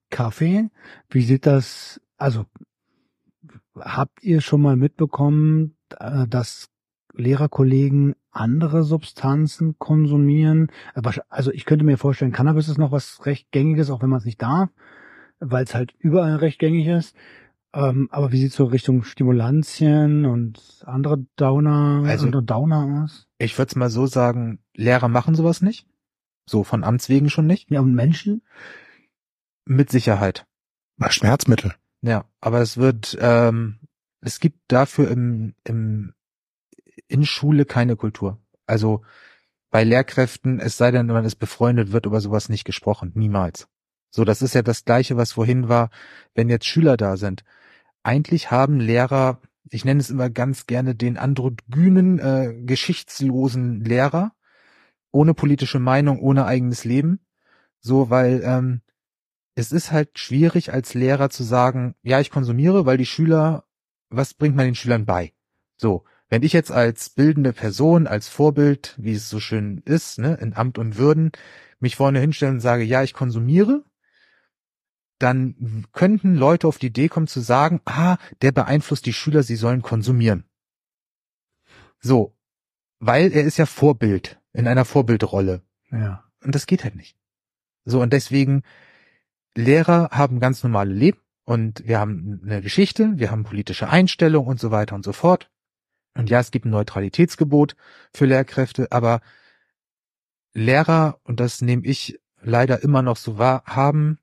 Kaffee, 0.09 0.69
wie 1.09 1.23
sieht 1.23 1.45
das, 1.45 1.99
also 2.17 2.45
habt 3.77 4.23
ihr 4.23 4.41
schon 4.41 4.61
mal 4.61 4.77
mitbekommen, 4.77 5.75
äh, 5.99 6.27
dass 6.27 6.69
Lehrerkollegen 7.13 8.15
andere 8.31 8.83
Substanzen 8.83 9.77
konsumieren? 9.77 10.71
Also 11.29 11.51
ich 11.51 11.65
könnte 11.65 11.85
mir 11.85 11.97
vorstellen, 11.97 12.31
Cannabis 12.31 12.69
ist 12.69 12.77
noch 12.77 12.91
was 12.91 13.25
recht 13.25 13.51
gängiges, 13.51 13.89
auch 13.89 14.01
wenn 14.01 14.09
man 14.09 14.19
es 14.19 14.25
nicht 14.25 14.41
darf, 14.41 14.69
weil 15.39 15.63
es 15.63 15.75
halt 15.75 15.93
überall 15.99 16.37
recht 16.37 16.59
gängig 16.59 16.87
ist. 16.87 17.15
Ähm, 17.75 18.07
aber 18.09 18.31
wie 18.31 18.39
sieht 18.39 18.53
so 18.53 18.65
Richtung 18.65 19.03
Stimulantien 19.03 20.25
und 20.25 20.81
andere 20.85 21.25
Downer, 21.35 22.03
Also- 22.07 22.25
andere 22.25 22.41
Downer 22.43 23.03
aus? 23.03 23.27
Ich 23.37 23.57
würde 23.57 23.69
es 23.69 23.75
mal 23.75 23.89
so 23.89 24.07
sagen, 24.07 24.59
Lehrer 24.73 25.09
machen 25.09 25.35
sowas 25.35 25.61
nicht. 25.61 25.85
So 26.45 26.63
von 26.63 26.83
Amts 26.85 27.09
wegen 27.09 27.29
schon 27.29 27.47
nicht. 27.47 27.69
Ja, 27.71 27.81
und 27.81 27.93
Menschen? 27.93 28.41
Mit 29.65 29.89
Sicherheit. 29.89 30.45
Schmerzmittel. 31.09 31.73
Ja, 32.01 32.25
aber 32.39 32.61
es 32.61 32.77
wird, 32.77 33.17
ähm, 33.19 33.79
es 34.21 34.39
gibt 34.39 34.59
dafür 34.69 35.11
im, 35.11 35.55
im, 35.65 36.13
in 37.07 37.25
Schule 37.25 37.65
keine 37.65 37.97
Kultur. 37.97 38.39
Also 38.67 39.03
bei 39.69 39.83
Lehrkräften, 39.83 40.59
es 40.61 40.77
sei 40.77 40.91
denn, 40.91 41.07
man 41.07 41.25
ist 41.25 41.35
befreundet, 41.35 41.91
wird 41.91 42.05
über 42.05 42.21
sowas 42.21 42.47
nicht 42.47 42.63
gesprochen. 42.63 43.11
Niemals. 43.15 43.67
So, 44.11 44.23
das 44.23 44.41
ist 44.41 44.53
ja 44.55 44.61
das 44.61 44.85
Gleiche, 44.85 45.17
was 45.17 45.33
vorhin 45.33 45.67
war, 45.67 45.89
wenn 46.35 46.47
jetzt 46.47 46.65
Schüler 46.67 46.95
da 46.95 47.17
sind. 47.17 47.43
Eigentlich 48.05 48.51
haben 48.51 48.79
Lehrer, 48.79 49.41
ich 49.71 49.83
nenne 49.83 49.99
es 49.99 50.11
immer 50.11 50.29
ganz 50.29 50.67
gerne 50.67 50.93
den 50.93 51.17
androgynen, 51.17 52.19
äh, 52.19 52.53
geschichtslosen 52.63 53.83
Lehrer, 53.83 54.31
ohne 55.11 55.33
politische 55.33 55.79
Meinung, 55.79 56.19
ohne 56.19 56.45
eigenes 56.45 56.85
Leben. 56.85 57.19
So, 57.79 58.11
weil 58.11 58.43
ähm, 58.45 58.81
es 59.55 59.71
ist 59.71 59.91
halt 59.91 60.19
schwierig 60.19 60.71
als 60.71 60.93
Lehrer 60.93 61.31
zu 61.31 61.41
sagen, 61.41 61.95
ja, 62.03 62.19
ich 62.19 62.29
konsumiere, 62.29 62.85
weil 62.85 62.97
die 62.97 63.07
Schüler, 63.07 63.63
was 64.09 64.35
bringt 64.35 64.55
man 64.55 64.65
den 64.65 64.75
Schülern 64.75 65.07
bei? 65.07 65.33
So, 65.75 66.03
wenn 66.29 66.43
ich 66.43 66.53
jetzt 66.53 66.71
als 66.71 67.09
bildende 67.09 67.53
Person, 67.53 68.05
als 68.05 68.27
Vorbild, 68.27 68.93
wie 68.99 69.13
es 69.13 69.29
so 69.29 69.39
schön 69.39 69.81
ist, 69.83 70.19
ne, 70.19 70.35
in 70.35 70.53
Amt 70.53 70.77
und 70.77 70.99
Würden, 70.99 71.31
mich 71.79 71.95
vorne 71.95 72.19
hinstellen 72.19 72.55
und 72.55 72.61
sage, 72.61 72.83
ja, 72.83 73.01
ich 73.01 73.15
konsumiere, 73.15 73.83
dann 75.19 75.85
könnten 75.93 76.35
Leute 76.35 76.67
auf 76.67 76.77
die 76.77 76.87
Idee 76.87 77.07
kommen 77.07 77.27
zu 77.27 77.39
sagen, 77.39 77.81
ah, 77.85 78.17
der 78.41 78.51
beeinflusst 78.51 79.05
die 79.05 79.13
Schüler, 79.13 79.43
sie 79.43 79.55
sollen 79.55 79.81
konsumieren. 79.81 80.43
So, 81.99 82.35
weil 82.99 83.31
er 83.31 83.43
ist 83.43 83.57
ja 83.57 83.65
Vorbild, 83.65 84.39
in 84.53 84.67
einer 84.67 84.85
Vorbildrolle. 84.85 85.61
Ja. 85.91 86.23
Und 86.43 86.53
das 86.53 86.65
geht 86.65 86.83
halt 86.83 86.95
nicht. 86.95 87.17
So, 87.85 88.01
und 88.01 88.13
deswegen, 88.13 88.63
Lehrer 89.55 90.09
haben 90.11 90.39
ganz 90.39 90.63
normale 90.63 90.93
Leben 90.93 91.19
und 91.45 91.87
wir 91.87 91.99
haben 91.99 92.41
eine 92.43 92.61
Geschichte, 92.61 93.13
wir 93.15 93.31
haben 93.31 93.43
politische 93.43 93.89
Einstellung 93.89 94.47
und 94.47 94.59
so 94.59 94.71
weiter 94.71 94.95
und 94.95 95.05
so 95.05 95.13
fort. 95.13 95.49
Und 96.15 96.29
ja, 96.29 96.39
es 96.39 96.51
gibt 96.51 96.65
ein 96.65 96.71
Neutralitätsgebot 96.71 97.75
für 98.13 98.25
Lehrkräfte, 98.25 98.91
aber 98.91 99.21
Lehrer, 100.53 101.19
und 101.23 101.39
das 101.39 101.61
nehme 101.61 101.85
ich 101.85 102.19
leider 102.41 102.81
immer 102.81 103.01
noch 103.01 103.17
so 103.17 103.37
wahr, 103.37 103.63
haben, 103.65 104.19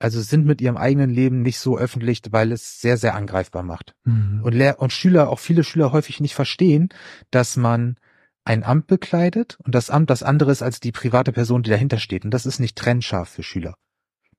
also 0.00 0.20
sind 0.20 0.46
mit 0.46 0.60
ihrem 0.60 0.76
eigenen 0.76 1.10
Leben 1.10 1.42
nicht 1.42 1.58
so 1.58 1.78
öffentlich, 1.78 2.22
weil 2.30 2.50
es 2.52 2.80
sehr, 2.80 2.96
sehr 2.96 3.14
angreifbar 3.14 3.62
macht 3.62 3.94
Mhm. 4.04 4.40
und, 4.42 4.52
Lehr 4.54 4.80
und 4.80 4.92
Schüler, 4.92 5.28
auch 5.28 5.38
viele 5.38 5.62
Schüler 5.62 5.92
häufig 5.92 6.20
nicht 6.20 6.34
verstehen, 6.34 6.88
dass 7.30 7.56
man 7.56 7.96
ein 8.44 8.64
Amt 8.64 8.86
bekleidet 8.86 9.58
und 9.64 9.74
das 9.74 9.90
Amt 9.90 10.10
das 10.10 10.22
andere 10.22 10.50
ist 10.50 10.62
als 10.62 10.80
die 10.80 10.90
private 10.92 11.30
Person, 11.32 11.62
die 11.62 11.70
dahinter 11.70 11.98
steht. 11.98 12.24
Und 12.24 12.32
das 12.32 12.46
ist 12.46 12.58
nicht 12.58 12.76
trennscharf 12.76 13.28
für 13.28 13.42
Schüler. 13.42 13.74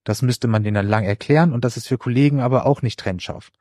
Das 0.04 0.24
müsste 0.24 0.48
man 0.48 0.64
denen 0.64 0.74
dann 0.76 0.88
lang 0.88 1.04
erklären 1.04 1.54
und 1.54 1.64
das 1.64 1.78
ist 1.78 1.88
für 1.88 2.00
Kollegen 2.00 2.42
aber 2.42 2.66
auch 2.66 2.82
nicht 2.82 3.00
trennscharf. 3.00 3.52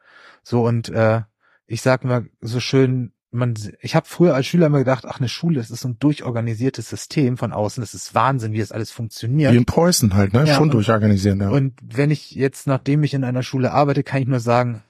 So 0.42 0.66
und 0.66 0.88
äh, 0.88 1.20
ich 1.66 1.82
sag 1.82 2.04
mal 2.04 2.26
so 2.40 2.58
schön, 2.58 3.12
man, 3.32 3.54
ich 3.80 3.94
habe 3.94 4.06
früher 4.08 4.34
als 4.34 4.46
Schüler 4.46 4.66
immer 4.66 4.78
gedacht, 4.80 5.04
ach 5.06 5.18
eine 5.20 5.28
Schule, 5.28 5.60
das 5.60 5.70
ist 5.70 5.80
so 5.82 5.88
ein 5.88 5.98
durchorganisiertes 5.98 6.88
System 6.88 7.36
von 7.36 7.52
außen, 7.52 7.80
das 7.80 7.94
ist 7.94 8.14
Wahnsinn, 8.14 8.52
wie 8.52 8.58
das 8.58 8.72
alles 8.72 8.90
funktioniert. 8.90 9.52
Wie 9.52 9.56
in 9.56 9.64
Preußen 9.66 10.14
halt, 10.14 10.32
ne? 10.32 10.46
Ja, 10.46 10.54
Schon 10.54 10.64
und- 10.64 10.74
durchorganisieren, 10.74 11.40
ja. 11.40 11.50
Und 11.50 11.74
wenn 11.82 12.10
ich 12.10 12.32
jetzt, 12.32 12.66
nachdem 12.66 13.02
ich 13.04 13.14
in 13.14 13.22
einer 13.24 13.42
Schule 13.44 13.72
arbeite, 13.72 14.02
kann 14.02 14.20
ich 14.22 14.28
nur 14.28 14.40
sagen, 14.40 14.82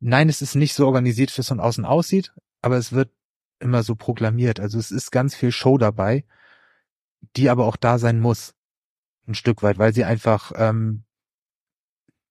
nein, 0.00 0.28
es 0.28 0.40
ist 0.42 0.54
nicht 0.54 0.74
so 0.74 0.86
organisiert, 0.86 1.36
wie 1.36 1.40
es 1.40 1.48
von 1.48 1.60
außen 1.60 1.84
aussieht, 1.84 2.32
aber 2.62 2.76
es 2.76 2.92
wird 2.92 3.10
immer 3.58 3.82
so 3.82 3.94
proklamiert. 3.94 4.58
Also 4.60 4.78
es 4.78 4.90
ist 4.90 5.10
ganz 5.10 5.34
viel 5.34 5.52
Show 5.52 5.76
dabei, 5.76 6.24
die 7.36 7.50
aber 7.50 7.66
auch 7.66 7.76
da 7.76 7.98
sein 7.98 8.18
muss. 8.18 8.54
Ein 9.26 9.34
Stück 9.34 9.62
weit, 9.62 9.78
weil 9.78 9.92
sie 9.92 10.04
einfach, 10.04 10.52
ähm, 10.56 11.04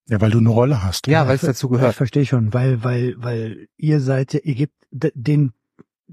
ja, 0.10 0.20
weil 0.22 0.32
du 0.32 0.40
eine 0.40 0.50
Rolle 0.50 0.84
hast. 0.84 1.08
ja, 1.08 1.28
weil 1.28 1.36
es 1.36 1.42
dazu 1.42 1.68
Ich 1.68 1.74
gehört. 1.74 1.96
verstehe 1.96 2.26
schon, 2.26 2.54
weil, 2.54 2.84
weil, 2.84 3.16
weil 3.18 3.68
ihr 3.78 4.00
seid, 4.02 4.34
ja- 4.34 4.40
ihr 4.44 4.56
gebt 4.56 4.74
den, 4.92 5.54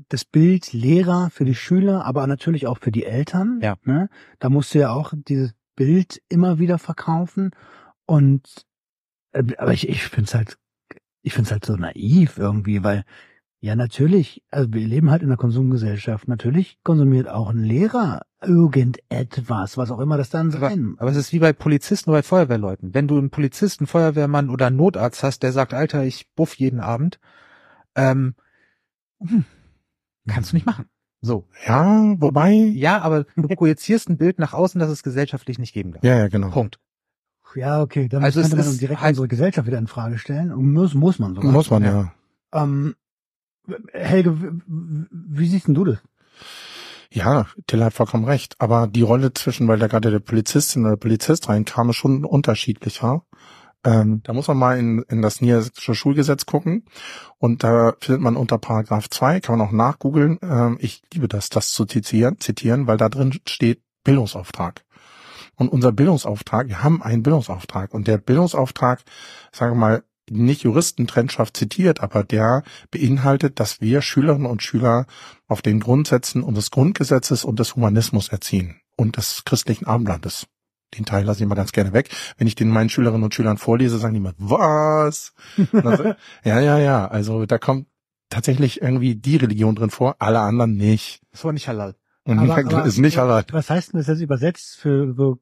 das 0.08 0.24
Bild 0.24 0.72
Lehrer 0.72 1.30
für 1.30 1.44
die 1.44 1.54
Schüler, 1.54 2.04
aber 2.04 2.26
natürlich 2.26 2.66
auch 2.66 2.78
für 2.78 2.92
die 2.92 3.04
Eltern. 3.04 3.60
Ja. 3.62 3.76
Ne? 3.84 4.08
Da 4.38 4.50
musst 4.50 4.74
du 4.74 4.78
ja 4.80 4.90
auch 4.90 5.12
dieses 5.28 5.54
Bild 5.74 6.22
immer 6.28 6.58
wieder 6.58 6.78
verkaufen 6.78 7.50
und, 8.04 8.42
äh, 9.32 9.42
aber 9.58 9.72
ich, 9.72 9.88
ich 9.88 10.02
find's 10.04 10.34
halt, 10.34 10.58
ich 11.22 11.32
find's 11.34 11.50
halt 11.50 11.64
so 11.64 11.76
naiv 11.76 12.38
irgendwie, 12.38 12.84
weil, 12.84 13.04
ja, 13.66 13.74
natürlich, 13.76 14.42
also 14.50 14.72
wir 14.72 14.86
leben 14.86 15.10
halt 15.10 15.22
in 15.22 15.28
einer 15.28 15.36
Konsumgesellschaft. 15.36 16.28
Natürlich 16.28 16.78
konsumiert 16.84 17.28
auch 17.28 17.50
ein 17.50 17.58
Lehrer 17.64 18.22
irgendetwas, 18.42 19.76
was 19.76 19.90
auch 19.90 19.98
immer 19.98 20.16
das 20.16 20.30
dann 20.30 20.54
Aber, 20.54 20.70
sein. 20.70 20.94
aber 20.98 21.10
es 21.10 21.16
ist 21.16 21.32
wie 21.32 21.38
bei 21.40 21.52
Polizisten 21.52 22.10
oder 22.10 22.18
bei 22.18 22.22
Feuerwehrleuten. 22.22 22.94
Wenn 22.94 23.08
du 23.08 23.18
einen 23.18 23.30
Polizisten, 23.30 23.86
Feuerwehrmann 23.86 24.50
oder 24.50 24.66
einen 24.68 24.76
Notarzt 24.76 25.22
hast, 25.22 25.42
der 25.42 25.52
sagt, 25.52 25.74
Alter, 25.74 26.04
ich 26.04 26.28
buff 26.34 26.54
jeden 26.54 26.80
Abend, 26.80 27.18
ähm, 27.96 28.34
hm, 29.20 29.44
kannst 30.28 30.52
du 30.52 30.56
nicht 30.56 30.66
machen. 30.66 30.86
So. 31.22 31.48
Ja, 31.66 32.14
wobei, 32.20 32.52
Ja, 32.52 33.00
aber 33.00 33.24
du 33.36 33.48
projizierst 33.48 34.08
ein 34.08 34.16
Bild 34.18 34.38
nach 34.38 34.52
außen, 34.52 34.78
das 34.78 34.90
es 34.90 35.02
gesellschaftlich 35.02 35.58
nicht 35.58 35.72
geben 35.72 35.92
darf. 35.92 36.04
ja, 36.04 36.16
ja, 36.16 36.28
genau. 36.28 36.50
Punkt. 36.50 36.78
Ja, 37.54 37.80
okay, 37.80 38.06
dann 38.08 38.22
Also 38.22 38.40
könnte 38.42 38.56
man 38.56 38.66
ist 38.66 38.80
direkt 38.80 39.00
halt- 39.00 39.12
unsere 39.12 39.28
Gesellschaft 39.28 39.66
wieder 39.66 39.78
in 39.78 39.86
Frage 39.86 40.18
stellen. 40.18 40.52
Und 40.52 40.72
muss, 40.72 40.94
muss 40.94 41.18
man 41.18 41.34
sogar. 41.34 41.50
Muss 41.52 41.70
man, 41.70 41.82
Ja. 41.82 42.12
ja. 42.52 42.62
Ähm, 42.62 42.94
Helge, 43.92 44.60
wie 44.66 45.48
siehst 45.48 45.68
denn 45.68 45.74
du 45.74 45.84
das? 45.84 45.98
Ja, 47.10 47.46
Till 47.66 47.82
hat 47.82 47.94
vollkommen 47.94 48.24
recht. 48.24 48.56
Aber 48.58 48.86
die 48.86 49.02
Rolle 49.02 49.32
zwischen, 49.32 49.68
weil 49.68 49.78
da 49.78 49.86
gerade 49.86 50.10
der 50.10 50.18
Polizistin 50.18 50.82
oder 50.82 50.92
der 50.92 51.00
Polizist 51.00 51.48
reinkam, 51.48 51.90
ist 51.90 51.96
schon 51.96 52.24
unterschiedlicher. 52.24 53.22
Ähm, 53.84 54.20
da 54.24 54.32
muss 54.32 54.48
man 54.48 54.56
mal 54.56 54.78
in, 54.78 55.02
in 55.08 55.22
das 55.22 55.40
niedersächsische 55.40 55.94
Schulgesetz 55.94 56.44
gucken. 56.44 56.84
Und 57.38 57.62
da 57.62 57.94
findet 58.00 58.20
man 58.22 58.36
unter 58.36 58.58
Paragraph 58.58 59.08
2, 59.08 59.40
kann 59.40 59.58
man 59.58 59.66
auch 59.66 59.72
nachgoogeln. 59.72 60.38
Ähm, 60.42 60.76
ich 60.80 61.02
liebe 61.12 61.28
das, 61.28 61.48
das 61.50 61.72
zu 61.72 61.84
zitieren, 61.84 62.40
zitieren, 62.40 62.86
weil 62.86 62.96
da 62.96 63.08
drin 63.08 63.38
steht 63.46 63.82
Bildungsauftrag. 64.02 64.84
Und 65.54 65.68
unser 65.68 65.92
Bildungsauftrag, 65.92 66.68
wir 66.68 66.82
haben 66.82 67.02
einen 67.02 67.22
Bildungsauftrag. 67.22 67.94
Und 67.94 68.08
der 68.08 68.18
Bildungsauftrag, 68.18 69.02
sagen 69.52 69.72
wir 69.72 69.80
mal, 69.80 70.04
nicht 70.30 70.62
Juristentrennschaft 70.62 71.56
zitiert, 71.56 72.00
aber 72.00 72.24
der 72.24 72.62
beinhaltet, 72.90 73.60
dass 73.60 73.80
wir 73.80 74.02
Schülerinnen 74.02 74.46
und 74.46 74.62
Schüler 74.62 75.06
auf 75.46 75.62
den 75.62 75.80
Grundsätzen 75.80 76.42
unseres 76.42 76.70
Grundgesetzes 76.70 77.44
und 77.44 77.58
des 77.58 77.76
Humanismus 77.76 78.28
erziehen 78.28 78.80
und 78.96 79.16
des 79.16 79.44
christlichen 79.44 79.86
Abendlandes. 79.86 80.46
Den 80.96 81.04
Teil 81.04 81.24
lasse 81.24 81.42
ich 81.42 81.48
mal 81.48 81.54
ganz 81.56 81.72
gerne 81.72 81.92
weg. 81.92 82.10
Wenn 82.38 82.46
ich 82.46 82.54
den 82.54 82.70
meinen 82.70 82.88
Schülerinnen 82.88 83.24
und 83.24 83.34
Schülern 83.34 83.58
vorlese, 83.58 83.98
sagen 83.98 84.14
die 84.14 84.20
immer, 84.20 84.34
was? 84.38 85.32
Also, 85.72 86.04
ja, 86.44 86.60
ja, 86.60 86.78
ja. 86.78 87.06
Also 87.08 87.44
da 87.44 87.58
kommt 87.58 87.86
tatsächlich 88.30 88.82
irgendwie 88.82 89.14
die 89.16 89.36
Religion 89.36 89.74
drin 89.74 89.90
vor, 89.90 90.16
alle 90.20 90.40
anderen 90.40 90.76
nicht. 90.76 91.20
Das 91.32 91.44
war 91.44 91.52
nicht 91.52 91.68
halal. 91.68 91.96
Und 92.24 92.38
Aber- 92.38 92.56
aber- 92.76 92.84
ist 92.86 92.98
nicht 92.98 93.18
halal. 93.18 93.44
Was 93.52 93.68
heißt 93.70 93.92
denn 93.92 93.98
das 93.98 94.06
jetzt 94.06 94.20
übersetzt 94.20 94.76
für 94.76 95.12
so 95.14 95.38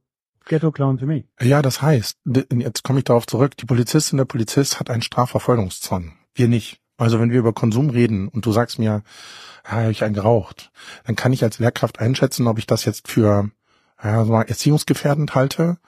Ghetto 0.47 0.71
Clown 0.73 0.99
für 0.99 1.07
mich? 1.07 1.25
Ja, 1.41 1.63
das 1.63 1.83
heißt, 1.83 2.19
jetzt 2.53 2.85
komme 2.85 2.99
ich 2.99 3.05
darauf 3.05 3.27
zurück, 3.27 3.57
die 3.57 3.67
Polizistin, 3.67 4.19
der 4.19 4.25
Polizist 4.25 4.81
hat 4.81 4.91
einen 4.91 5.03
Strafverfolgungszwang. 5.03 6.17
Wir 6.35 6.49
nicht. 6.49 6.81
Also 6.97 7.19
wenn 7.19 7.31
wir 7.31 7.39
über 7.39 7.53
Konsum 7.53 7.91
reden 7.91 8.29
und 8.29 8.47
du 8.47 8.53
sagst 8.53 8.79
mir, 8.79 8.85
ja, 8.85 9.03
habe 9.65 9.91
ich 9.91 10.05
einen 10.05 10.15
geraucht, 10.15 10.71
dann 11.05 11.17
kann 11.17 11.33
ich 11.33 11.43
als 11.43 11.59
Lehrkraft 11.59 11.99
einschätzen, 11.99 12.47
ob 12.47 12.59
ich 12.59 12.67
das 12.67 12.85
jetzt 12.85 13.09
für 13.09 13.51
ja, 14.03 14.25
so 14.25 14.35
erziehungsgefährdend 14.35 15.35
halte 15.35 15.79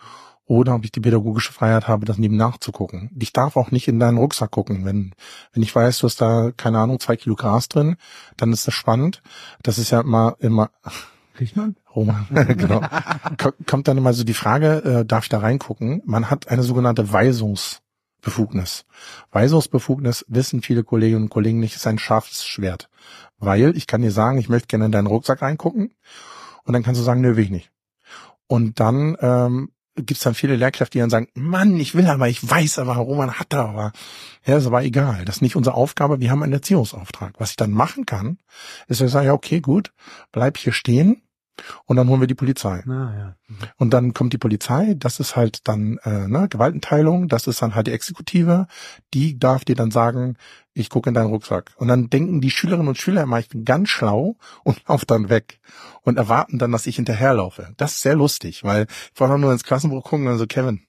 oder 0.47 0.75
ob 0.75 0.85
ich 0.85 0.93
die 0.93 1.01
pädagogische 1.01 1.53
Freiheit 1.53 1.87
habe, 1.87 2.07
das 2.07 2.19
neben 2.19 2.37
nachzugucken. 2.37 3.11
Ich 3.19 3.33
darf 3.33 3.57
auch 3.57 3.71
nicht 3.71 3.89
in 3.89 3.99
deinen 3.99 4.19
Rucksack 4.19 4.51
gucken. 4.51 4.85
Wenn, 4.85 5.15
wenn 5.53 5.63
ich 5.63 5.75
weiß, 5.75 5.99
du 5.99 6.07
hast 6.07 6.21
da, 6.21 6.51
keine 6.57 6.79
Ahnung, 6.79 7.01
zwei 7.01 7.17
Kilo 7.17 7.35
Gras 7.35 7.69
drin, 7.69 7.97
dann 8.37 8.53
ist 8.53 8.67
das 8.67 8.75
spannend. 8.75 9.23
Das 9.63 9.79
ist 9.79 9.91
ja 9.91 10.01
immer, 10.01 10.37
immer, 10.39 10.71
Riecht 11.39 11.57
man? 11.57 11.77
Roman, 11.97 12.27
genau. 12.31 12.81
Ko- 13.39 13.53
Kommt 13.67 13.89
dann 13.89 13.97
immer 13.99 14.13
so 14.13 14.23
die 14.23 14.35
Frage, 14.35 14.85
äh, 15.01 15.05
darf 15.07 15.25
ich 15.25 15.29
da 15.31 15.39
reingucken? 15.39 16.03
Man 16.05 16.31
hat 16.31 16.49
eine 16.49 16.63
sogenannte 16.63 17.11
Weisungsbefugnis. 17.13 18.85
Weisungsbefugnis 19.33 20.25
wissen 20.29 20.63
viele 20.63 20.85
Kolleginnen 20.85 21.25
und 21.25 21.31
Kollegen 21.31 21.59
nicht, 21.59 21.75
ist 21.77 21.87
ein 21.87 21.99
scharfes 21.99 22.45
Schwert. 22.45 22.89
Weil 23.39 23.77
ich 23.77 23.87
kann 23.87 24.03
dir 24.03 24.13
sagen, 24.13 24.39
ich 24.39 24.49
möchte 24.49 24.69
gerne 24.69 24.87
in 24.87 24.93
deinen 24.93 25.07
Rucksack 25.07 25.43
reingucken 25.43 25.95
und 26.65 26.73
dann 26.73 26.83
kannst 26.83 27.01
du 27.01 27.05
sagen, 27.05 27.21
nö, 27.21 27.37
will 27.37 27.45
ich 27.45 27.51
nicht. 27.51 27.71
Und 28.47 28.79
dann 28.81 29.17
ähm, 29.21 29.71
gibt's 29.97 30.23
dann 30.23 30.35
viele 30.35 30.57
Lehrkräfte, 30.57 30.93
die 30.93 31.01
dann 31.01 31.11
sagen, 31.11 31.29
Mann, 31.35 31.79
ich 31.81 31.95
will 31.95 32.07
aber, 32.07 32.29
ich 32.29 32.49
weiß 32.49 32.79
aber, 32.79 32.95
Roman 32.97 33.33
hat 33.33 33.47
da 33.51 33.65
aber. 33.67 33.93
Ja, 34.45 34.57
ist 34.59 34.67
aber 34.67 34.85
egal. 34.85 35.25
Das 35.25 35.37
ist 35.37 35.43
nicht 35.43 35.57
unsere 35.57 35.75
Aufgabe. 35.75 36.21
Wir 36.21 36.31
haben 36.31 36.43
einen 36.43 36.53
Erziehungsauftrag. 36.53 37.35
Was 37.39 37.51
ich 37.51 37.57
dann 37.57 37.73
machen 37.73 38.07
kann, 38.07 38.39
ist, 38.89 39.01
dass 39.01 39.07
ich 39.09 39.13
sage, 39.13 39.27
ja, 39.27 39.33
okay, 39.33 39.61
gut, 39.61 39.93
bleib 40.33 40.59
hier 40.59 40.73
stehen 40.73 41.23
und 41.85 41.97
dann 41.97 42.09
holen 42.09 42.21
wir 42.21 42.27
die 42.27 42.35
Polizei. 42.35 42.83
Na, 42.87 43.17
ja. 43.17 43.57
Und 43.77 43.95
dann 43.95 44.15
kommt 44.15 44.33
die 44.33 44.39
Polizei, 44.39 44.95
das 44.99 45.21
ist 45.21 45.37
halt 45.37 45.67
dann 45.69 45.99
äh, 46.05 46.29
ne, 46.29 46.49
Gewaltenteilung, 46.49 47.29
das 47.29 47.47
ist 47.47 47.63
dann 47.63 47.75
halt 47.75 47.87
die 47.87 47.93
Exekutive, 47.93 48.67
die 49.15 49.39
darf 49.39 49.65
dir 49.65 49.77
dann 49.77 49.91
sagen, 49.91 50.37
ich 50.75 50.91
gucke 50.91 51.09
in 51.09 51.15
deinen 51.15 51.31
Rucksack. 51.31 51.73
Und 51.77 51.89
dann 51.89 52.11
denken 52.11 52.41
die 52.41 52.51
Schülerinnen 52.51 52.89
und 52.89 52.99
Schüler 52.99 53.23
immer, 53.23 53.39
ich 53.39 53.49
bin 53.49 53.65
ganz 53.65 53.89
schlau 53.89 54.37
und 54.63 54.83
lauf 54.89 55.05
dann 55.05 55.29
weg 55.29 55.61
und 56.03 56.19
erwarten 56.19 56.59
dann, 56.59 56.73
dass 56.73 56.87
ich 56.87 56.97
hinterherlaufe. 56.97 57.73
Das 57.77 57.93
ist 57.93 58.03
sehr 58.03 58.17
lustig, 58.17 58.65
weil 58.65 58.87
ich 59.15 59.21
wollte 59.21 59.39
nur 59.39 59.53
ins 59.53 59.65
Klassenbuch 59.65 60.05
gucken 60.05 60.29
und 60.29 60.39
so, 60.39 60.47
Kevin, 60.47 60.83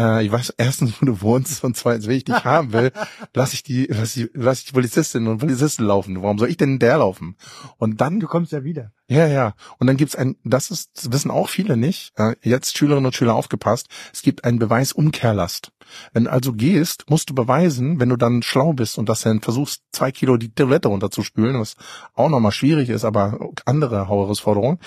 äh, 0.00 0.24
ich 0.24 0.32
weiß 0.32 0.54
erstens, 0.56 0.94
wo 1.00 1.06
du 1.06 1.20
wohnst 1.20 1.62
und 1.64 1.76
zweitens, 1.76 2.06
wenn 2.06 2.16
ich 2.16 2.24
dich 2.24 2.44
haben 2.44 2.72
will, 2.72 2.90
lass 3.34 3.52
ich 3.52 3.62
die, 3.62 3.86
lass 3.86 4.16
ich, 4.16 4.30
lass 4.34 4.60
ich 4.60 4.66
die 4.66 4.72
Polizistinnen 4.72 5.28
und 5.28 5.38
Polizisten 5.38 5.84
laufen. 5.84 6.22
Warum 6.22 6.38
soll 6.38 6.48
ich 6.48 6.56
denn 6.56 6.70
hinterherlaufen? 6.70 7.36
Und 7.76 8.00
dann 8.00 8.20
Du 8.20 8.26
kommst 8.26 8.52
ja 8.52 8.64
wieder. 8.64 8.92
ja, 9.08 9.26
ja. 9.26 9.54
Und 9.78 9.86
dann 9.86 9.96
gibt's 9.96 10.16
ein, 10.16 10.36
das 10.44 10.70
ist, 10.70 10.90
das 10.94 11.12
wissen 11.12 11.30
auch 11.30 11.48
viele 11.48 11.76
nicht. 11.76 12.12
äh, 12.16 12.34
Jetzt 12.42 12.76
Schülerinnen 12.78 13.06
und 13.06 13.14
Schüler 13.14 13.34
aufgepasst. 13.34 13.88
Es 14.12 14.22
gibt 14.22 14.44
einen 14.44 14.58
Beweisumkehrlast. 14.58 15.72
Wenn 16.12 16.24
du 16.24 16.32
also 16.32 16.52
gehst, 16.52 17.10
musst 17.10 17.30
du 17.30 17.34
beweisen, 17.34 17.98
wenn 18.00 18.08
du 18.10 18.16
dann 18.16 18.42
schlau 18.42 18.72
bist 18.72 18.98
und 18.98 19.08
das 19.08 19.22
dann 19.22 19.40
versuchst, 19.40 19.82
zwei 19.92 20.12
Kilo 20.12 20.36
die 20.36 20.54
Toilette 20.54 20.88
runterzuspülen, 20.88 21.58
was 21.60 21.74
auch 22.14 22.28
nochmal 22.28 22.52
schwierig 22.52 22.88
ist, 22.88 23.04
aber 23.04 23.38
andere 23.64 24.08
Herausforderung, 24.08 24.78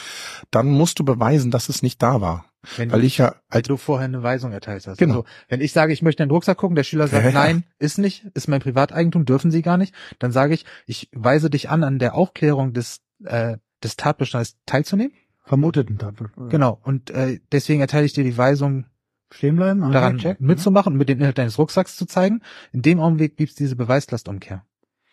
dann 0.52 0.68
musst 0.68 1.00
du 1.00 1.04
beweisen, 1.04 1.52
dass 1.52 1.70
es 1.70 1.82
nicht 1.82 2.02
da 2.02 2.22
war. 2.22 2.46
Wenn 2.78 2.92
Weil 2.92 3.04
ich 3.04 3.18
ja, 3.18 3.36
als 3.50 3.68
du 3.68 3.76
vorher 3.78 4.06
eine 4.06 4.24
Weisung 4.24 4.52
erteilt 4.54 4.88
hast. 4.88 4.98
Genau. 4.98 5.16
Also, 5.22 5.26
wenn 5.50 5.62
ich 5.62 5.74
sage, 5.74 5.92
ich 5.94 6.02
möchte 6.02 6.24
in 6.24 6.30
den 6.30 6.34
Rucksack 6.34 6.58
gucken, 6.58 6.76
der 6.76 6.84
Schüler 6.84 7.08
sagt, 7.08 7.24
Ja, 7.26 7.30
ja. 7.32 7.36
nein, 7.36 7.66
ist 7.80 7.98
nicht, 7.98 8.26
ist 8.36 8.48
mein 8.48 8.62
Privateigentum, 8.62 9.26
dürfen 9.26 9.52
Sie 9.52 9.62
gar 9.62 9.78
nicht, 9.78 9.94
dann 10.20 10.32
sage 10.32 10.54
ich, 10.54 10.66
ich 10.86 11.10
weise 11.14 11.50
dich 11.50 11.70
an, 11.70 11.84
an 11.84 12.00
der 12.00 12.16
Aufklärung 12.16 12.72
des, 12.74 13.02
äh, 13.26 13.58
des 13.84 13.98
Tatbestands 13.98 14.58
teilzunehmen. 14.66 15.14
Vermuteten 15.46 15.98
Tatbestand. 15.98 16.50
Genau. 16.52 16.80
Und 16.84 17.10
äh, 17.10 17.40
deswegen 17.52 17.82
erteile 17.82 18.06
ich 18.06 18.14
dir 18.14 18.24
die 18.24 18.38
Weisung, 18.38 18.86
Stehen 19.30 19.58
bleiben. 19.58 19.92
daran 19.92 20.18
check. 20.20 20.40
mitzumachen 20.40 20.94
und 20.94 21.00
mit 21.00 21.10
dem 21.10 21.20
Inhalt 21.20 21.38
deines 21.38 21.58
Rucksacks 21.58 21.98
zu 21.98 22.06
zeigen. 22.06 22.42
In 22.72 22.82
dem 22.82 23.00
Augenblick 23.02 23.36
gibt's 23.36 23.56
diese 23.56 23.76
Beweislastumkehr. 23.76 24.64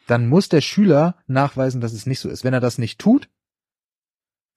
Dann 0.07 0.29
muss 0.29 0.49
der 0.49 0.61
Schüler 0.61 1.17
nachweisen, 1.27 1.81
dass 1.81 1.93
es 1.93 2.07
nicht 2.07 2.21
so 2.21 2.29
ist. 2.29 2.45
Wenn 2.45 2.55
er 2.55 2.61
das 2.61 2.79
nicht 2.79 2.99
tut, 3.01 3.29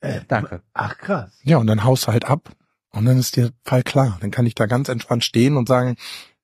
Äh, 0.01 0.21
danke. 0.27 0.61
Ach 0.73 0.97
krass. 0.97 1.39
ja, 1.43 1.57
und 1.57 1.67
dann 1.67 1.83
haust 1.83 2.07
du 2.07 2.11
halt 2.11 2.25
ab. 2.25 2.51
Und 2.93 3.05
dann 3.05 3.17
ist 3.17 3.35
der 3.35 3.51
Fall 3.63 3.83
klar. 3.83 4.17
Dann 4.21 4.31
kann 4.31 4.45
ich 4.45 4.55
da 4.55 4.65
ganz 4.65 4.87
entspannt 4.87 5.23
stehen 5.23 5.57
und 5.57 5.67
sagen, 5.67 5.95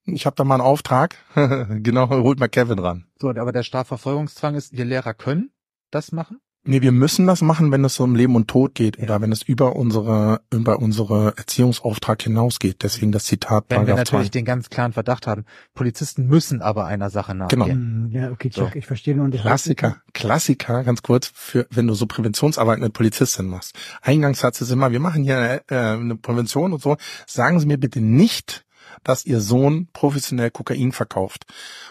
ich 0.06 0.26
habe 0.26 0.36
da 0.36 0.44
mal 0.44 0.56
einen 0.56 0.64
Auftrag. 0.64 1.16
genau, 1.36 2.10
holt 2.10 2.40
mal 2.40 2.50
Kevin 2.50 2.80
ran. 2.80 3.06
So, 3.20 3.30
aber 3.30 3.52
der 3.52 3.64
Strafverfolgungszwang 3.64 4.56
ist, 4.56 4.76
wir 4.76 4.86
Lehrer 4.86 5.14
können 5.14 5.52
das 5.92 6.12
machen. 6.12 6.40
Nee, 6.66 6.82
wir 6.82 6.92
müssen 6.92 7.26
das 7.26 7.42
machen, 7.42 7.72
wenn 7.72 7.86
es 7.86 8.00
um 8.02 8.16
Leben 8.16 8.36
und 8.36 8.50
Tod 8.50 8.76
geht 8.76 9.00
oder 9.00 9.22
wenn 9.22 9.32
es 9.32 9.42
über 9.44 9.78
unsere 9.78 10.42
über 10.54 10.80
unsere 10.80 11.34
Erziehungsauftrag 11.38 12.22
hinausgeht. 12.22 12.84
Deswegen 12.84 13.12
das 13.14 13.24
Zitat 13.24 13.66
Wenn 13.70 13.88
wir 13.88 13.96
natürlich 13.96 14.28
2. 14.28 14.30
den 14.40 14.46
ganz 14.46 14.70
klaren 14.70 14.92
Verdacht 14.92 15.26
haben. 15.26 15.46
Polizisten 15.74 16.28
müssen 16.28 16.62
aber 16.62 16.86
einer 16.86 17.10
Sache 17.10 17.32
Genau. 17.32 17.66
nachgehen. 17.66 18.12
Hm, 18.12 18.12
Ja, 18.12 18.32
okay, 18.32 18.50
check. 18.50 18.72
So. 18.74 18.78
Ich 18.78 18.86
verstehe 18.86 19.16
nur. 19.16 19.26
und 19.26 19.36
ich- 19.36 19.42
Klassiker, 19.42 19.98
Klassiker, 20.14 20.84
ganz 20.84 21.02
kurz, 21.02 21.32
für 21.34 21.66
wenn 21.72 21.88
du 21.88 21.94
so 21.94 22.06
Präventionsarbeit 22.08 22.80
mit 22.80 22.92
Polizistin 22.94 23.48
machst. 23.48 23.74
Eingangssatz 24.02 24.60
ist 24.62 24.70
immer, 24.72 24.92
wir 24.92 25.00
machen 25.00 25.24
hier 25.24 25.62
äh, 25.70 25.76
eine 25.76 26.18
Prävention 26.18 26.74
und 26.74 26.82
so. 26.82 26.98
Sagen 27.26 27.60
Sie 27.62 27.68
mir 27.68 27.78
bitte 27.80 28.02
nicht, 28.02 28.66
dass 29.04 29.26
Ihr 29.26 29.42
Sohn 29.42 29.88
professionell 29.94 30.52
Kokain 30.52 30.92
verkauft 30.92 31.46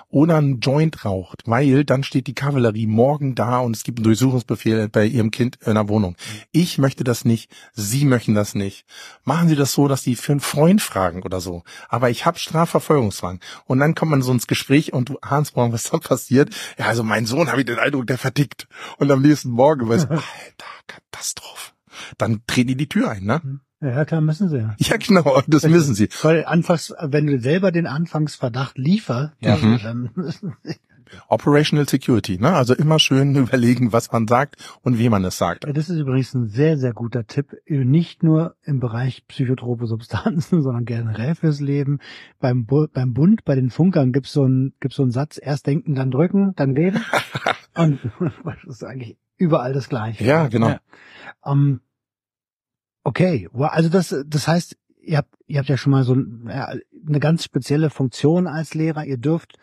oder 0.08 0.36
einen 0.36 0.60
Joint 0.60 1.04
raucht, 1.04 1.42
weil 1.46 1.84
dann 1.84 2.02
steht 2.02 2.26
die 2.26 2.34
Kavallerie 2.34 2.86
morgen 2.86 3.34
da 3.34 3.58
und 3.60 3.76
es 3.76 3.84
gibt 3.84 3.98
einen 3.98 4.04
Durchsuchungsbefehl 4.04 4.88
bei 4.88 5.06
Ihrem 5.06 5.30
Kind 5.30 5.58
in 5.64 5.74
der 5.74 5.88
Wohnung. 5.88 6.16
Ich 6.52 6.78
möchte 6.78 7.04
das 7.04 7.24
nicht, 7.24 7.50
Sie 7.74 8.04
möchten 8.04 8.34
das 8.34 8.54
nicht. 8.54 8.86
Machen 9.24 9.48
Sie 9.48 9.56
das 9.56 9.72
so, 9.72 9.88
dass 9.88 10.02
Sie 10.02 10.16
für 10.16 10.32
einen 10.32 10.40
Freund 10.40 10.80
fragen 10.80 11.22
oder 11.22 11.40
so. 11.40 11.62
Aber 11.88 12.10
ich 12.10 12.26
habe 12.26 12.38
Strafverfolgungszwang. 12.38 13.40
Und 13.66 13.80
dann 13.80 13.94
kommt 13.94 14.10
man 14.10 14.22
so 14.22 14.32
ins 14.32 14.46
Gespräch 14.46 14.92
und 14.92 15.08
du 15.08 15.18
ahnst 15.20 15.56
morgen, 15.56 15.72
was 15.72 15.84
da 15.84 15.98
passiert. 15.98 16.54
Ja, 16.78 16.86
also 16.86 17.02
mein 17.02 17.26
Sohn 17.26 17.50
habe 17.50 17.60
ich 17.60 17.66
den 17.66 17.78
Eindruck, 17.78 18.06
der 18.06 18.18
vertickt. 18.18 18.66
Und 18.98 19.10
am 19.10 19.22
nächsten 19.22 19.50
Morgen 19.50 19.88
weißt 19.88 20.04
du, 20.10 20.14
Alter, 20.14 20.24
Katastrophe. 20.86 21.72
Dann 22.16 22.42
treten 22.46 22.68
die 22.68 22.76
die 22.76 22.88
Tür 22.88 23.10
ein, 23.10 23.24
ne? 23.24 23.60
Ja, 23.80 24.04
klar, 24.04 24.20
müssen 24.20 24.48
sie 24.48 24.58
ja. 24.58 24.74
Ja, 24.78 24.96
genau, 24.96 25.40
das 25.46 25.66
müssen 25.66 25.94
sie. 25.94 26.08
Weil 26.22 26.44
anfangs, 26.44 26.92
wenn 27.00 27.26
du 27.26 27.38
selber 27.40 27.70
den 27.70 27.86
Anfangsverdacht 27.86 28.76
lieferst, 28.76 29.32
Ja. 29.40 29.56
Mhm. 29.56 29.78
dann 29.82 30.10
müssen 30.14 30.56
sie. 30.64 30.74
Operational 31.28 31.88
Security, 31.88 32.38
ne? 32.38 32.52
Also 32.52 32.74
immer 32.74 32.98
schön 32.98 33.34
überlegen, 33.36 33.92
was 33.92 34.12
man 34.12 34.28
sagt 34.28 34.56
und 34.82 34.98
wie 34.98 35.08
man 35.08 35.24
es 35.24 35.38
sagt. 35.38 35.64
Das 35.64 35.88
ist 35.88 35.98
übrigens 35.98 36.34
ein 36.34 36.48
sehr, 36.48 36.76
sehr 36.76 36.92
guter 36.92 37.26
Tipp. 37.26 37.56
Nicht 37.66 38.22
nur 38.22 38.56
im 38.64 38.78
Bereich 38.78 39.26
psychotrope 39.26 39.86
Substanzen, 39.86 40.60
sondern 40.62 40.84
generell 40.84 41.34
fürs 41.34 41.60
Leben. 41.60 42.00
Beim, 42.40 42.66
Bu 42.66 42.88
beim 42.92 43.14
Bund, 43.14 43.44
bei 43.46 43.54
den 43.54 43.70
Funkern 43.70 44.12
gibt's 44.12 44.32
so 44.32 44.42
einen 44.44 44.74
gibt's 44.80 44.96
so 44.96 45.02
einen 45.02 45.12
Satz, 45.12 45.38
erst 45.42 45.66
denken, 45.66 45.94
dann 45.94 46.10
drücken, 46.10 46.52
dann 46.56 46.72
reden. 46.72 47.02
Und 47.74 48.00
das 48.44 48.64
ist 48.66 48.84
eigentlich 48.84 49.16
überall 49.38 49.72
das 49.72 49.88
Gleiche. 49.88 50.24
Ja, 50.24 50.48
genau. 50.48 50.68
Ja. 50.68 50.80
Ähm, 51.46 51.80
okay, 53.08 53.48
also 53.54 53.88
das, 53.88 54.14
das 54.26 54.46
heißt, 54.46 54.76
ihr 55.00 55.16
habt, 55.16 55.34
ihr 55.46 55.58
habt 55.58 55.68
ja 55.68 55.78
schon 55.78 55.92
mal 55.92 56.04
so 56.04 56.12
eine 56.12 57.20
ganz 57.20 57.42
spezielle 57.42 57.88
Funktion 57.88 58.46
als 58.46 58.74
Lehrer. 58.74 59.04
Ihr 59.06 59.16
dürft, 59.16 59.56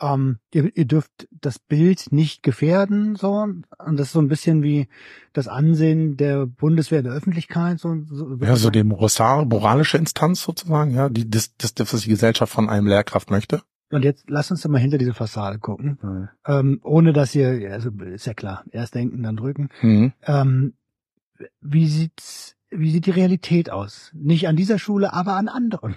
ähm, 0.00 0.38
ihr, 0.52 0.74
ihr 0.74 0.86
dürft 0.86 1.28
das 1.30 1.58
Bild 1.58 2.10
nicht 2.10 2.42
gefährden, 2.42 3.14
so. 3.14 3.32
Und 3.32 3.66
das 3.78 4.08
ist 4.08 4.12
so 4.12 4.20
ein 4.20 4.28
bisschen 4.28 4.62
wie 4.62 4.88
das 5.34 5.46
Ansehen 5.46 6.16
der 6.16 6.46
Bundeswehr 6.46 7.02
der 7.02 7.12
Öffentlichkeit, 7.12 7.80
so. 7.80 7.94
so 8.08 8.36
Ja, 8.40 8.56
so 8.56 8.70
die 8.70 8.82
moralische 8.82 9.98
Instanz 9.98 10.42
sozusagen, 10.42 10.92
ja, 10.92 11.10
die, 11.10 11.28
das, 11.28 11.54
das, 11.58 11.74
das, 11.74 11.92
was 11.92 12.00
die 12.00 12.10
Gesellschaft 12.10 12.52
von 12.52 12.70
einem 12.70 12.86
Lehrkraft 12.86 13.30
möchte. 13.30 13.60
Und 13.90 14.04
jetzt 14.04 14.28
lasst 14.30 14.50
uns 14.50 14.62
doch 14.62 14.70
mal 14.70 14.80
hinter 14.80 14.98
diese 14.98 15.14
Fassade 15.14 15.58
gucken, 15.60 16.30
ähm, 16.44 16.80
ohne 16.82 17.12
dass 17.12 17.34
ihr, 17.36 17.70
also 17.70 17.90
ist 17.90 18.26
ja 18.26 18.34
klar, 18.34 18.64
erst 18.72 18.96
denken, 18.96 19.22
dann 19.22 19.36
drücken. 19.36 19.68
Mhm. 19.80 20.12
Ähm, 20.24 20.74
wie 21.60 21.86
sieht's, 21.86 22.55
wie 22.70 22.90
sieht 22.90 23.06
die 23.06 23.10
Realität 23.10 23.70
aus? 23.70 24.10
Nicht 24.14 24.48
an 24.48 24.56
dieser 24.56 24.78
Schule, 24.78 25.12
aber 25.12 25.34
an 25.34 25.48
anderen. 25.48 25.94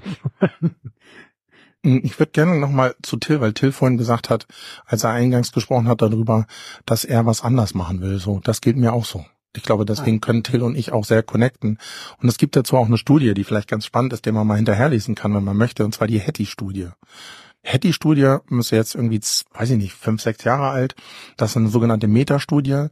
Ich 1.81 2.19
würde 2.19 2.31
gerne 2.33 2.59
nochmal 2.59 2.95
zu 3.01 3.17
Till, 3.17 3.39
weil 3.39 3.53
Till 3.53 3.71
vorhin 3.71 3.97
gesagt 3.97 4.29
hat, 4.29 4.47
als 4.85 5.05
er 5.05 5.11
eingangs 5.11 5.53
gesprochen 5.53 5.87
hat 5.87 6.01
darüber, 6.01 6.45
dass 6.85 7.05
er 7.05 7.25
was 7.25 7.41
anders 7.41 7.73
machen 7.73 8.01
will. 8.01 8.19
So, 8.19 8.41
das 8.43 8.59
geht 8.59 8.75
mir 8.75 8.91
auch 8.91 9.05
so. 9.05 9.25
Ich 9.55 9.63
glaube, 9.63 9.85
deswegen 9.85 10.21
können 10.21 10.43
Till 10.43 10.61
und 10.61 10.75
ich 10.75 10.91
auch 10.91 11.05
sehr 11.05 11.23
connecten. 11.23 11.79
Und 12.21 12.29
es 12.29 12.37
gibt 12.37 12.55
dazu 12.55 12.77
auch 12.77 12.85
eine 12.85 12.97
Studie, 12.97 13.33
die 13.33 13.43
vielleicht 13.43 13.69
ganz 13.69 13.85
spannend 13.85 14.13
ist, 14.13 14.25
die 14.25 14.31
man 14.31 14.45
mal 14.45 14.57
hinterherlesen 14.57 15.15
kann, 15.15 15.33
wenn 15.33 15.43
man 15.43 15.57
möchte, 15.57 15.85
und 15.85 15.93
zwar 15.93 16.07
die 16.07 16.19
Hattie-Studie. 16.19 16.89
Hattie-Studie 17.63 18.37
müsste 18.47 18.75
jetzt 18.75 18.95
irgendwie, 18.95 19.19
weiß 19.19 19.71
ich 19.71 19.77
nicht, 19.77 19.93
fünf, 19.93 20.21
sechs 20.21 20.43
Jahre 20.43 20.69
alt. 20.69 20.95
Das 21.37 21.51
ist 21.51 21.57
eine 21.57 21.69
sogenannte 21.69 22.07
Metastudie. 22.07 22.87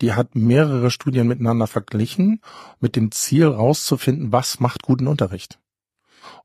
Die 0.00 0.12
hat 0.12 0.34
mehrere 0.34 0.90
Studien 0.90 1.26
miteinander 1.26 1.66
verglichen, 1.66 2.40
mit 2.80 2.96
dem 2.96 3.10
Ziel 3.12 3.46
rauszufinden, 3.46 4.32
was 4.32 4.60
macht 4.60 4.82
guten 4.82 5.06
Unterricht. 5.06 5.58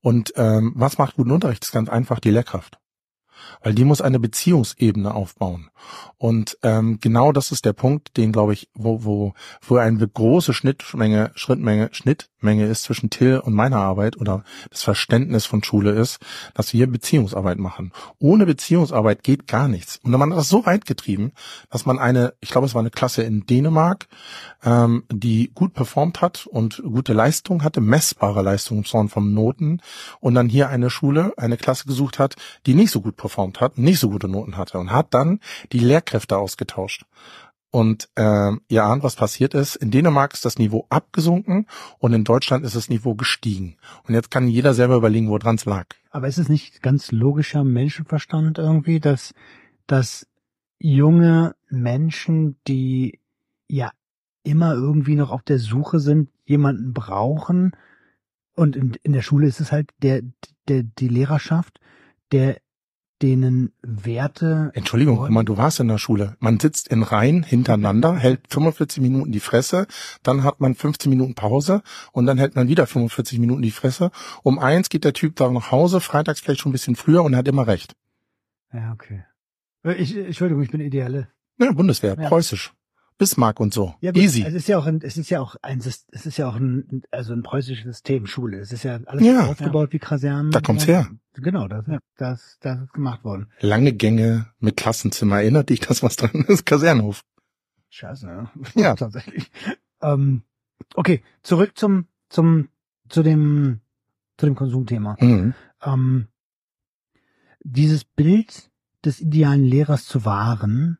Und 0.01 0.33
ähm, 0.35 0.73
was 0.75 0.97
macht 0.97 1.15
guten 1.15 1.31
Unterricht? 1.31 1.63
Das 1.63 1.69
ist 1.69 1.73
ganz 1.73 1.89
einfach 1.89 2.19
die 2.19 2.31
Lehrkraft. 2.31 2.79
Weil 3.61 3.73
die 3.73 3.83
muss 3.83 4.01
eine 4.01 4.19
Beziehungsebene 4.19 5.13
aufbauen. 5.13 5.69
Und 6.17 6.57
ähm, 6.63 6.99
genau 7.01 7.31
das 7.31 7.51
ist 7.51 7.65
der 7.65 7.73
Punkt, 7.73 8.17
den 8.17 8.31
glaube 8.31 8.53
ich, 8.53 8.69
wo, 8.73 9.03
wo, 9.03 9.33
wo 9.61 9.75
eine 9.77 10.07
große 10.07 10.53
Schnittmenge, 10.53 11.31
Schrittmenge, 11.35 11.89
Schnittmenge 12.45 12.69
ist 12.69 12.83
zwischen 12.83 13.09
Till 13.09 13.39
und 13.39 13.53
meiner 13.53 13.77
Arbeit 13.77 14.17
oder 14.17 14.43
das 14.69 14.83
Verständnis 14.83 15.45
von 15.45 15.63
Schule 15.63 15.91
ist, 15.91 16.19
dass 16.53 16.73
wir 16.73 16.85
Beziehungsarbeit 16.85 17.57
machen. 17.57 17.91
Ohne 18.19 18.45
Beziehungsarbeit 18.45 19.23
geht 19.23 19.47
gar 19.47 19.67
nichts. 19.67 19.99
Und 20.03 20.11
man 20.11 20.31
hat 20.31 20.37
das 20.37 20.49
so 20.49 20.63
weit 20.67 20.85
getrieben, 20.85 21.31
dass 21.71 21.87
man 21.87 21.97
eine, 21.97 22.33
ich 22.41 22.51
glaube, 22.51 22.67
es 22.67 22.75
war 22.75 22.81
eine 22.81 22.91
Klasse 22.91 23.23
in 23.23 23.47
Dänemark, 23.47 24.07
ähm, 24.63 25.05
die 25.11 25.51
gut 25.55 25.73
performt 25.73 26.21
hat 26.21 26.45
und 26.45 26.83
gute 26.83 27.13
Leistung 27.13 27.63
hatte, 27.63 27.81
messbare 27.81 28.43
Leistung 28.43 28.85
Zorn 28.85 29.09
von 29.09 29.33
Noten 29.33 29.81
und 30.19 30.35
dann 30.35 30.47
hier 30.47 30.69
eine 30.69 30.91
Schule, 30.91 31.33
eine 31.37 31.57
Klasse 31.57 31.87
gesucht 31.87 32.19
hat, 32.19 32.35
die 32.67 32.75
nicht 32.75 32.91
so 32.91 33.01
gut 33.01 33.17
performt 33.17 33.59
hat, 33.59 33.79
nicht 33.79 33.99
so 33.99 34.11
gute 34.11 34.27
Noten 34.27 34.55
hatte 34.55 34.77
und 34.77 34.91
hat 34.91 35.15
dann 35.15 35.39
die 35.71 35.79
Lehrkräfte 35.79 36.37
ausgetauscht. 36.37 37.05
Und 37.75 38.07
ähm, 38.15 38.61
ihr 38.69 38.85
ahnt, 38.85 39.03
was 39.03 39.17
passiert 39.17 39.53
ist. 39.53 39.75
In 39.75 39.91
Dänemark 39.91 40.33
ist 40.33 40.45
das 40.45 40.57
Niveau 40.57 40.85
abgesunken 40.89 41.67
und 41.99 42.13
in 42.13 42.23
Deutschland 42.23 42.63
ist 42.63 42.73
das 42.73 42.87
Niveau 42.87 43.15
gestiegen. 43.15 43.75
Und 44.07 44.13
jetzt 44.13 44.31
kann 44.31 44.47
jeder 44.47 44.73
selber 44.73 44.95
überlegen, 44.95 45.27
woran 45.27 45.55
es 45.55 45.65
lag. 45.65 45.87
Aber 46.09 46.29
ist 46.29 46.37
es 46.37 46.47
nicht 46.47 46.81
ganz 46.81 47.11
logischer 47.11 47.65
Menschenverstand 47.65 48.59
irgendwie, 48.59 49.01
dass, 49.01 49.33
dass 49.87 50.25
junge 50.79 51.53
Menschen, 51.67 52.55
die 52.65 53.19
ja 53.67 53.91
immer 54.43 54.73
irgendwie 54.73 55.15
noch 55.15 55.31
auf 55.31 55.43
der 55.43 55.59
Suche 55.59 55.99
sind, 55.99 56.29
jemanden 56.45 56.93
brauchen 56.93 57.73
Und 58.55 58.77
in, 58.77 58.93
in 59.03 59.11
der 59.11 59.21
Schule 59.21 59.47
ist 59.47 59.59
es 59.59 59.73
halt 59.73 59.91
der, 60.01 60.21
der, 60.69 60.83
die 60.83 61.09
Lehrerschaft, 61.09 61.81
der 62.31 62.61
denen 63.21 63.71
Werte. 63.81 64.71
Entschuldigung, 64.73 65.31
mal, 65.31 65.43
du 65.43 65.57
warst 65.57 65.79
in 65.79 65.87
der 65.87 65.97
Schule. 65.97 66.35
Man 66.39 66.59
sitzt 66.59 66.87
in 66.89 67.01
Reihen 67.03 67.43
hintereinander, 67.43 68.15
hält 68.15 68.41
45 68.49 69.01
Minuten 69.01 69.31
die 69.31 69.39
Fresse, 69.39 69.87
dann 70.23 70.43
hat 70.43 70.59
man 70.59 70.75
15 70.75 71.09
Minuten 71.09 71.33
Pause 71.35 71.81
und 72.11 72.25
dann 72.25 72.37
hält 72.37 72.55
man 72.55 72.67
wieder 72.67 72.87
45 72.87 73.39
Minuten 73.39 73.61
die 73.61 73.71
Fresse. 73.71 74.11
Um 74.43 74.59
eins 74.59 74.89
geht 74.89 75.03
der 75.05 75.13
Typ 75.13 75.35
da 75.37 75.49
nach 75.49 75.71
Hause, 75.71 76.01
freitags 76.01 76.41
vielleicht 76.41 76.61
schon 76.61 76.71
ein 76.71 76.73
bisschen 76.73 76.95
früher 76.95 77.23
und 77.23 77.35
hat 77.35 77.47
immer 77.47 77.67
recht. 77.67 77.95
Ja, 78.73 78.91
okay. 78.93 79.23
Ich, 79.97 80.15
Entschuldigung, 80.17 80.63
ich 80.63 80.71
bin 80.71 80.81
ideale. 80.81 81.29
Ja, 81.57 81.71
Bundeswehr, 81.71 82.17
Ja. 82.19 82.27
preußisch. 82.27 82.73
Bismarck 83.17 83.59
und 83.59 83.73
so. 83.73 83.95
Ja, 84.01 84.11
gut, 84.11 84.21
Easy. 84.21 84.43
Es 84.43 84.53
ist 84.53 84.67
ja 84.67 84.77
auch 84.77 84.85
ein, 84.85 84.99
es 85.01 85.17
ist 85.17 85.29
ja 85.29 85.39
auch 85.39 85.55
ein, 85.61 85.79
es 85.79 86.05
ist 86.25 86.37
ja 86.37 86.49
auch 86.49 86.55
ein, 86.55 87.03
also 87.11 87.33
ein 87.33 87.43
preußisches 87.43 87.85
System, 87.85 88.27
Schule. 88.27 88.59
Es 88.59 88.71
ist 88.71 88.83
ja 88.83 88.99
alles 89.05 89.25
Ja, 89.25 89.45
aufgebaut 89.47 89.93
wie 89.93 89.99
Kasernen. 89.99 90.51
Da 90.51 90.59
kommt's 90.59 90.85
ja. 90.85 91.03
her. 91.03 91.09
Genau, 91.33 91.67
das, 91.67 91.85
das, 92.17 92.57
das 92.61 92.81
ist 92.81 92.93
gemacht 92.93 93.23
worden. 93.23 93.47
Lange 93.59 93.93
Gänge 93.93 94.47
mit 94.59 94.77
Klassenzimmer. 94.77 95.41
Erinnert 95.41 95.69
dich, 95.69 95.79
dass 95.81 96.03
was 96.03 96.15
dran 96.15 96.45
ist? 96.47 96.65
Kasernenhof. 96.65 97.21
Scheiße, 97.89 98.27
ja. 98.27 98.51
Ja. 98.75 98.95
tatsächlich. 98.97 99.51
Ähm, 100.01 100.43
okay, 100.95 101.23
zurück 101.41 101.71
zum, 101.75 102.07
zum, 102.29 102.69
zu 103.09 103.23
dem, 103.23 103.79
zu 104.37 104.45
dem 104.45 104.55
Konsumthema. 104.55 105.17
Mhm. 105.19 105.53
Ähm, 105.83 106.27
dieses 107.61 108.03
Bild 108.03 108.69
des 109.03 109.21
idealen 109.21 109.63
Lehrers 109.63 110.05
zu 110.05 110.25
wahren, 110.25 110.97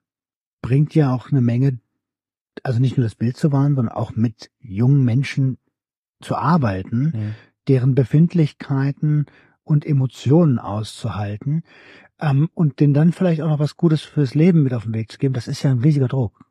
bringt 0.61 0.95
ja 0.95 1.13
auch 1.13 1.31
eine 1.31 1.41
Menge, 1.41 1.79
also 2.63 2.79
nicht 2.79 2.97
nur 2.97 3.05
das 3.05 3.15
Bild 3.15 3.37
zu 3.37 3.51
wahren, 3.51 3.75
sondern 3.75 3.95
auch 3.95 4.15
mit 4.15 4.51
jungen 4.59 5.03
Menschen 5.03 5.57
zu 6.21 6.35
arbeiten, 6.35 7.11
Mhm. 7.13 7.35
deren 7.67 7.95
Befindlichkeiten 7.95 9.25
und 9.63 9.85
Emotionen 9.85 10.59
auszuhalten 10.59 11.63
ähm, 12.19 12.49
und 12.53 12.79
denen 12.79 12.93
dann 12.93 13.11
vielleicht 13.11 13.41
auch 13.41 13.49
noch 13.49 13.59
was 13.59 13.77
Gutes 13.77 14.01
fürs 14.01 14.35
Leben 14.35 14.63
mit 14.63 14.73
auf 14.73 14.83
den 14.83 14.93
Weg 14.93 15.11
zu 15.11 15.17
geben, 15.17 15.33
das 15.33 15.47
ist 15.47 15.63
ja 15.63 15.71
ein 15.71 15.79
riesiger 15.79 16.07
Druck. 16.07 16.45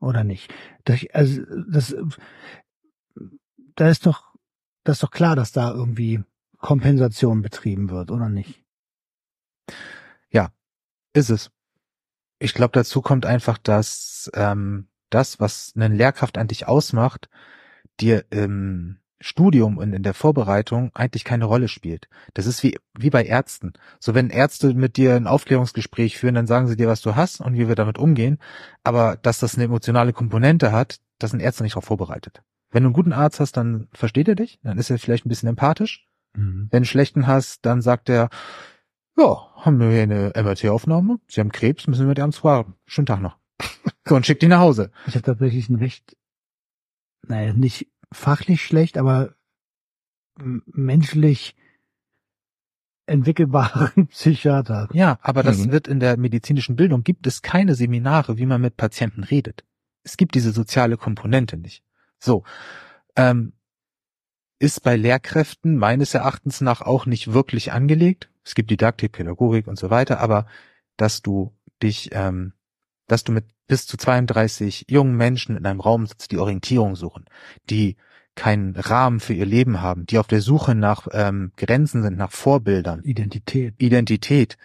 Oder 0.00 0.24
nicht? 0.24 0.52
Das, 0.84 1.04
also, 1.12 1.42
das, 1.68 1.96
da 3.76 3.88
ist 3.88 4.06
doch, 4.06 4.34
das 4.84 4.96
ist 4.96 5.02
doch 5.02 5.10
klar, 5.10 5.34
dass 5.36 5.52
da 5.52 5.72
irgendwie 5.72 6.22
Kompensation 6.58 7.42
betrieben 7.42 7.90
wird, 7.90 8.10
oder 8.10 8.28
nicht? 8.28 8.64
Ist 11.14 11.30
es. 11.30 11.50
Ich 12.40 12.52
glaube, 12.54 12.72
dazu 12.72 13.00
kommt 13.00 13.24
einfach, 13.24 13.56
dass 13.56 14.30
ähm, 14.34 14.88
das, 15.10 15.40
was 15.40 15.72
eine 15.76 15.88
Lehrkraft 15.88 16.38
an 16.38 16.48
dich 16.48 16.66
ausmacht, 16.66 17.28
dir 18.00 18.24
im 18.30 18.98
Studium 19.20 19.78
und 19.78 19.92
in 19.92 20.02
der 20.02 20.12
Vorbereitung 20.12 20.90
eigentlich 20.94 21.24
keine 21.24 21.46
Rolle 21.46 21.68
spielt. 21.68 22.08
Das 22.34 22.46
ist 22.46 22.62
wie, 22.62 22.78
wie 22.98 23.10
bei 23.10 23.24
Ärzten. 23.24 23.72
So 23.98 24.14
wenn 24.14 24.28
Ärzte 24.28 24.74
mit 24.74 24.96
dir 24.96 25.14
ein 25.14 25.26
Aufklärungsgespräch 25.26 26.18
führen, 26.18 26.34
dann 26.34 26.46
sagen 26.46 26.66
sie 26.66 26.76
dir, 26.76 26.88
was 26.88 27.00
du 27.00 27.16
hast 27.16 27.40
und 27.40 27.54
wie 27.54 27.68
wir 27.68 27.74
damit 27.74 27.96
umgehen. 27.96 28.38
Aber 28.82 29.16
dass 29.16 29.38
das 29.38 29.54
eine 29.54 29.64
emotionale 29.64 30.12
Komponente 30.12 30.72
hat, 30.72 31.00
da 31.18 31.28
sind 31.28 31.40
Ärzte 31.40 31.62
nicht 31.62 31.72
darauf 31.72 31.86
vorbereitet. 31.86 32.42
Wenn 32.70 32.82
du 32.82 32.88
einen 32.88 32.94
guten 32.94 33.12
Arzt 33.12 33.40
hast, 33.40 33.56
dann 33.56 33.88
versteht 33.92 34.28
er 34.28 34.34
dich, 34.34 34.58
dann 34.62 34.78
ist 34.78 34.90
er 34.90 34.98
vielleicht 34.98 35.24
ein 35.24 35.30
bisschen 35.30 35.48
empathisch. 35.48 36.06
Wenn 36.34 36.68
du 36.68 36.76
einen 36.76 36.84
schlechten 36.84 37.26
hast, 37.28 37.64
dann 37.64 37.80
sagt 37.80 38.08
er, 38.08 38.28
ja, 39.16 39.48
haben 39.54 39.78
wir 39.78 39.90
hier 39.90 40.02
eine 40.02 40.32
MRT-Aufnahme, 40.34 41.20
Sie 41.28 41.40
haben 41.40 41.52
Krebs, 41.52 41.86
müssen 41.86 42.02
wir 42.02 42.08
mit 42.08 42.18
Ihrem 42.18 42.32
warten. 42.42 42.74
Schönen 42.86 43.06
Tag 43.06 43.20
noch. 43.20 43.43
So, 44.06 44.16
und 44.16 44.26
schickt 44.26 44.42
ihn 44.42 44.50
nach 44.50 44.60
Hause. 44.60 44.90
Ich 45.06 45.14
habe 45.14 45.24
tatsächlich 45.24 45.68
ein 45.68 45.76
recht, 45.76 46.16
naja, 47.22 47.52
nicht 47.52 47.88
fachlich 48.12 48.62
schlecht, 48.64 48.98
aber 48.98 49.34
menschlich 50.36 51.56
entwickelbaren 53.06 54.06
Psychiater. 54.08 54.88
Ja, 54.92 55.18
aber 55.22 55.42
das 55.42 55.66
Mhm. 55.66 55.72
wird 55.72 55.88
in 55.88 56.00
der 56.00 56.16
medizinischen 56.16 56.76
Bildung, 56.76 57.02
gibt 57.02 57.26
es 57.26 57.42
keine 57.42 57.74
Seminare, 57.74 58.38
wie 58.38 58.46
man 58.46 58.60
mit 58.60 58.76
Patienten 58.76 59.24
redet. 59.24 59.64
Es 60.02 60.16
gibt 60.16 60.34
diese 60.34 60.52
soziale 60.52 60.96
Komponente 60.96 61.56
nicht. 61.56 61.82
So, 62.18 62.44
ähm, 63.16 63.52
ist 64.58 64.82
bei 64.82 64.96
Lehrkräften 64.96 65.76
meines 65.76 66.14
Erachtens 66.14 66.60
nach 66.60 66.80
auch 66.80 67.04
nicht 67.06 67.32
wirklich 67.32 67.72
angelegt. 67.72 68.30
Es 68.44 68.54
gibt 68.54 68.70
Didaktik, 68.70 69.12
Pädagogik 69.12 69.66
und 69.66 69.78
so 69.78 69.90
weiter, 69.90 70.20
aber 70.20 70.46
dass 70.96 71.20
du 71.22 71.54
dich, 71.82 72.10
ähm, 72.12 72.53
dass 73.06 73.24
du 73.24 73.32
mit 73.32 73.44
bis 73.66 73.86
zu 73.86 73.96
32 73.96 74.86
jungen 74.88 75.16
Menschen 75.16 75.56
in 75.56 75.66
einem 75.66 75.80
Raum 75.80 76.06
sitzt, 76.06 76.32
die 76.32 76.38
Orientierung 76.38 76.96
suchen, 76.96 77.24
die 77.70 77.96
keinen 78.34 78.74
Rahmen 78.76 79.20
für 79.20 79.34
ihr 79.34 79.46
Leben 79.46 79.80
haben, 79.80 80.06
die 80.06 80.18
auf 80.18 80.26
der 80.26 80.40
Suche 80.40 80.74
nach 80.74 81.06
ähm, 81.12 81.52
Grenzen 81.56 82.02
sind, 82.02 82.16
nach 82.16 82.32
Vorbildern, 82.32 83.02
Identität. 83.02 83.74
Identität, 83.78 84.56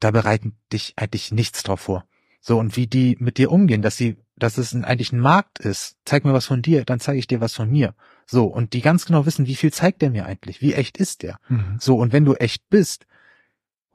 da 0.00 0.10
bereiten 0.10 0.56
dich 0.72 0.94
eigentlich 0.96 1.32
nichts 1.32 1.62
drauf 1.62 1.80
vor. 1.80 2.04
So, 2.40 2.58
und 2.58 2.76
wie 2.76 2.86
die 2.86 3.16
mit 3.18 3.38
dir 3.38 3.50
umgehen, 3.50 3.82
dass 3.82 3.96
sie, 3.96 4.16
dass 4.36 4.58
es 4.58 4.72
ein, 4.72 4.84
eigentlich 4.84 5.12
ein 5.12 5.20
Markt 5.20 5.58
ist. 5.58 5.96
Zeig 6.04 6.24
mir 6.24 6.32
was 6.32 6.46
von 6.46 6.62
dir, 6.62 6.84
dann 6.84 7.00
zeige 7.00 7.18
ich 7.18 7.26
dir 7.26 7.40
was 7.40 7.54
von 7.54 7.70
mir. 7.70 7.94
So, 8.26 8.44
und 8.44 8.72
die 8.72 8.82
ganz 8.82 9.06
genau 9.06 9.26
wissen, 9.26 9.46
wie 9.46 9.56
viel 9.56 9.72
zeigt 9.72 10.02
der 10.02 10.10
mir 10.10 10.26
eigentlich? 10.26 10.60
Wie 10.60 10.74
echt 10.74 10.96
ist 10.98 11.22
der? 11.22 11.38
Mhm. 11.48 11.76
So, 11.80 11.96
und 11.96 12.12
wenn 12.12 12.24
du 12.24 12.34
echt 12.34 12.68
bist 12.68 13.06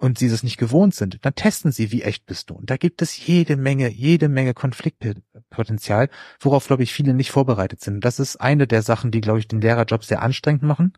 und 0.02 0.18
sie 0.18 0.30
das 0.30 0.42
nicht 0.42 0.58
gewohnt 0.58 0.96
sind, 0.96 1.20
dann 1.22 1.36
testen 1.36 1.72
sie, 1.72 1.92
wie 1.92 2.02
echt 2.02 2.26
bist 2.26 2.50
du. 2.50 2.56
Und 2.56 2.72
da 2.72 2.78
gibt 2.78 3.04
es 3.04 3.28
jede 3.28 3.56
Menge, 3.56 3.88
jede 3.88 4.30
Menge 4.30 4.56
Konfliktpotenzial, 4.56 6.10
worauf, 6.40 6.66
glaube 6.66 6.82
ich, 6.82 6.92
viele 6.92 7.14
nicht 7.14 7.30
vorbereitet 7.32 7.82
sind. 7.82 8.04
Das 8.04 8.20
ist 8.20 8.38
eine 8.38 8.66
der 8.66 8.82
Sachen, 8.82 9.12
die, 9.12 9.22
glaube 9.22 9.38
ich, 9.38 9.48
den 9.48 9.62
Lehrerjob 9.62 10.04
sehr 10.04 10.24
anstrengend 10.24 10.64
machen. 10.64 10.94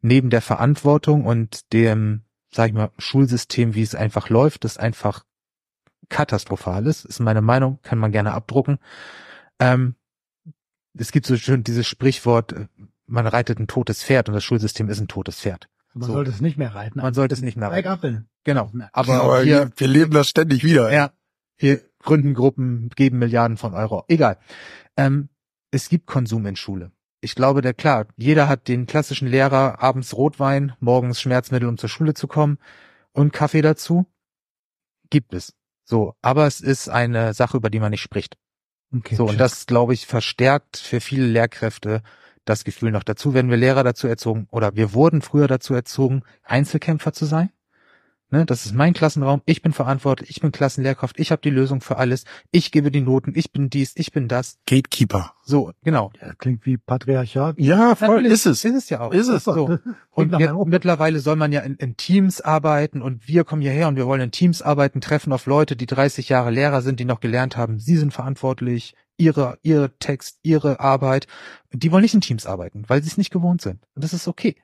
Neben 0.00 0.30
der 0.30 0.40
Verantwortung 0.40 1.26
und 1.26 1.70
dem, 1.74 2.22
sag 2.50 2.68
ich 2.68 2.72
mal, 2.72 2.90
Schulsystem, 2.96 3.74
wie 3.74 3.82
es 3.82 3.94
einfach 3.94 4.30
läuft, 4.30 4.64
das 4.64 4.78
einfach 4.78 5.24
katastrophal 6.08 6.86
ist, 6.86 7.04
ist 7.04 7.20
meine 7.20 7.42
Meinung, 7.42 7.78
kann 7.82 7.98
man 7.98 8.10
gerne 8.10 8.32
abdrucken. 8.32 8.78
Ähm, 9.58 9.96
es 10.96 11.12
gibt 11.12 11.26
so 11.26 11.36
schön 11.36 11.62
dieses 11.62 11.86
Sprichwort, 11.86 12.52
äh, 12.52 12.66
man 13.06 13.26
reitet 13.26 13.58
ein 13.58 13.66
totes 13.66 14.02
Pferd 14.02 14.28
und 14.28 14.34
das 14.34 14.44
Schulsystem 14.44 14.88
ist 14.88 14.98
ein 15.00 15.08
totes 15.08 15.40
Pferd. 15.40 15.68
Man 15.94 16.06
So. 16.06 16.12
sollte 16.14 16.30
es 16.30 16.40
nicht 16.40 16.56
mehr 16.56 16.74
reiten. 16.74 17.00
Man 17.00 17.14
sollte 17.14 17.34
es 17.34 17.42
nicht 17.42 17.56
mehr 17.56 17.70
reiten. 17.70 17.88
ab. 17.88 18.00
Genau. 18.44 18.70
Ja. 18.78 18.88
Aber, 18.92 19.22
Aber 19.22 19.42
hier, 19.42 19.70
wir 19.76 19.88
leben 19.88 20.12
das 20.12 20.28
ständig 20.28 20.62
wieder. 20.64 20.92
ja, 20.92 21.10
hier 21.56 21.80
gründen 22.02 22.32
Gruppen, 22.34 22.88
geben 22.96 23.18
Milliarden 23.18 23.56
von 23.56 23.74
Euro. 23.74 24.04
Egal. 24.08 24.38
Ähm, 24.96 25.28
es 25.70 25.88
gibt 25.88 26.06
Konsum 26.06 26.46
in 26.46 26.56
Schule. 26.56 26.92
Ich 27.20 27.34
glaube, 27.34 27.60
der 27.60 27.74
klar, 27.74 28.06
jeder 28.16 28.48
hat 28.48 28.66
den 28.68 28.86
klassischen 28.86 29.28
Lehrer, 29.28 29.82
abends 29.82 30.16
Rotwein, 30.16 30.72
morgens 30.80 31.20
Schmerzmittel, 31.20 31.68
um 31.68 31.76
zur 31.76 31.90
Schule 31.90 32.14
zu 32.14 32.26
kommen 32.28 32.56
und 33.12 33.32
Kaffee 33.32 33.60
dazu. 33.60 34.06
Gibt 35.10 35.34
es. 35.34 35.52
So, 35.84 36.14
aber 36.22 36.46
es 36.46 36.60
ist 36.60 36.88
eine 36.88 37.34
Sache, 37.34 37.56
über 37.58 37.68
die 37.68 37.80
man 37.80 37.90
nicht 37.90 38.00
spricht. 38.00 38.36
Okay, 38.94 39.16
So, 39.16 39.26
und 39.26 39.38
das, 39.38 39.66
glaube 39.66 39.92
ich, 39.92 40.06
verstärkt 40.06 40.76
für 40.78 41.00
viele 41.00 41.26
Lehrkräfte 41.26 42.02
das 42.50 42.64
Gefühl 42.64 42.90
noch 42.90 43.04
dazu, 43.04 43.32
werden 43.32 43.50
wir 43.50 43.56
Lehrer 43.56 43.84
dazu 43.84 44.06
erzogen, 44.08 44.46
oder 44.50 44.74
wir 44.76 44.92
wurden 44.92 45.22
früher 45.22 45.46
dazu 45.46 45.72
erzogen, 45.72 46.22
Einzelkämpfer 46.42 47.12
zu 47.12 47.24
sein. 47.24 47.50
Ne, 48.32 48.46
das 48.46 48.64
ist 48.64 48.74
mein 48.74 48.92
Klassenraum, 48.92 49.42
ich 49.44 49.60
bin 49.60 49.72
verantwortlich, 49.72 50.30
ich 50.30 50.40
bin 50.40 50.52
Klassenlehrkraft, 50.52 51.18
ich 51.18 51.32
habe 51.32 51.42
die 51.42 51.50
Lösung 51.50 51.80
für 51.80 51.96
alles, 51.96 52.24
ich 52.52 52.70
gebe 52.70 52.92
die 52.92 53.00
Noten, 53.00 53.32
ich 53.34 53.50
bin 53.50 53.70
dies, 53.70 53.92
ich 53.96 54.12
bin 54.12 54.28
das. 54.28 54.58
Gatekeeper. 54.66 55.34
So, 55.42 55.72
genau. 55.82 56.12
Ja, 56.20 56.32
klingt 56.34 56.64
wie 56.64 56.76
Patriarchat. 56.76 57.58
Ja, 57.58 57.96
voll 57.96 58.08
Natürlich 58.08 58.32
ist 58.32 58.46
es. 58.46 58.64
Ist 58.64 58.74
es 58.76 58.88
ja 58.88 59.00
auch. 59.00 59.12
Ist 59.12 59.26
es. 59.26 59.42
so. 59.44 59.78
Und 60.10 60.38
jetzt, 60.38 60.54
mittlerweile 60.66 61.18
soll 61.18 61.34
man 61.34 61.50
ja 61.50 61.60
in, 61.62 61.74
in 61.76 61.96
Teams 61.96 62.40
arbeiten 62.40 63.02
und 63.02 63.26
wir 63.26 63.44
kommen 63.44 63.62
hierher 63.62 63.88
und 63.88 63.96
wir 63.96 64.06
wollen 64.06 64.20
in 64.20 64.30
Teams 64.30 64.60
arbeiten, 64.60 65.00
treffen 65.00 65.32
auf 65.32 65.46
Leute, 65.46 65.76
die 65.76 65.86
30 65.86 66.28
Jahre 66.28 66.50
Lehrer 66.50 66.82
sind, 66.82 67.00
die 67.00 67.04
noch 67.04 67.20
gelernt 67.20 67.56
haben, 67.56 67.78
sie 67.78 67.96
sind 67.96 68.12
verantwortlich, 68.12 68.94
ihre, 69.16 69.58
ihre 69.62 69.96
Text, 69.98 70.38
ihre 70.42 70.80
Arbeit. 70.80 71.26
Die 71.72 71.90
wollen 71.90 72.02
nicht 72.02 72.14
in 72.14 72.20
Teams 72.20 72.46
arbeiten, 72.46 72.84
weil 72.88 73.02
sie 73.02 73.08
es 73.08 73.18
nicht 73.18 73.30
gewohnt 73.30 73.60
sind. 73.60 73.80
Und 73.94 74.04
das 74.04 74.12
ist 74.12 74.28
okay. 74.28 74.56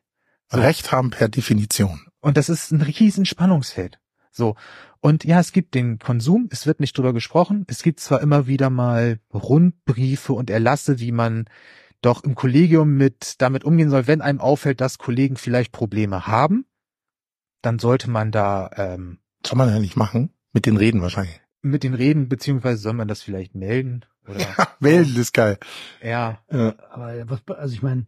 So. 0.48 0.58
Recht 0.58 0.92
haben 0.92 1.10
per 1.10 1.28
Definition. 1.28 2.06
Und 2.26 2.36
das 2.36 2.48
ist 2.48 2.72
ein 2.72 2.82
riesen 2.82 3.24
Spannungsfeld. 3.24 4.00
So. 4.32 4.56
Und 4.98 5.22
ja, 5.22 5.38
es 5.38 5.52
gibt 5.52 5.76
den 5.76 6.00
Konsum, 6.00 6.48
es 6.50 6.66
wird 6.66 6.80
nicht 6.80 6.98
drüber 6.98 7.12
gesprochen. 7.12 7.64
Es 7.68 7.84
gibt 7.84 8.00
zwar 8.00 8.20
immer 8.20 8.48
wieder 8.48 8.68
mal 8.68 9.20
Rundbriefe 9.32 10.32
und 10.32 10.50
Erlasse, 10.50 10.98
wie 10.98 11.12
man 11.12 11.44
doch 12.02 12.24
im 12.24 12.34
Kollegium 12.34 12.96
mit 12.96 13.40
damit 13.40 13.62
umgehen 13.62 13.90
soll, 13.90 14.08
wenn 14.08 14.22
einem 14.22 14.40
auffällt, 14.40 14.80
dass 14.80 14.98
Kollegen 14.98 15.36
vielleicht 15.36 15.70
Probleme 15.70 16.26
haben, 16.26 16.66
dann 17.62 17.78
sollte 17.78 18.10
man 18.10 18.32
da 18.32 18.70
ähm, 18.74 19.20
Soll 19.46 19.56
man 19.56 19.68
ja 19.68 19.78
nicht 19.78 19.94
machen. 19.96 20.30
Mit 20.52 20.66
den 20.66 20.78
Reden 20.78 21.02
wahrscheinlich. 21.02 21.40
mit 21.62 21.84
den 21.84 21.94
reden, 21.94 22.28
beziehungsweise 22.28 22.78
soll 22.82 22.94
man 22.94 23.06
das 23.06 23.22
vielleicht 23.22 23.54
melden 23.54 24.04
oder 24.26 24.44
Melden 24.80 25.14
ist 25.14 25.32
geil. 25.32 25.60
ja, 26.02 26.40
Ja. 26.50 26.74
Aber 26.90 27.14
was, 27.30 27.56
also 27.56 27.72
ich 27.72 27.82
meine, 27.82 28.06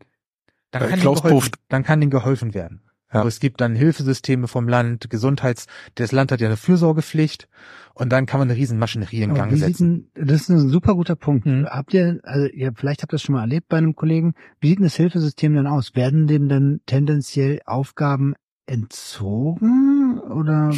dann 0.73 0.83
Äh, 0.83 0.89
kann, 0.89 0.99
Klaus 0.99 1.23
geholfen, 1.23 1.53
dann 1.69 1.85
kann 1.85 2.01
denen 2.01 2.11
geholfen 2.11 2.53
werden. 2.53 2.83
Ja. 3.13 3.25
Es 3.25 3.41
gibt 3.41 3.61
dann 3.61 3.75
Hilfesysteme 3.75 4.49
vom 4.49 4.69
Land, 4.69 5.09
Gesundheits, 5.09 5.67
das 5.95 6.13
Land 6.13 6.31
hat 6.31 6.41
ja 6.41 6.49
eine 6.49 6.59
Fürsorgepflicht 6.59 7.49
und 7.95 8.11
dann 8.11 8.27
kann 8.27 8.39
man 8.39 8.51
eine 8.51 8.59
riesen 8.59 8.79
Maschinerie 8.79 9.23
in 9.23 9.35
Gang 9.35 9.57
setzen. 9.57 10.11
Denn, 10.15 10.27
das 10.27 10.43
ist 10.43 10.49
ein 10.51 10.69
super 10.69 10.95
guter 10.95 11.17
Punkt. 11.17 11.47
Mhm. 11.47 11.67
Habt 11.67 11.95
ihr, 11.95 12.21
also 12.23 12.47
ihr, 12.47 12.73
vielleicht 12.75 13.03
habt 13.03 13.13
ihr 13.13 13.17
das 13.17 13.23
schon 13.23 13.35
mal 13.35 13.41
erlebt 13.41 13.69
bei 13.69 13.79
einem 13.79 13.97
Kollegen, 13.97 14.35
wie 14.61 14.69
sieht 14.69 14.81
das 14.83 14.95
Hilfesystem 14.95 15.55
denn 15.55 15.67
aus? 15.67 15.95
Werden 15.97 16.27
dem 16.27 16.49
denn 16.49 16.81
tendenziell 16.87 17.61
Aufgaben 17.65 18.35
entzogen 18.67 20.21
oder? 20.21 20.75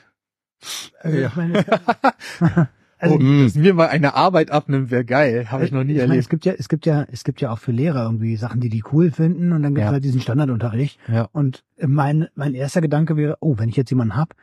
also 1.00 1.18
ja. 1.18 1.32
Also, 2.98 3.14
oh, 3.14 3.18
dass 3.18 3.54
mir 3.54 3.74
mal 3.74 3.88
eine 3.88 4.14
Arbeit 4.14 4.50
abnimmt, 4.50 4.90
wäre 4.90 5.04
geil. 5.04 5.50
Habe 5.50 5.64
ich 5.64 5.70
noch 5.70 5.84
nie 5.84 5.92
ich 5.92 5.98
erlebt. 5.98 6.08
Meine, 6.10 6.20
es 6.20 6.28
gibt 6.28 6.44
ja, 6.44 6.52
es 6.52 6.68
gibt 6.68 6.84
ja, 6.84 7.06
es 7.10 7.22
gibt 7.22 7.40
ja 7.40 7.52
auch 7.52 7.58
für 7.58 7.70
Lehrer 7.70 8.02
irgendwie 8.04 8.36
Sachen, 8.36 8.60
die 8.60 8.68
die 8.68 8.82
cool 8.92 9.12
finden 9.12 9.52
und 9.52 9.62
dann 9.62 9.74
gibt 9.74 9.84
es 9.84 9.88
ja. 9.88 9.92
halt 9.92 10.04
diesen 10.04 10.20
Standardunterricht. 10.20 10.98
Ja. 11.06 11.28
Und 11.32 11.64
mein, 11.80 12.28
mein 12.34 12.54
erster 12.54 12.80
Gedanke 12.80 13.16
wäre, 13.16 13.36
oh, 13.40 13.56
wenn 13.58 13.68
ich 13.68 13.76
jetzt 13.76 13.90
jemanden 13.90 14.16
hab, 14.16 14.34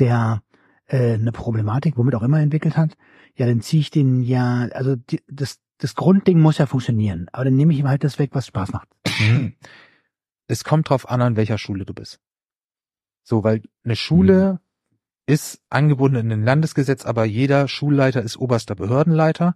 der 0.00 0.42
äh, 0.86 1.14
eine 1.14 1.30
Problematik, 1.30 1.96
womit 1.96 2.16
auch 2.16 2.22
immer 2.22 2.40
entwickelt 2.40 2.76
hat, 2.76 2.96
ja, 3.36 3.46
dann 3.46 3.60
ziehe 3.60 3.80
ich 3.80 3.90
den 3.90 4.22
ja, 4.22 4.68
also 4.72 4.96
die, 4.96 5.20
das, 5.28 5.60
das 5.78 5.94
Grundding 5.94 6.40
muss 6.40 6.58
ja 6.58 6.66
funktionieren, 6.66 7.26
aber 7.32 7.44
dann 7.44 7.54
nehme 7.54 7.72
ich 7.72 7.78
ihm 7.78 7.88
halt 7.88 8.02
das 8.02 8.18
weg, 8.18 8.30
was 8.32 8.46
Spaß 8.48 8.72
macht. 8.72 8.88
Mhm. 9.20 9.54
Es 10.48 10.64
kommt 10.64 10.90
drauf 10.90 11.08
an, 11.08 11.22
an 11.22 11.36
welcher 11.36 11.56
Schule 11.56 11.84
du 11.84 11.94
bist. 11.94 12.18
So, 13.22 13.44
weil 13.44 13.62
eine 13.84 13.94
Schule, 13.94 14.54
mhm 14.54 14.61
ist 15.32 15.62
angebunden 15.70 16.16
in 16.16 16.32
ein 16.32 16.44
Landesgesetz, 16.44 17.06
aber 17.06 17.24
jeder 17.24 17.66
Schulleiter 17.66 18.22
ist 18.22 18.36
oberster 18.36 18.74
Behördenleiter 18.74 19.54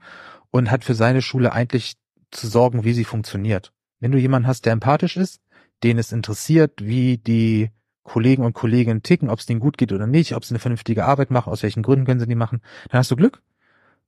und 0.51 0.71
hat 0.71 0.85
für 0.85 0.95
seine 0.95 1.21
Schule 1.21 1.53
eigentlich 1.53 1.97
zu 2.31 2.47
sorgen, 2.47 2.85
wie 2.85 2.95
sie 2.95 3.05
funktioniert. 3.05 3.75
Wenn 4.01 4.11
du 4.11 4.19
jemanden 4.19 4.49
hast, 4.49 4.65
der 4.65 4.73
empathisch 4.73 5.19
ist, 5.19 5.43
den 5.83 5.99
es 5.99 6.13
interessiert, 6.13 6.83
wie 6.83 7.19
die 7.19 7.71
Kollegen 8.05 8.43
und 8.43 8.55
Kolleginnen 8.55 9.03
ticken, 9.03 9.29
ob 9.29 9.39
es 9.39 9.45
denen 9.45 9.61
gut 9.61 9.77
geht 9.77 9.93
oder 9.93 10.07
nicht, 10.07 10.35
ob 10.35 10.47
sie 10.47 10.53
eine 10.53 10.61
vernünftige 10.61 11.05
Arbeit 11.05 11.31
machen, 11.31 11.53
aus 11.53 11.63
welchen 11.63 11.83
Gründen 11.83 12.07
können 12.07 12.21
sie 12.21 12.27
die 12.27 12.35
machen, 12.35 12.63
dann 12.89 13.01
hast 13.01 13.11
du 13.11 13.17
Glück. 13.17 13.43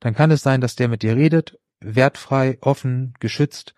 Dann 0.01 0.15
kann 0.15 0.31
es 0.31 0.43
sein, 0.43 0.63
dass 0.63 0.75
der 0.75 0.89
mit 0.89 1.03
dir 1.03 1.17
redet, 1.17 1.59
wertfrei, 1.81 2.57
offen, 2.63 3.13
geschützt, 3.21 3.75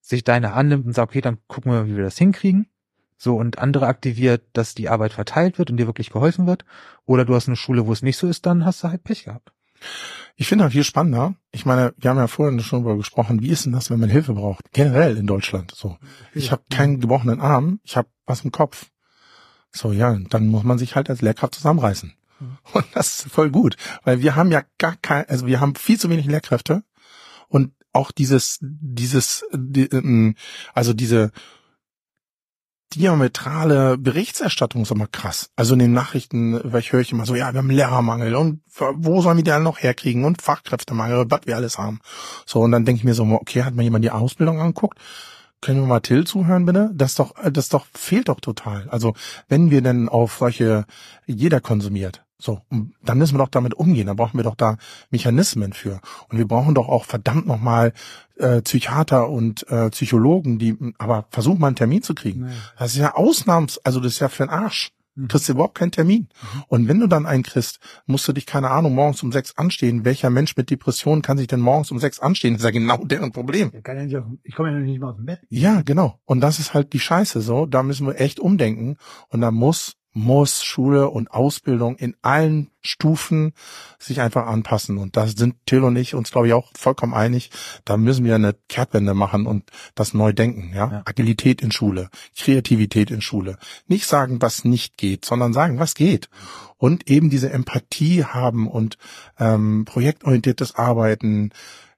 sich 0.00 0.24
deine 0.24 0.54
annimmt 0.54 0.86
und 0.86 0.94
sagt, 0.94 1.10
okay, 1.10 1.20
dann 1.20 1.38
gucken 1.46 1.72
wir, 1.72 1.86
wie 1.86 1.96
wir 1.96 2.04
das 2.04 2.16
hinkriegen 2.16 2.68
so 3.16 3.36
und 3.36 3.58
andere 3.58 3.86
aktiviert, 3.86 4.42
dass 4.52 4.74
die 4.74 4.88
Arbeit 4.88 5.12
verteilt 5.12 5.58
wird 5.58 5.70
und 5.70 5.76
dir 5.76 5.86
wirklich 5.86 6.10
geholfen 6.10 6.46
wird. 6.46 6.64
Oder 7.06 7.24
du 7.24 7.34
hast 7.34 7.48
eine 7.48 7.56
Schule, 7.56 7.86
wo 7.86 7.92
es 7.92 8.02
nicht 8.02 8.16
so 8.16 8.26
ist, 8.26 8.46
dann 8.46 8.64
hast 8.64 8.82
du 8.82 8.88
halt 8.88 9.04
Pech 9.04 9.24
gehabt. 9.24 9.52
Ich 10.36 10.48
finde 10.48 10.66
auch 10.66 10.70
hier 10.70 10.84
spannender. 10.84 11.34
Ich 11.52 11.64
meine, 11.64 11.94
wir 11.96 12.10
haben 12.10 12.16
ja 12.16 12.26
vorhin 12.26 12.58
schon 12.60 12.82
darüber 12.82 12.96
gesprochen, 12.96 13.40
wie 13.40 13.50
ist 13.50 13.66
denn 13.66 13.72
das, 13.72 13.90
wenn 13.90 14.00
man 14.00 14.10
Hilfe 14.10 14.34
braucht? 14.34 14.72
Generell 14.72 15.16
in 15.16 15.26
Deutschland. 15.26 15.72
So, 15.74 15.96
ich 16.34 16.50
habe 16.50 16.62
keinen 16.70 17.00
gebrochenen 17.00 17.40
Arm, 17.40 17.80
ich 17.84 17.96
habe 17.96 18.08
was 18.26 18.44
im 18.44 18.50
Kopf. 18.50 18.90
So, 19.70 19.92
ja, 19.92 20.16
dann 20.30 20.48
muss 20.48 20.64
man 20.64 20.78
sich 20.78 20.96
halt 20.96 21.10
als 21.10 21.22
Lehrkraft 21.22 21.54
zusammenreißen. 21.54 22.14
Und 22.72 22.84
das 22.94 23.20
ist 23.24 23.32
voll 23.32 23.50
gut, 23.50 23.76
weil 24.02 24.22
wir 24.22 24.34
haben 24.34 24.50
ja 24.50 24.62
gar 24.78 24.96
kein, 24.96 25.28
also 25.28 25.46
wir 25.46 25.60
haben 25.60 25.76
viel 25.76 25.98
zu 25.98 26.10
wenig 26.10 26.26
Lehrkräfte 26.26 26.82
und 27.48 27.72
auch 27.92 28.10
dieses, 28.10 28.58
dieses, 28.60 29.44
die, 29.52 29.84
ähm, 29.86 30.34
also 30.74 30.92
diese 30.92 31.30
diametrale 32.94 33.98
Berichterstattung 33.98 34.82
ist 34.82 34.90
immer 34.90 35.06
krass. 35.06 35.50
Also 35.56 35.74
in 35.74 35.80
den 35.80 35.92
Nachrichten, 35.92 36.60
weil 36.64 36.80
ich 36.80 36.92
höre 36.92 37.00
ich 37.00 37.12
immer 37.12 37.26
so, 37.26 37.34
ja, 37.34 37.52
wir 37.52 37.58
haben 37.58 37.70
Lehrermangel 37.70 38.34
und 38.34 38.60
wo 38.94 39.20
sollen 39.20 39.36
wir 39.36 39.44
die 39.44 39.52
alle 39.52 39.64
noch 39.64 39.78
herkriegen 39.78 40.24
und 40.24 40.42
Fachkräftemangel, 40.42 41.26
was 41.28 41.40
wir 41.44 41.56
alles 41.56 41.78
haben. 41.78 42.00
So, 42.46 42.60
und 42.60 42.72
dann 42.72 42.84
denke 42.84 42.98
ich 42.98 43.04
mir 43.04 43.14
so, 43.14 43.24
okay, 43.24 43.64
hat 43.64 43.74
mal 43.74 43.82
jemand 43.82 44.04
die 44.04 44.10
Ausbildung 44.10 44.60
angeguckt? 44.60 44.98
Können 45.60 45.80
wir 45.80 45.86
mal 45.86 46.00
Till 46.00 46.26
zuhören, 46.26 46.66
bitte? 46.66 46.90
Das 46.94 47.14
doch, 47.14 47.34
das 47.50 47.70
doch 47.70 47.86
fehlt 47.94 48.28
doch 48.28 48.40
total. 48.40 48.88
Also, 48.90 49.14
wenn 49.48 49.70
wir 49.70 49.80
denn 49.80 50.08
auf 50.10 50.36
solche, 50.38 50.84
jeder 51.26 51.60
konsumiert, 51.60 52.23
so, 52.38 52.60
dann 53.02 53.18
müssen 53.18 53.34
wir 53.34 53.38
doch 53.38 53.48
damit 53.48 53.74
umgehen. 53.74 54.08
Da 54.08 54.14
brauchen 54.14 54.38
wir 54.38 54.44
doch 54.44 54.56
da 54.56 54.76
Mechanismen 55.10 55.72
für. 55.72 56.00
Und 56.28 56.38
wir 56.38 56.46
brauchen 56.48 56.74
doch 56.74 56.88
auch 56.88 57.04
verdammt 57.04 57.46
nochmal 57.46 57.92
äh, 58.36 58.60
Psychiater 58.60 59.30
und 59.30 59.66
äh, 59.68 59.90
Psychologen, 59.90 60.58
die, 60.58 60.76
aber 60.98 61.26
versuchen 61.30 61.60
mal 61.60 61.68
einen 61.68 61.76
Termin 61.76 62.02
zu 62.02 62.14
kriegen. 62.14 62.46
Nee. 62.46 62.52
Das 62.78 62.92
ist 62.92 62.98
ja 62.98 63.14
Ausnahms, 63.14 63.78
also 63.84 64.00
das 64.00 64.14
ist 64.14 64.18
ja 64.18 64.28
für 64.28 64.44
den 64.44 64.50
Arsch. 64.50 64.92
Mhm. 65.14 65.28
Kriegst 65.28 65.48
du 65.48 65.52
überhaupt 65.52 65.78
keinen 65.78 65.92
Termin. 65.92 66.28
Mhm. 66.28 66.62
Und 66.68 66.88
wenn 66.88 67.00
du 67.00 67.06
dann 67.06 67.24
einen 67.24 67.44
kriegst, 67.44 67.78
musst 68.06 68.26
du 68.26 68.32
dich, 68.32 68.46
keine 68.46 68.70
Ahnung, 68.70 68.94
morgens 68.94 69.22
um 69.22 69.30
sechs 69.30 69.56
anstehen. 69.56 70.04
Welcher 70.04 70.30
Mensch 70.30 70.56
mit 70.56 70.70
Depressionen 70.70 71.22
kann 71.22 71.38
sich 71.38 71.46
denn 71.46 71.60
morgens 71.60 71.92
um 71.92 71.98
sechs 71.98 72.18
anstehen? 72.18 72.54
Das 72.54 72.62
ist 72.62 72.64
ja 72.64 72.72
genau 72.72 73.04
deren 73.04 73.32
Problem. 73.32 73.70
Ich 74.42 74.54
komme 74.54 74.72
ja 74.72 74.78
nicht 74.78 75.00
mal 75.00 75.10
aus 75.10 75.16
dem 75.16 75.26
Bett. 75.26 75.40
Ja, 75.50 75.82
genau. 75.82 76.18
Und 76.24 76.40
das 76.40 76.58
ist 76.58 76.74
halt 76.74 76.92
die 76.92 77.00
Scheiße 77.00 77.40
so. 77.40 77.66
Da 77.66 77.82
müssen 77.82 78.06
wir 78.06 78.20
echt 78.20 78.40
umdenken. 78.40 78.96
Und 79.28 79.40
da 79.40 79.52
muss 79.52 79.94
muss 80.14 80.62
Schule 80.62 81.10
und 81.10 81.32
Ausbildung 81.32 81.96
in 81.96 82.14
allen 82.22 82.70
Stufen 82.80 83.52
sich 83.98 84.20
einfach 84.20 84.46
anpassen. 84.46 84.96
Und 84.96 85.16
da 85.16 85.26
sind 85.26 85.56
Till 85.66 85.82
und 85.82 85.96
ich 85.96 86.14
uns, 86.14 86.30
glaube 86.30 86.46
ich, 86.46 86.52
auch 86.52 86.70
vollkommen 86.76 87.14
einig. 87.14 87.50
Da 87.84 87.96
müssen 87.96 88.24
wir 88.24 88.36
eine 88.36 88.54
Kehrtwende 88.68 89.12
machen 89.12 89.46
und 89.46 89.70
das 89.96 90.14
neu 90.14 90.32
denken. 90.32 90.72
Ja? 90.72 90.90
ja? 90.90 91.02
Agilität 91.04 91.60
in 91.60 91.72
Schule, 91.72 92.10
Kreativität 92.38 93.10
in 93.10 93.20
Schule. 93.20 93.58
Nicht 93.88 94.06
sagen, 94.06 94.40
was 94.40 94.64
nicht 94.64 94.96
geht, 94.96 95.24
sondern 95.24 95.52
sagen, 95.52 95.80
was 95.80 95.94
geht. 95.94 96.30
Und 96.76 97.10
eben 97.10 97.28
diese 97.28 97.50
Empathie 97.50 98.24
haben 98.24 98.68
und 98.68 98.96
ähm, 99.38 99.84
projektorientiertes 99.84 100.76
Arbeiten, 100.76 101.50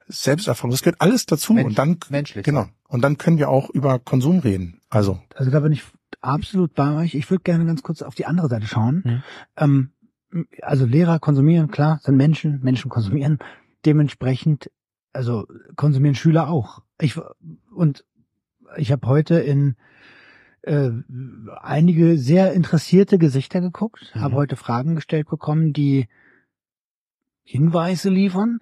Selbsterfahrung, 0.09 0.71
das 0.71 0.83
gehört 0.83 1.01
alles 1.01 1.27
dazu. 1.27 1.53
Mensch, 1.53 1.67
und 1.67 1.79
dann, 1.79 1.99
menschlich. 2.09 2.45
Genau. 2.45 2.67
Und 2.89 3.03
dann 3.03 3.19
können 3.19 3.39
wir 3.39 3.51
auch 3.51 3.69
über 3.71 3.99
Konsum 3.99 4.39
reden. 4.39 4.81
Also. 4.89 5.21
Also 5.35 5.51
da 5.51 5.61
bin 5.61 5.73
ich 5.73 5.83
absolut 6.21 6.75
bei 6.75 6.97
euch. 6.97 7.15
Ich 7.15 7.31
würde 7.31 7.43
gerne 7.43 7.67
ganz 7.67 7.83
kurz 7.83 8.03
auf 8.03 8.15
die 8.15 8.27
andere 8.27 8.49
Seite 8.49 8.67
schauen. 8.67 9.03
Mhm. 9.05 9.23
Ähm, 9.57 9.91
also 10.63 10.87
Lehrer 10.87 11.19
konsumieren, 11.19 11.71
klar, 11.71 12.01
sind 12.03 12.17
Menschen, 12.17 12.61
Menschen 12.63 12.91
konsumieren. 12.91 13.39
Dementsprechend, 13.85 14.71
also 15.13 15.47
konsumieren 15.77 16.15
Schüler 16.15 16.49
auch. 16.49 16.83
Ich 17.01 17.19
und 17.75 18.05
ich 18.77 18.93
habe 18.93 19.07
heute 19.07 19.37
in 19.37 19.77
äh, 20.63 20.91
einige 21.61 22.19
sehr 22.19 22.53
interessierte 22.53 23.19
Gesichter 23.19 23.61
geguckt, 23.61 24.13
mhm. 24.15 24.21
habe 24.21 24.35
heute 24.35 24.57
Fragen 24.57 24.97
gestellt 24.97 25.29
bekommen, 25.29 25.73
die 25.73 26.09
Hinweise 27.45 28.11
liefern. 28.11 28.59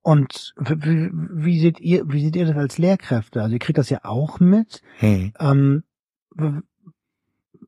Und 0.00 0.54
wie, 0.58 1.10
wie, 1.12 1.60
seht 1.60 1.80
ihr, 1.80 2.10
wie 2.10 2.22
seht 2.22 2.36
ihr 2.36 2.46
das 2.46 2.56
als 2.56 2.78
Lehrkräfte? 2.78 3.42
Also 3.42 3.54
ihr 3.54 3.58
kriegt 3.58 3.78
das 3.78 3.88
ja 3.90 4.00
auch 4.02 4.40
mit. 4.40 4.82
Mhm. 5.00 5.32
Ähm, 5.38 5.82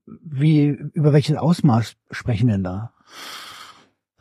wie, 0.06 0.68
über 0.92 1.12
welches 1.12 1.36
Ausmaß 1.36 1.96
sprechen 2.10 2.48
denn 2.48 2.64
da? 2.64 2.92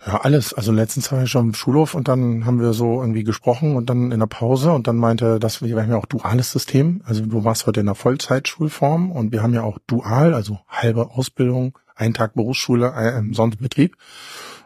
Ja, 0.06 0.22
alles. 0.22 0.54
Also 0.54 0.72
letztens 0.72 1.12
war 1.12 1.24
ich 1.24 1.32
schon 1.32 1.48
im 1.48 1.54
Schulhof 1.56 1.96
und 1.96 2.08
dann 2.08 2.46
haben 2.46 2.60
wir 2.60 2.74
so 2.74 3.02
irgendwie 3.02 3.24
gesprochen 3.24 3.76
und 3.76 3.90
dann 3.90 4.12
in 4.12 4.20
der 4.20 4.28
Pause 4.28 4.72
und 4.72 4.86
dann 4.88 4.98
meinte, 4.98 5.40
dass 5.40 5.62
wir, 5.62 5.76
wir 5.76 5.82
haben 5.82 5.90
ja 5.90 5.98
auch 5.98 6.06
duales 6.06 6.52
System. 6.52 7.02
Also 7.06 7.26
du 7.26 7.44
warst 7.44 7.66
heute 7.66 7.80
in 7.80 7.88
der 7.88 7.96
Vollzeitschulform 7.96 9.12
und 9.12 9.32
wir 9.32 9.42
haben 9.42 9.54
ja 9.54 9.64
auch 9.64 9.80
dual, 9.88 10.36
also 10.36 10.60
halbe 10.68 11.10
Ausbildung, 11.10 11.78
einen 11.96 12.14
Tag 12.14 12.36
Berufsschule, 12.36 12.94
äh, 12.94 13.34
sonst 13.34 13.58
Betrieb. 13.58 13.98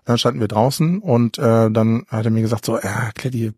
Dann 0.03 0.17
standen 0.17 0.41
wir 0.41 0.49
draußen 0.49 0.99
und 0.99 1.37
äh, 1.37 1.71
dann 1.71 2.05
hat 2.09 2.25
er 2.25 2.31
mir 2.31 2.41
gesagt 2.41 2.65
so, 2.65 2.77
ja, 2.77 3.11
Kletti, 3.13 3.53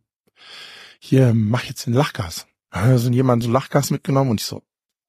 hier 0.99 1.33
mach 1.33 1.63
jetzt 1.63 1.87
den 1.87 1.93
Lachgas. 1.93 2.45
Da 2.69 2.97
sind 2.99 3.13
jemand 3.13 3.43
so 3.43 3.49
Lachgas 3.49 3.89
mitgenommen 3.89 4.29
und 4.29 4.39
ich 4.39 4.45
so, 4.45 4.61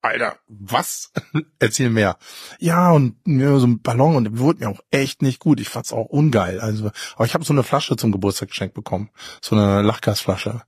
Alter, 0.02 0.36
was? 0.48 1.12
Erzähl 1.60 1.88
mehr. 1.88 2.18
Ja, 2.58 2.90
und 2.90 3.16
ja, 3.24 3.56
so 3.58 3.68
ein 3.68 3.82
Ballon 3.82 4.16
und 4.16 4.38
wurde 4.38 4.58
mir 4.58 4.68
auch 4.68 4.80
echt 4.90 5.22
nicht 5.22 5.38
gut. 5.38 5.60
Ich 5.60 5.68
fand's 5.68 5.92
auch 5.92 6.06
ungeil. 6.06 6.60
Also, 6.60 6.90
aber 7.14 7.24
ich 7.24 7.34
habe 7.34 7.44
so 7.44 7.52
eine 7.52 7.62
Flasche 7.62 7.96
zum 7.96 8.10
Geburtstag 8.10 8.48
geschenkt 8.48 8.74
bekommen. 8.74 9.10
So 9.40 9.54
eine 9.54 9.80
Lachgasflasche. 9.82 10.62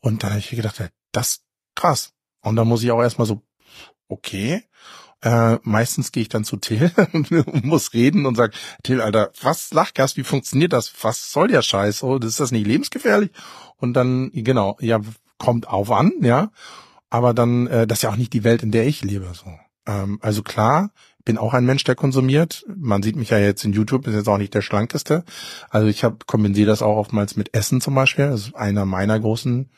Und 0.00 0.22
dann 0.22 0.30
habe 0.30 0.40
ich 0.40 0.48
gedacht, 0.48 0.82
das 1.12 1.42
krass. 1.74 2.14
Und 2.40 2.56
dann 2.56 2.66
muss 2.66 2.82
ich 2.82 2.90
auch 2.90 3.02
erstmal 3.02 3.26
so, 3.26 3.42
okay. 4.08 4.64
Äh, 5.20 5.58
meistens 5.62 6.10
gehe 6.10 6.22
ich 6.22 6.30
dann 6.30 6.44
zu 6.44 6.56
Till 6.56 6.90
und 7.12 7.30
muss 7.64 7.92
reden 7.92 8.24
und 8.24 8.36
sag, 8.36 8.54
Till, 8.82 9.02
Alter, 9.02 9.32
was 9.42 9.72
Lachgas, 9.72 10.16
wie 10.16 10.24
funktioniert 10.24 10.72
das? 10.72 10.92
Was 11.02 11.30
soll 11.30 11.48
der 11.48 11.62
Scheiß? 11.62 12.02
Oh, 12.02 12.16
ist 12.16 12.40
das 12.40 12.50
nicht 12.50 12.66
lebensgefährlich? 12.66 13.30
Und 13.76 13.92
dann, 13.92 14.30
genau, 14.32 14.78
ja, 14.80 15.00
kommt 15.36 15.68
auf 15.68 15.90
an, 15.90 16.12
ja 16.22 16.50
aber 17.12 17.34
dann, 17.34 17.66
äh, 17.66 17.86
das 17.86 17.98
ist 17.98 18.02
ja 18.04 18.10
auch 18.10 18.16
nicht 18.16 18.32
die 18.32 18.42
Welt, 18.42 18.62
in 18.62 18.70
der 18.70 18.86
ich 18.86 19.04
lebe. 19.04 19.30
So. 19.34 19.44
Ähm, 19.86 20.18
also 20.22 20.42
klar, 20.42 20.92
bin 21.26 21.36
auch 21.36 21.52
ein 21.52 21.66
Mensch, 21.66 21.84
der 21.84 21.94
konsumiert. 21.94 22.64
Man 22.74 23.02
sieht 23.02 23.16
mich 23.16 23.28
ja 23.28 23.38
jetzt 23.38 23.66
in 23.66 23.74
YouTube, 23.74 24.06
ist 24.06 24.14
jetzt 24.14 24.30
auch 24.30 24.38
nicht 24.38 24.54
der 24.54 24.62
schlankeste. 24.62 25.22
Also 25.68 25.88
ich 25.88 26.04
habe 26.04 26.16
kompensiere 26.26 26.68
das 26.68 26.80
auch 26.80 26.96
oftmals 26.96 27.36
mit 27.36 27.54
Essen 27.54 27.82
zum 27.82 27.94
Beispiel. 27.94 28.28
Das 28.28 28.46
ist 28.46 28.56
einer 28.56 28.86
meiner 28.86 29.20
großen 29.20 29.68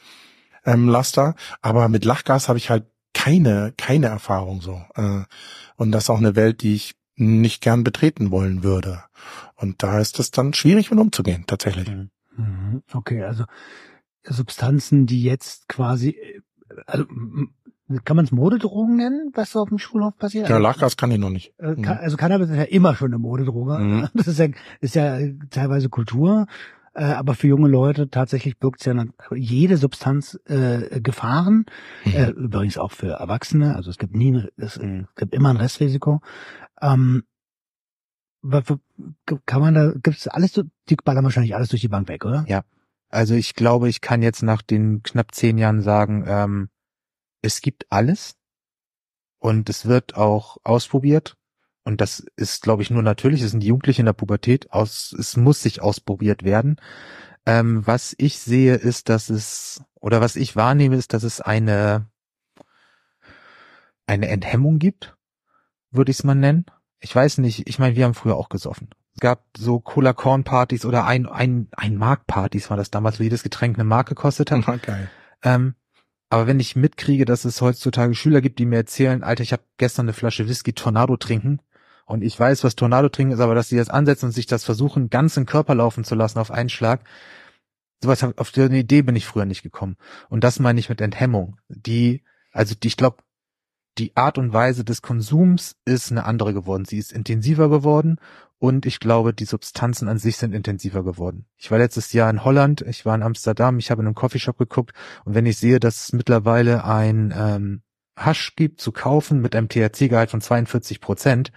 ähm, 0.64 0.88
Laster. 0.88 1.34
Aber 1.60 1.88
mit 1.88 2.04
Lachgas 2.04 2.48
habe 2.48 2.58
ich 2.58 2.70
halt 2.70 2.86
keine, 3.14 3.74
keine 3.76 4.06
Erfahrung 4.06 4.60
so. 4.60 4.80
Äh, 4.94 5.24
und 5.74 5.90
das 5.90 6.04
ist 6.04 6.10
auch 6.10 6.18
eine 6.18 6.36
Welt, 6.36 6.62
die 6.62 6.76
ich 6.76 6.94
nicht 7.16 7.62
gern 7.62 7.82
betreten 7.82 8.30
wollen 8.30 8.62
würde. 8.62 9.02
Und 9.56 9.82
da 9.82 9.98
ist 9.98 10.20
es 10.20 10.30
dann 10.30 10.54
schwierig, 10.54 10.92
mit 10.92 11.00
umzugehen, 11.00 11.42
tatsächlich. 11.48 11.88
Mhm. 12.36 12.84
Okay, 12.92 13.24
also 13.24 13.44
Substanzen, 14.22 15.06
die 15.06 15.24
jetzt 15.24 15.68
quasi 15.68 16.16
also 16.86 17.04
kann 18.04 18.16
man 18.16 18.24
es 18.24 18.32
Modedrogen 18.32 18.96
nennen, 18.96 19.30
was 19.34 19.52
so 19.52 19.60
auf 19.60 19.68
dem 19.68 19.78
Schulhof 19.78 20.16
passiert? 20.16 20.48
Ja, 20.48 20.58
Lachgas 20.58 20.96
kann 20.96 21.10
ich 21.10 21.18
noch 21.18 21.30
nicht. 21.30 21.52
Äh, 21.58 21.74
kann, 21.76 21.98
also 21.98 22.16
Cannabis 22.16 22.48
ist 22.50 22.56
ja 22.56 22.62
immer 22.64 22.94
schon 22.94 23.08
eine 23.08 23.18
Modedroge. 23.18 23.78
Mhm. 23.78 24.08
Das 24.14 24.26
ist 24.26 24.38
ja, 24.38 24.46
ist 24.80 24.94
ja 24.94 25.18
teilweise 25.50 25.88
Kultur. 25.90 26.46
Äh, 26.94 27.04
aber 27.04 27.34
für 27.34 27.48
junge 27.48 27.68
Leute 27.68 28.08
tatsächlich 28.08 28.58
birgt 28.58 28.80
es 28.80 28.86
ja 28.86 29.04
jede 29.34 29.76
Substanz 29.76 30.38
äh, 30.46 31.00
Gefahren. 31.00 31.66
Mhm. 32.04 32.12
Äh, 32.14 32.30
übrigens 32.30 32.78
auch 32.78 32.92
für 32.92 33.08
Erwachsene. 33.14 33.74
Also 33.76 33.90
es 33.90 33.98
gibt 33.98 34.14
nie, 34.14 34.32
ein- 34.32 34.48
es 34.56 34.78
Mhm. 34.78 35.08
gibt 35.16 35.34
immer 35.34 35.50
ein 35.50 35.56
Restrisiko. 35.56 36.20
Ähm, 36.80 37.24
kann 39.46 39.60
man 39.60 39.74
da, 39.74 39.92
gibt's 40.02 40.28
alles, 40.28 40.52
die 40.88 40.96
ballern 40.96 41.24
wahrscheinlich 41.24 41.54
alles 41.54 41.68
durch 41.70 41.80
die 41.80 41.88
Bank 41.88 42.08
weg, 42.08 42.24
oder? 42.24 42.44
Ja. 42.46 42.62
Also 43.14 43.34
ich 43.34 43.54
glaube, 43.54 43.88
ich 43.88 44.00
kann 44.00 44.22
jetzt 44.22 44.42
nach 44.42 44.60
den 44.60 45.04
knapp 45.04 45.32
zehn 45.34 45.56
Jahren 45.56 45.82
sagen, 45.82 46.24
ähm, 46.26 46.68
es 47.42 47.60
gibt 47.60 47.86
alles 47.90 48.34
und 49.38 49.70
es 49.70 49.86
wird 49.86 50.16
auch 50.16 50.56
ausprobiert. 50.64 51.36
Und 51.84 52.00
das 52.00 52.26
ist, 52.36 52.62
glaube 52.62 52.82
ich, 52.82 52.90
nur 52.90 53.02
natürlich. 53.02 53.42
Es 53.42 53.52
sind 53.52 53.60
die 53.60 53.68
Jugendlichen 53.68 54.00
in 54.00 54.06
der 54.06 54.14
Pubertät. 54.14 54.72
Aus, 54.72 55.14
es 55.16 55.36
muss 55.36 55.62
sich 55.62 55.80
ausprobiert 55.80 56.42
werden. 56.42 56.76
Ähm, 57.46 57.86
was 57.86 58.16
ich 58.18 58.38
sehe, 58.38 58.74
ist, 58.74 59.08
dass 59.08 59.30
es, 59.30 59.84
oder 60.00 60.20
was 60.20 60.34
ich 60.34 60.56
wahrnehme, 60.56 60.96
ist, 60.96 61.12
dass 61.12 61.22
es 61.22 61.40
eine, 61.40 62.10
eine 64.06 64.28
Enthemmung 64.28 64.80
gibt, 64.80 65.14
würde 65.92 66.10
ich 66.10 66.18
es 66.18 66.24
mal 66.24 66.34
nennen. 66.34 66.66
Ich 66.98 67.14
weiß 67.14 67.38
nicht, 67.38 67.68
ich 67.68 67.78
meine, 67.78 67.94
wir 67.94 68.06
haben 68.06 68.14
früher 68.14 68.36
auch 68.36 68.48
gesoffen. 68.48 68.88
Es 69.14 69.20
gab 69.20 69.44
so 69.56 69.78
Cola-Corn-Partys 69.78 70.84
oder 70.84 71.06
ein, 71.06 71.26
ein, 71.26 71.68
ein 71.72 71.96
Mark-Partys 71.96 72.68
war 72.70 72.76
das 72.76 72.90
damals, 72.90 73.20
wo 73.20 73.22
jedes 73.22 73.42
Getränk 73.42 73.76
eine 73.76 73.84
Mark 73.84 74.08
gekostet 74.08 74.50
hat. 74.50 74.82
Geil. 74.82 75.08
Ähm, 75.42 75.74
aber 76.30 76.48
wenn 76.48 76.58
ich 76.58 76.74
mitkriege, 76.74 77.24
dass 77.24 77.44
es 77.44 77.60
heutzutage 77.60 78.14
Schüler 78.14 78.40
gibt, 78.40 78.58
die 78.58 78.66
mir 78.66 78.76
erzählen, 78.76 79.22
Alter, 79.22 79.44
ich 79.44 79.52
habe 79.52 79.62
gestern 79.76 80.06
eine 80.06 80.14
Flasche 80.14 80.48
Whisky 80.48 80.72
Tornado 80.72 81.16
trinken 81.16 81.60
und 82.06 82.22
ich 82.22 82.38
weiß, 82.38 82.64
was 82.64 82.74
Tornado 82.74 83.08
trinken 83.08 83.34
ist, 83.34 83.40
aber 83.40 83.54
dass 83.54 83.68
sie 83.68 83.76
das 83.76 83.88
ansetzen 83.88 84.26
und 84.26 84.32
sich 84.32 84.46
das 84.46 84.64
versuchen, 84.64 85.10
ganz 85.10 85.36
im 85.36 85.46
Körper 85.46 85.76
laufen 85.76 86.02
zu 86.02 86.16
lassen 86.16 86.40
auf 86.40 86.50
einen 86.50 86.68
Schlag, 86.70 87.02
sowas 88.02 88.24
auf 88.24 88.50
die 88.50 88.62
Idee 88.62 89.02
bin 89.02 89.14
ich 89.14 89.26
früher 89.26 89.44
nicht 89.44 89.62
gekommen. 89.62 89.96
Und 90.28 90.42
das 90.42 90.58
meine 90.58 90.80
ich 90.80 90.88
mit 90.88 91.00
Enthemmung. 91.00 91.58
Die, 91.68 92.24
also 92.50 92.74
die, 92.74 92.88
ich 92.88 92.96
glaube, 92.96 93.18
die 93.98 94.16
Art 94.16 94.38
und 94.38 94.52
Weise 94.52 94.84
des 94.84 95.02
Konsums 95.02 95.76
ist 95.84 96.10
eine 96.10 96.24
andere 96.24 96.52
geworden. 96.52 96.84
Sie 96.84 96.98
ist 96.98 97.12
intensiver 97.12 97.70
geworden 97.70 98.18
und 98.64 98.86
ich 98.86 98.98
glaube, 98.98 99.34
die 99.34 99.44
Substanzen 99.44 100.08
an 100.08 100.18
sich 100.18 100.38
sind 100.38 100.54
intensiver 100.54 101.04
geworden. 101.04 101.44
Ich 101.58 101.70
war 101.70 101.76
letztes 101.76 102.14
Jahr 102.14 102.30
in 102.30 102.44
Holland, 102.44 102.80
ich 102.80 103.04
war 103.04 103.14
in 103.14 103.22
Amsterdam, 103.22 103.78
ich 103.78 103.90
habe 103.90 104.00
in 104.00 104.06
einem 104.06 104.14
Coffeeshop 104.14 104.56
geguckt 104.56 104.94
und 105.26 105.34
wenn 105.34 105.44
ich 105.44 105.58
sehe, 105.58 105.78
dass 105.80 106.04
es 106.04 106.12
mittlerweile 106.14 106.86
ein 106.86 107.34
ähm, 107.36 107.82
Hasch 108.16 108.56
gibt 108.56 108.80
zu 108.80 108.90
kaufen 108.90 109.42
mit 109.42 109.54
einem 109.54 109.68
THC-Gehalt 109.68 110.30
von 110.30 110.40
42 110.40 111.02
Prozent, 111.02 111.52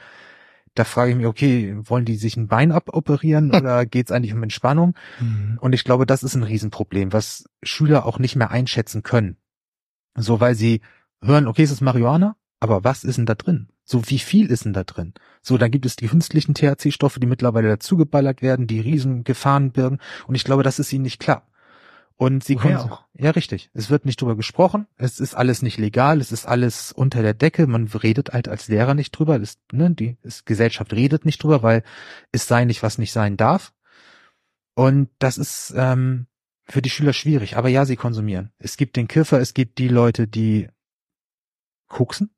da 0.76 0.84
frage 0.84 1.12
ich 1.12 1.18
mich, 1.18 1.28
okay, 1.28 1.78
wollen 1.80 2.04
die 2.04 2.18
sich 2.18 2.36
ein 2.36 2.50
Bein 2.50 2.74
aboperieren 2.74 3.52
oder 3.56 3.86
geht 3.86 4.08
es 4.08 4.12
eigentlich 4.12 4.34
um 4.34 4.44
Entspannung? 4.44 4.94
Mhm. 5.22 5.60
Und 5.62 5.72
ich 5.72 5.86
glaube, 5.86 6.06
das 6.06 6.24
ist 6.24 6.36
ein 6.36 6.44
Riesenproblem, 6.44 7.14
was 7.14 7.46
Schüler 7.64 8.06
auch 8.06 8.20
nicht 8.20 8.36
mehr 8.36 8.52
einschätzen 8.52 9.02
können. 9.02 9.38
So, 10.16 10.42
weil 10.42 10.56
sie 10.56 10.82
hören, 11.24 11.48
okay, 11.48 11.64
es 11.64 11.72
ist 11.72 11.80
Marihuana, 11.80 12.36
aber 12.60 12.84
was 12.84 13.04
ist 13.04 13.18
denn 13.18 13.26
da 13.26 13.36
drin? 13.36 13.70
So, 13.84 14.10
wie 14.10 14.20
viel 14.20 14.52
ist 14.52 14.66
denn 14.66 14.74
da 14.74 14.84
drin? 14.84 15.14
So, 15.42 15.58
dann 15.58 15.72
gibt 15.72 15.86
es 15.86 15.96
die 15.96 16.08
künstlichen 16.08 16.56
THC-Stoffe, 16.56 17.20
die 17.20 17.28
mittlerweile 17.28 17.70
dazugeballert 17.70 18.42
werden, 18.42 18.68
die 18.68 18.80
riesen 18.80 19.24
Gefahren 19.24 19.72
birgen. 19.72 20.00
Und 20.28 20.36
ich 20.36 20.44
glaube, 20.44 20.64
das 20.64 20.80
ist 20.80 20.92
ihnen 20.92 21.04
nicht 21.04 21.20
klar. 21.20 21.48
Und 22.18 22.44
sie 22.44 22.56
kommen, 22.56 22.76
auch? 22.78 23.04
ja, 23.14 23.30
richtig. 23.30 23.70
Es 23.74 23.92
wird 23.92 24.06
nicht 24.06 24.20
drüber 24.20 24.36
gesprochen. 24.36 24.88
Es 24.98 25.20
ist 25.20 25.36
alles 25.36 25.62
nicht 25.62 25.78
legal. 25.78 26.20
Es 26.20 26.32
ist 26.32 26.48
alles 26.48 26.92
unter 26.92 27.22
der 27.22 27.36
Decke. 27.36 27.68
Man 27.68 27.88
redet 27.88 28.34
halt 28.34 28.48
als 28.48 28.68
Lehrer 28.68 28.96
nicht 28.96 29.12
drüber. 29.12 29.38
Das, 29.38 29.60
ne, 29.72 29.92
die 29.92 30.18
das 30.24 30.44
Gesellschaft 30.44 30.94
redet 30.94 31.26
nicht 31.26 31.44
drüber, 31.44 31.62
weil 31.62 31.84
es 32.32 32.48
sei 32.48 32.66
nicht, 32.66 32.82
was 32.82 32.98
nicht 32.98 33.12
sein 33.12 33.38
darf. 33.38 33.72
Und 34.74 35.10
das 35.20 35.38
ist 35.38 35.74
ähm, 35.78 36.26
für 36.66 36.82
die 36.82 36.90
Schüler 36.90 37.14
schwierig. 37.14 37.56
Aber 37.56 37.70
ja, 37.70 37.86
sie 37.86 37.96
konsumieren. 37.96 38.52
Es 38.58 38.78
gibt 38.78 38.96
den 38.96 39.08
Kiffer, 39.08 39.40
es 39.40 39.54
gibt 39.54 39.78
die 39.78 39.88
Leute, 39.88 40.28
die 40.28 40.70
koksen. 41.88 42.32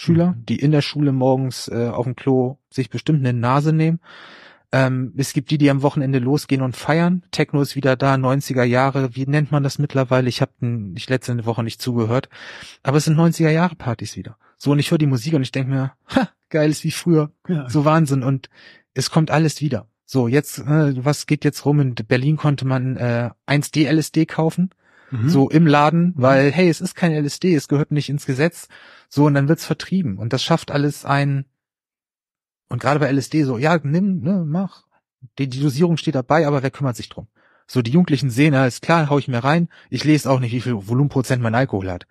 Schüler, 0.00 0.30
Mhm. 0.32 0.46
die 0.46 0.56
in 0.56 0.70
der 0.70 0.80
Schule 0.82 1.12
morgens 1.12 1.68
äh, 1.68 1.88
auf 1.88 2.04
dem 2.04 2.16
Klo 2.16 2.56
sich 2.70 2.88
bestimmt 2.88 3.18
eine 3.20 3.38
Nase 3.38 3.72
nehmen. 3.74 4.00
Ähm, 4.72 5.12
es 5.16 5.32
gibt 5.32 5.50
die, 5.50 5.58
die 5.58 5.68
am 5.68 5.82
Wochenende 5.82 6.20
losgehen 6.20 6.62
und 6.62 6.76
feiern. 6.76 7.22
Techno 7.32 7.60
ist 7.60 7.76
wieder 7.76 7.96
da, 7.96 8.14
90er 8.14 8.62
Jahre. 8.62 9.14
Wie 9.14 9.26
nennt 9.26 9.50
man 9.50 9.62
das 9.62 9.78
mittlerweile? 9.78 10.28
Ich 10.28 10.40
habe 10.40 10.52
ich 10.94 11.08
letzte 11.08 11.44
Woche 11.44 11.62
nicht 11.64 11.82
zugehört. 11.82 12.28
Aber 12.82 12.96
es 12.96 13.04
sind 13.04 13.16
90er 13.18 13.50
Jahre 13.50 13.74
Partys 13.74 14.16
wieder. 14.16 14.36
So, 14.56 14.70
und 14.70 14.78
ich 14.78 14.90
höre 14.90 14.98
die 14.98 15.06
Musik 15.06 15.34
und 15.34 15.42
ich 15.42 15.52
denke 15.52 15.70
mir, 15.70 15.92
ha, 16.14 16.28
geil 16.48 16.70
ist 16.70 16.84
wie 16.84 16.92
früher. 16.92 17.30
Ja. 17.48 17.68
So 17.68 17.84
Wahnsinn. 17.84 18.22
Und 18.22 18.48
es 18.94 19.10
kommt 19.10 19.30
alles 19.30 19.60
wieder. 19.60 19.86
So, 20.06 20.28
jetzt, 20.28 20.60
äh, 20.60 21.04
was 21.04 21.26
geht 21.26 21.44
jetzt 21.44 21.64
rum? 21.66 21.80
In 21.80 21.94
Berlin 21.94 22.36
konnte 22.36 22.64
man 22.64 22.96
äh, 22.96 23.30
1D 23.48 23.90
LSD 23.90 24.24
kaufen. 24.26 24.70
Mhm. 25.10 25.28
So 25.28 25.50
im 25.50 25.66
Laden, 25.66 26.14
weil, 26.16 26.50
hey, 26.52 26.68
es 26.68 26.80
ist 26.80 26.94
kein 26.94 27.12
LSD, 27.12 27.54
es 27.54 27.68
gehört 27.68 27.90
nicht 27.90 28.08
ins 28.08 28.26
Gesetz. 28.26 28.68
So, 29.08 29.26
und 29.26 29.34
dann 29.34 29.48
wird's 29.48 29.64
vertrieben. 29.64 30.18
Und 30.18 30.32
das 30.32 30.42
schafft 30.42 30.70
alles 30.70 31.04
ein, 31.04 31.44
und 32.70 32.80
gerade 32.80 33.00
bei 33.00 33.10
LSD 33.12 33.42
so, 33.42 33.58
ja, 33.58 33.78
nimm, 33.82 34.20
ne, 34.20 34.44
mach. 34.46 34.84
Die, 35.38 35.48
die 35.48 35.60
Dosierung 35.60 35.96
steht 35.98 36.14
dabei, 36.14 36.46
aber 36.46 36.62
wer 36.62 36.70
kümmert 36.70 36.96
sich 36.96 37.08
drum? 37.08 37.26
So, 37.66 37.82
die 37.82 37.90
Jugendlichen 37.90 38.30
sehen, 38.30 38.54
ja, 38.54 38.64
ist 38.64 38.80
klar, 38.80 39.10
hau 39.10 39.18
ich 39.18 39.28
mir 39.28 39.44
rein. 39.44 39.68
Ich 39.90 40.04
lese 40.04 40.30
auch 40.30 40.40
nicht, 40.40 40.52
wie 40.52 40.60
viel 40.60 40.86
Volumenprozent 40.88 41.42
mein 41.42 41.54
Alkohol 41.54 41.90
hat. 41.90 42.06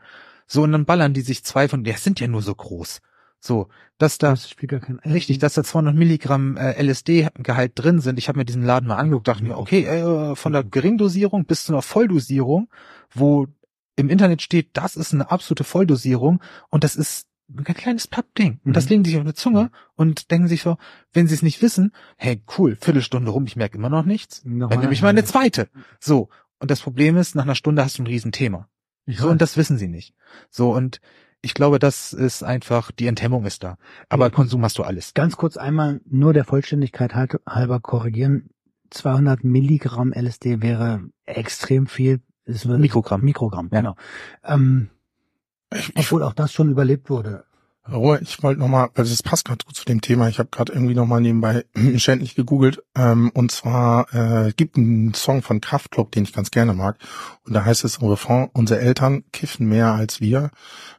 So, 0.48 0.64
und 0.64 0.74
dann 0.74 0.86
ballern 0.86 1.14
die 1.14 1.22
sich 1.22 1.44
zwei 1.44 1.68
von, 1.68 1.84
der 1.84 1.98
sind 1.98 2.20
ja 2.20 2.28
nur 2.28 2.42
so 2.42 2.54
groß. 2.54 3.02
So, 3.40 3.70
dass 3.98 4.18
da, 4.18 4.32
Das 4.32 4.50
spielt 4.50 4.72
gar 4.72 4.80
kein 4.82 5.00
richtig, 5.00 5.40
dass 5.40 5.54
da 5.54 5.64
200 5.64 5.96
Milligramm 5.96 6.58
äh, 6.58 6.82
LSD-Gehalt 6.82 7.72
drin 7.76 8.00
sind. 8.02 8.20
Ich 8.20 8.28
habe 8.28 8.38
mir 8.38 8.46
diesen 8.46 8.64
Laden 8.64 8.88
mal 8.88 8.98
angeguckt, 8.98 9.28
dachte 9.28 9.44
mir, 9.44 9.58
okay, 9.58 9.84
äh, 9.86 10.36
von 10.36 10.52
der 10.54 10.64
Geringdosierung 10.64 11.46
bis 11.46 11.64
zu 11.64 11.74
einer 11.74 11.82
Volldosierung, 11.82 12.70
wo 13.14 13.48
im 13.96 14.10
Internet 14.10 14.42
steht, 14.42 14.70
das 14.74 14.96
ist 14.96 15.14
eine 15.14 15.32
absolute 15.32 15.64
Volldosierung 15.64 16.42
und 16.70 16.84
das 16.84 16.96
ist 16.96 17.28
ein 17.56 17.64
kleines 17.64 18.08
Pappding. 18.08 18.60
Und 18.64 18.76
das 18.76 18.86
Mhm. 18.86 18.90
legen 18.90 19.04
die 19.04 19.10
sich 19.10 19.18
auf 19.20 19.26
eine 19.26 19.34
Zunge 19.34 19.72
und 19.96 20.32
denken 20.32 20.48
sich 20.48 20.62
so, 20.62 20.78
wenn 21.14 21.28
sie 21.28 21.34
es 21.34 21.42
nicht 21.42 21.62
wissen, 21.62 21.94
hey, 22.18 22.42
cool, 22.58 22.78
Viertelstunde 22.80 23.32
rum, 23.32 23.46
ich 23.46 23.56
merke 23.56 23.78
immer 23.78 23.90
noch 23.90 24.06
nichts. 24.06 24.44
Noch 24.46 24.70
Dann 24.70 24.80
nehme 24.82 24.94
ich 24.94 25.02
mal 25.02 25.10
eine 25.10 25.24
zweite. 25.24 25.70
So. 26.00 26.30
Und 26.60 26.70
das 26.72 26.82
Problem 26.82 27.16
ist, 27.18 27.36
nach 27.36 27.44
einer 27.44 27.56
Stunde 27.56 27.84
hast 27.84 27.98
du 27.98 28.04
ein 28.04 28.08
Riesenthema. 28.08 28.68
Ich 29.06 29.20
So, 29.20 29.30
und 29.30 29.42
das 29.42 29.58
wissen 29.58 29.78
sie 29.78 29.88
nicht. 29.88 30.14
So, 30.50 30.74
und 30.76 31.00
ich 31.42 31.54
glaube, 31.54 31.80
das 31.80 32.14
ist 32.14 32.44
einfach, 32.44 32.92
die 32.92 33.08
Enthemmung 33.08 33.46
ist 33.46 33.64
da. 33.64 33.78
Aber 34.10 34.26
Ja. 34.26 34.30
Konsum 34.30 34.64
hast 34.64 34.78
du 34.78 34.84
alles. 34.84 35.14
Ganz 35.14 35.38
kurz 35.38 35.56
einmal 35.58 36.02
nur 36.10 36.34
der 36.34 36.44
Vollständigkeit 36.46 37.16
halt- 37.16 37.40
halber 37.48 37.80
korrigieren. 37.80 38.50
200 38.92 39.44
Milligramm 39.44 40.12
LSD 40.14 40.62
wäre 40.62 41.02
extrem 41.26 41.88
viel. 41.88 42.22
Mikrogramm. 42.66 43.22
Mikrogramm, 43.22 43.70
Ja. 43.72 43.80
genau. 43.82 43.96
Ähm, 44.44 44.90
Ich, 45.72 45.90
ich, 45.90 45.98
obwohl 45.98 46.24
auch 46.24 46.34
das 46.34 46.52
schon 46.52 46.72
überlebt 46.72 47.12
wurde. 47.12 47.46
Ruhe, 47.92 48.20
ich 48.22 48.42
wollte 48.44 48.60
nochmal, 48.60 48.90
also 48.96 49.12
das 49.12 49.24
passt 49.24 49.46
gerade 49.46 49.66
gut 49.66 49.76
zu 49.76 49.86
dem 49.86 50.02
Thema, 50.02 50.28
ich 50.28 50.40
habe 50.40 50.50
gerade 50.52 50.74
irgendwie 50.74 50.96
nochmal 50.96 51.22
nebenbei 51.22 51.66
schändlich 51.98 52.36
gegoogelt. 52.36 52.84
Ähm, 52.96 53.32
und 53.34 53.52
zwar 53.52 54.14
äh, 54.14 54.54
gibt 54.54 54.78
einen 54.78 55.14
Song 55.14 55.42
von 55.42 55.62
Kraftklub, 55.62 56.12
den 56.12 56.24
ich 56.24 56.34
ganz 56.34 56.52
gerne 56.52 56.74
mag. 56.74 56.98
Und 57.46 57.54
da 57.54 57.66
heißt 57.66 57.84
es 57.84 57.98
im 57.98 58.08
Refrain, 58.08 58.50
unsere 58.54 58.80
Eltern 58.80 59.24
kiffen 59.32 59.68
mehr 59.68 59.94
als 59.94 60.22
wir. 60.22 60.52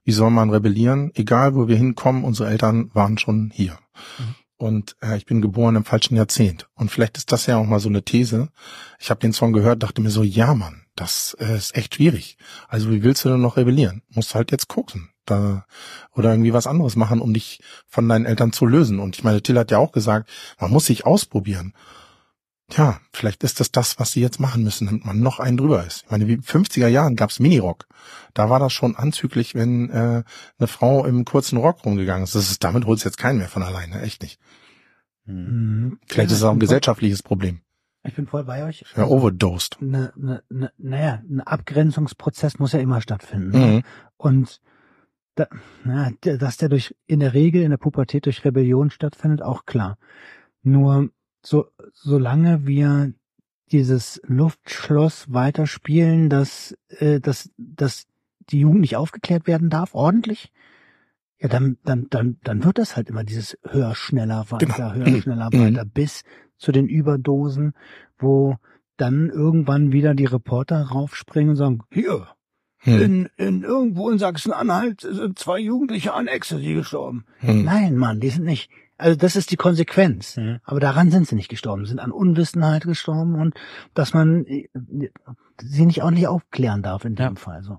Wie 0.05 0.13
soll 0.13 0.31
man 0.31 0.51
rebellieren? 0.51 1.11
Egal, 1.15 1.55
wo 1.55 1.69
wir 1.69 1.77
hinkommen, 1.77 2.25
unsere 2.25 2.51
Eltern 2.51 2.91
waren 2.95 3.19
schon 3.19 3.51
hier. 3.53 3.79
Mhm. 4.19 4.35
Und 4.57 4.97
äh, 5.01 5.17
ich 5.17 5.25
bin 5.25 5.41
geboren 5.41 5.77
im 5.77 5.85
falschen 5.85 6.17
Jahrzehnt. 6.17 6.69
Und 6.75 6.91
vielleicht 6.91 7.17
ist 7.17 7.33
das 7.33 7.47
ja 7.47 7.57
auch 7.57 7.65
mal 7.65 7.81
so 7.81 7.89
eine 7.89 8.03
These. 8.03 8.51
Ich 8.99 9.09
habe 9.09 9.21
den 9.21 9.33
Song 9.33 9.53
gehört, 9.53 9.83
dachte 9.83 10.03
mir 10.03 10.11
so, 10.11 10.23
ja 10.23 10.55
Mann, 10.55 10.83
das 10.97 11.37
äh, 11.41 11.57
ist 11.57 11.75
echt 11.75 11.95
schwierig. 11.95 12.37
Also 12.69 12.91
wie 12.91 13.03
willst 13.03 13.25
du 13.25 13.31
denn 13.31 13.41
noch 13.41 13.57
rebellieren? 13.57 14.03
Musst 14.11 14.35
halt 14.35 14.51
jetzt 14.51 14.69
gucken. 14.69 15.10
Da, 15.31 15.65
oder 16.15 16.31
irgendwie 16.33 16.53
was 16.53 16.67
anderes 16.67 16.97
machen, 16.97 17.21
um 17.21 17.33
dich 17.33 17.63
von 17.87 18.09
deinen 18.09 18.27
Eltern 18.27 18.53
zu 18.53 18.67
lösen. 18.67 18.99
Und 18.99 19.17
ich 19.17 19.25
meine, 19.25 19.43
Till 19.43 19.59
hat 19.59 19.71
ja 19.71 19.79
auch 19.79 19.93
gesagt, 19.93 20.29
man 20.61 20.71
muss 20.71 20.87
sich 20.87 21.07
ausprobieren. 21.07 21.73
Tja, 22.69 23.01
vielleicht 23.13 23.43
ist 23.43 23.59
das 23.59 23.73
das, 23.73 23.99
was 23.99 24.13
sie 24.13 24.21
jetzt 24.21 24.39
machen 24.39 24.63
müssen, 24.63 24.87
damit 24.87 25.05
man 25.05 25.21
noch 25.21 25.41
einen 25.41 25.57
drüber 25.57 25.85
ist. 25.85 26.05
Ich 26.05 26.11
meine, 26.11 26.29
wie 26.29 26.35
in 26.35 26.43
50er 26.43 26.87
Jahren 26.87 27.17
gab's 27.17 27.41
Minirock. 27.41 27.87
Da 28.33 28.49
war 28.49 28.61
das 28.61 28.73
schon 28.73 28.95
anzüglich, 28.95 29.57
wenn 29.57 29.91
äh, 29.91 30.23
eine 30.59 30.67
Frau 30.69 31.05
im 31.05 31.25
kurzen 31.25 31.59
Rock 31.59 31.85
rumgegangen 31.85 32.23
ist. 32.25 32.37
Das 32.37 32.51
ist 32.51 32.63
damit 32.63 32.87
holt's 32.87 33.03
jetzt 33.03 33.19
keinen 33.19 33.39
mehr 33.39 33.49
von 33.49 33.65
alleine, 33.65 34.01
echt 34.03 34.23
nicht. 34.23 34.39
Mhm. 35.25 35.99
Vielleicht 36.07 36.31
Ja, 36.31 36.35
ist 36.35 36.41
es 36.41 36.45
auch 36.45 36.53
ein 36.53 36.61
gesellschaftliches 36.61 37.23
Problem. 37.23 37.61
Ich 38.03 38.15
bin 38.15 38.27
voll 38.27 38.45
bei 38.45 38.65
euch. 38.65 38.85
Ja, 38.97 39.05
overdosed. 39.05 39.77
Ne, 39.81 40.13
ne, 40.17 40.43
ne, 40.49 40.73
naja, 40.79 41.23
ein 41.29 41.41
Abgrenzungsprozess 41.41 42.59
muss 42.59 42.73
ja 42.73 42.79
immer 42.81 43.01
stattfinden. 43.01 43.51
ne? 43.51 43.67
Mhm. 43.67 43.83
Und 44.17 44.61
da, 45.41 45.49
na, 45.85 46.11
dass 46.21 46.57
der 46.57 46.69
durch 46.69 46.95
in 47.07 47.21
der 47.21 47.35
Regel 47.35 47.63
in 47.63 47.71
der 47.71 47.79
Pubertät 47.79 48.27
durch 48.27 48.45
Rebellion 48.45 48.91
stattfindet, 48.91 49.43
auch 49.43 49.65
klar. 49.67 49.99
Nur 50.63 51.11
so 51.43 51.67
solange 51.93 52.67
wir 52.67 53.13
dieses 53.73 54.21
Luftschloss 54.27 55.33
weiterspielen, 55.33 56.29
dass 56.29 56.77
äh, 56.89 57.21
dass 57.21 57.51
dass 57.57 58.07
die 58.51 58.61
Jugend 58.61 58.81
nicht 58.81 58.97
aufgeklärt 58.97 59.47
werden 59.47 59.71
darf, 59.71 59.95
ordentlich, 59.95 60.53
ja, 61.41 61.49
dann, 61.49 61.79
dann, 61.85 62.09
dann, 62.11 62.37
dann 62.43 62.65
wird 62.65 62.79
das 62.79 62.97
halt 62.97 63.09
immer 63.09 63.25
dieses 63.25 63.57
höher, 63.65 63.95
schneller, 63.95 64.45
weiter, 64.51 64.67
Genau. 64.67 64.93
höher, 64.93 65.21
schneller, 65.23 65.51
Mhm. 65.53 65.59
weiter, 65.59 65.85
bis 65.85 66.25
zu 66.59 66.73
den 66.73 66.87
Überdosen, 66.87 67.73
wo 68.19 68.57
dann 68.97 69.31
irgendwann 69.31 69.93
wieder 69.93 70.15
die 70.15 70.27
Reporter 70.27 70.83
raufspringen 70.83 71.51
und 71.51 71.57
sagen, 71.57 71.81
hier, 71.91 72.27
Hm. 72.83 73.03
in, 73.03 73.29
in 73.37 73.63
irgendwo 73.63 74.11
in 74.11 74.19
Sachsen-Anhalt 74.19 75.03
sind 75.03 75.39
zwei 75.39 75.59
Jugendliche 75.59 76.15
an 76.15 76.29
Ecstasy 76.29 76.75
gestorben. 76.75 77.25
Hm. 77.39 77.65
Nein, 77.65 77.97
Mann, 77.97 78.21
die 78.21 78.31
sind 78.31 78.45
nicht. 78.45 78.71
Also 78.97 79.17
das 79.17 79.35
ist 79.37 79.51
die 79.51 79.57
Konsequenz. 79.57 80.37
Mhm. 80.37 80.61
Aber 80.65 80.79
daran 80.79 81.11
sind 81.11 81.27
sie 81.27 81.35
nicht 81.35 81.49
gestorben. 81.49 81.85
Sie 81.85 81.91
sind 81.91 82.01
an 82.01 82.13
Unwissenheit 82.13 82.85
gestorben 82.85 83.35
und 83.35 83.55
dass 83.95 84.13
man 84.13 84.45
äh, 84.47 84.69
sie 85.63 85.87
nicht 85.87 86.03
ordentlich 86.03 86.27
aufklären 86.27 86.83
darf 86.83 87.05
in 87.07 87.15
dem 87.15 87.35
Ja. 87.35 87.41
Fall. 87.41 87.63
So. 87.63 87.79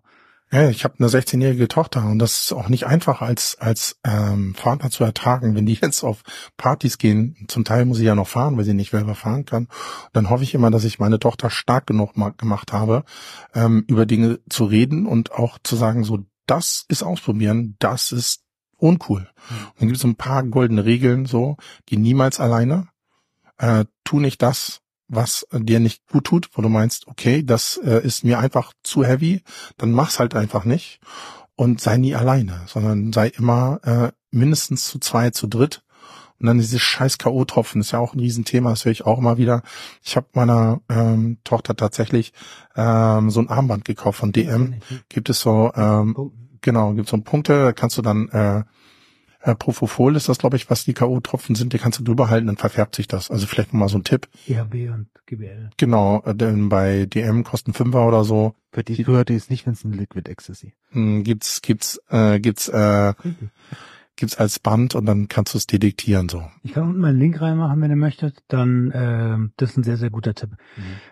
Ja, 0.53 0.69
ich 0.69 0.83
habe 0.83 0.95
eine 0.99 1.07
16-jährige 1.07 1.69
Tochter 1.69 2.05
und 2.05 2.19
das 2.19 2.43
ist 2.43 2.51
auch 2.51 2.67
nicht 2.67 2.85
einfach 2.85 3.21
als 3.21 3.57
als 3.59 3.97
ähm, 4.03 4.53
Vater 4.53 4.89
zu 4.89 5.03
ertragen, 5.05 5.55
wenn 5.55 5.65
die 5.65 5.73
jetzt 5.81 6.03
auf 6.03 6.23
Partys 6.57 6.97
gehen. 6.97 7.45
Zum 7.47 7.63
Teil 7.63 7.85
muss 7.85 7.99
ich 7.99 8.05
ja 8.05 8.15
noch 8.15 8.27
fahren, 8.27 8.57
weil 8.57 8.65
sie 8.65 8.73
nicht 8.73 8.91
selber 8.91 9.15
fahren 9.15 9.45
kann. 9.45 9.69
Dann 10.11 10.29
hoffe 10.29 10.43
ich 10.43 10.53
immer, 10.53 10.69
dass 10.69 10.83
ich 10.83 10.99
meine 10.99 11.19
Tochter 11.19 11.49
stark 11.49 11.87
genug 11.87 12.17
ma- 12.17 12.33
gemacht 12.35 12.73
habe, 12.73 13.05
ähm, 13.53 13.85
über 13.87 14.05
Dinge 14.05 14.39
zu 14.49 14.65
reden 14.65 15.05
und 15.05 15.31
auch 15.31 15.57
zu 15.63 15.77
sagen, 15.77 16.03
so 16.03 16.19
das 16.47 16.83
ist 16.89 17.03
ausprobieren, 17.03 17.77
das 17.79 18.11
ist 18.11 18.43
uncool. 18.75 19.21
Und 19.21 19.79
dann 19.79 19.87
gibt 19.87 19.95
es 19.95 20.01
so 20.01 20.07
ein 20.09 20.15
paar 20.15 20.43
goldene 20.43 20.83
Regeln, 20.83 21.25
so 21.27 21.55
geh 21.85 21.95
niemals 21.95 22.41
alleine, 22.41 22.89
äh, 23.57 23.85
tu 24.03 24.19
nicht 24.19 24.41
das, 24.41 24.81
was 25.11 25.45
äh, 25.51 25.59
dir 25.59 25.79
nicht 25.79 26.07
gut 26.07 26.25
tut, 26.25 26.49
wo 26.53 26.61
du 26.61 26.69
meinst, 26.69 27.07
okay, 27.07 27.43
das 27.43 27.79
äh, 27.83 28.03
ist 28.03 28.23
mir 28.23 28.39
einfach 28.39 28.73
zu 28.83 29.03
heavy, 29.03 29.43
dann 29.77 29.91
mach's 29.91 30.19
halt 30.19 30.35
einfach 30.35 30.65
nicht 30.65 30.99
und 31.55 31.81
sei 31.81 31.97
nie 31.97 32.15
alleine, 32.15 32.61
sondern 32.65 33.13
sei 33.13 33.27
immer 33.27 33.79
äh, 33.83 34.11
mindestens 34.31 34.85
zu 34.85 34.99
zwei, 34.99 35.29
zu 35.29 35.47
dritt. 35.47 35.83
Und 36.39 36.47
dann 36.47 36.57
diese 36.57 36.79
scheiß 36.79 37.19
K.O.-Tropfen 37.19 37.81
ist 37.81 37.91
ja 37.91 37.99
auch 37.99 38.15
ein 38.15 38.19
Riesenthema, 38.19 38.71
das 38.71 38.83
höre 38.83 38.91
ich 38.91 39.05
auch 39.05 39.19
immer 39.19 39.37
wieder. 39.37 39.61
Ich 40.01 40.15
habe 40.15 40.25
meiner 40.33 40.81
ähm, 40.89 41.37
Tochter 41.43 41.75
tatsächlich 41.75 42.33
ähm, 42.75 43.29
so 43.29 43.41
ein 43.41 43.49
Armband 43.49 43.85
gekauft 43.85 44.17
von 44.17 44.31
DM. 44.31 44.77
Gibt 45.09 45.29
es 45.29 45.41
so, 45.41 45.71
ähm, 45.75 46.31
genau, 46.61 46.93
gibt 46.93 47.09
so 47.09 47.17
Punkte, 47.19 47.65
da 47.65 47.73
kannst 47.73 47.99
du 47.99 48.01
dann 48.01 48.27
äh, 48.29 48.63
äh, 49.43 49.55
Propofol 49.55 50.15
ist 50.15 50.29
das, 50.29 50.37
glaube 50.37 50.55
ich, 50.55 50.69
was 50.69 50.85
die 50.85 50.93
K.O.-Tropfen 50.93 51.55
sind, 51.55 51.73
die 51.73 51.77
kannst 51.77 51.99
du 51.99 52.03
drüber 52.03 52.29
halten, 52.29 52.47
dann 52.47 52.57
verfärbt 52.57 52.95
sich 52.95 53.07
das. 53.07 53.31
Also 53.31 53.47
vielleicht 53.47 53.73
mal 53.73 53.89
so 53.89 53.97
ein 53.97 54.03
Tipp. 54.03 54.27
IHB 54.47 54.75
E 54.75 54.89
und 54.89 55.07
GBL. 55.25 55.69
Genau, 55.77 56.21
äh, 56.25 56.35
denn 56.35 56.69
bei 56.69 57.05
DM 57.05 57.43
kosten 57.43 57.73
Fünfer 57.73 58.07
oder 58.07 58.23
so. 58.23 58.53
Für 58.71 58.83
die 58.83 59.03
Zuhörer, 59.03 59.25
die 59.25 59.35
es 59.35 59.49
nicht 59.49 59.65
wissen, 59.65 59.93
Liquid 59.93 60.29
Ecstasy. 60.29 60.73
Hm, 60.91 61.23
gibt's, 61.23 61.61
gibt's, 61.61 61.99
äh, 62.09 62.39
gibt's, 62.39 62.67
äh, 62.69 63.13
gibt's 64.15 64.37
als 64.37 64.59
Band 64.59 64.95
und 64.95 65.05
dann 65.05 65.27
kannst 65.27 65.53
du 65.53 65.57
es 65.57 65.67
detektieren 65.67 66.29
so. 66.29 66.43
Ich 66.63 66.73
kann 66.73 66.83
unten 66.83 66.99
meinen 66.99 67.19
Link 67.19 67.41
reinmachen, 67.41 67.81
wenn 67.81 67.89
ihr 67.89 67.97
möchtet. 67.97 68.43
Dann, 68.47 68.91
ähm, 68.93 69.53
das 69.57 69.71
ist 69.71 69.77
ein 69.77 69.83
sehr, 69.83 69.97
sehr 69.97 70.09
guter 70.09 70.35
Tipp. 70.35 70.51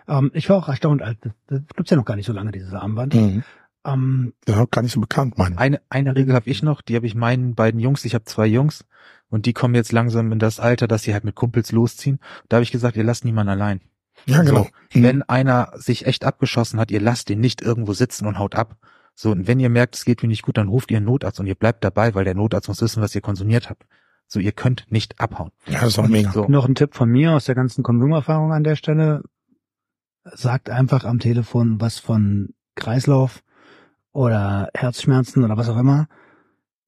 Ähm, 0.06 0.30
ich 0.34 0.48
war 0.48 0.56
auch 0.56 0.68
erstaunt, 0.68 1.02
alt. 1.02 1.18
Das, 1.22 1.32
das 1.48 1.60
gibt's 1.74 1.90
ja 1.90 1.96
noch 1.96 2.04
gar 2.04 2.16
nicht 2.16 2.26
so 2.26 2.32
lange, 2.32 2.52
dieses 2.52 2.72
Armband. 2.72 3.14
Mhm. 3.14 3.42
Ähm, 3.84 4.34
Das 4.44 4.56
ist 4.56 4.62
auch 4.62 4.70
gar 4.70 4.82
nicht 4.82 4.92
so 4.92 5.00
bekannt, 5.00 5.38
meine. 5.38 5.56
Eine, 5.58 5.80
eine 5.88 6.14
Regel 6.16 6.34
habe 6.34 6.50
ich 6.50 6.62
noch, 6.62 6.82
die 6.82 6.96
habe 6.96 7.06
ich 7.06 7.14
meinen 7.14 7.54
beiden 7.54 7.80
Jungs, 7.80 8.04
ich 8.04 8.14
habe 8.14 8.24
zwei 8.24 8.46
Jungs 8.46 8.84
und 9.28 9.46
die 9.46 9.52
kommen 9.52 9.74
jetzt 9.74 9.92
langsam 9.92 10.32
in 10.32 10.38
das 10.38 10.60
Alter, 10.60 10.86
dass 10.86 11.02
sie 11.04 11.12
halt 11.14 11.24
mit 11.24 11.34
Kumpels 11.34 11.72
losziehen. 11.72 12.18
Da 12.48 12.56
habe 12.56 12.62
ich 12.64 12.72
gesagt, 12.72 12.96
ihr 12.96 13.04
lasst 13.04 13.24
niemanden 13.24 13.50
allein. 13.50 13.80
Ja, 14.26 14.42
genau. 14.42 14.64
So, 14.64 14.68
Mhm. 14.92 15.02
Wenn 15.04 15.22
einer 15.22 15.70
sich 15.76 16.04
echt 16.06 16.24
abgeschossen 16.24 16.80
hat, 16.80 16.90
ihr 16.90 17.00
lasst 17.00 17.30
ihn 17.30 17.38
nicht 17.40 17.62
irgendwo 17.62 17.92
sitzen 17.92 18.26
und 18.26 18.38
haut 18.40 18.56
ab. 18.56 18.76
So, 19.14 19.30
und 19.30 19.46
wenn 19.46 19.60
ihr 19.60 19.70
merkt, 19.70 19.94
es 19.94 20.04
geht 20.04 20.22
mir 20.22 20.28
nicht 20.28 20.42
gut, 20.42 20.56
dann 20.56 20.68
ruft 20.68 20.90
ihr 20.90 20.96
einen 20.96 21.06
Notarzt 21.06 21.38
und 21.40 21.46
ihr 21.46 21.54
bleibt 21.54 21.84
dabei, 21.84 22.14
weil 22.14 22.24
der 22.24 22.34
Notarzt 22.34 22.68
muss 22.68 22.82
wissen, 22.82 23.02
was 23.02 23.14
ihr 23.14 23.20
konsumiert 23.20 23.70
habt. 23.70 23.86
So, 24.26 24.40
ihr 24.40 24.52
könnt 24.52 24.86
nicht 24.90 25.20
abhauen. 25.20 25.50
Ja, 25.66 25.80
das 25.80 25.90
ist 25.90 25.98
auch 25.98 26.08
mega. 26.08 26.32
So, 26.32 26.46
Noch 26.48 26.66
ein 26.66 26.74
Tipp 26.74 26.94
von 26.94 27.08
mir 27.08 27.32
aus 27.32 27.44
der 27.44 27.54
ganzen 27.54 27.82
Konsumerfahrung 27.84 28.52
an 28.52 28.64
der 28.64 28.76
Stelle. 28.76 29.22
Sagt 30.24 30.70
einfach 30.70 31.04
am 31.04 31.18
Telefon 31.18 31.80
was 31.80 31.98
von 31.98 32.50
Kreislauf 32.74 33.42
oder 34.12 34.68
Herzschmerzen 34.74 35.44
oder 35.44 35.56
was 35.56 35.68
auch 35.68 35.78
immer. 35.78 36.08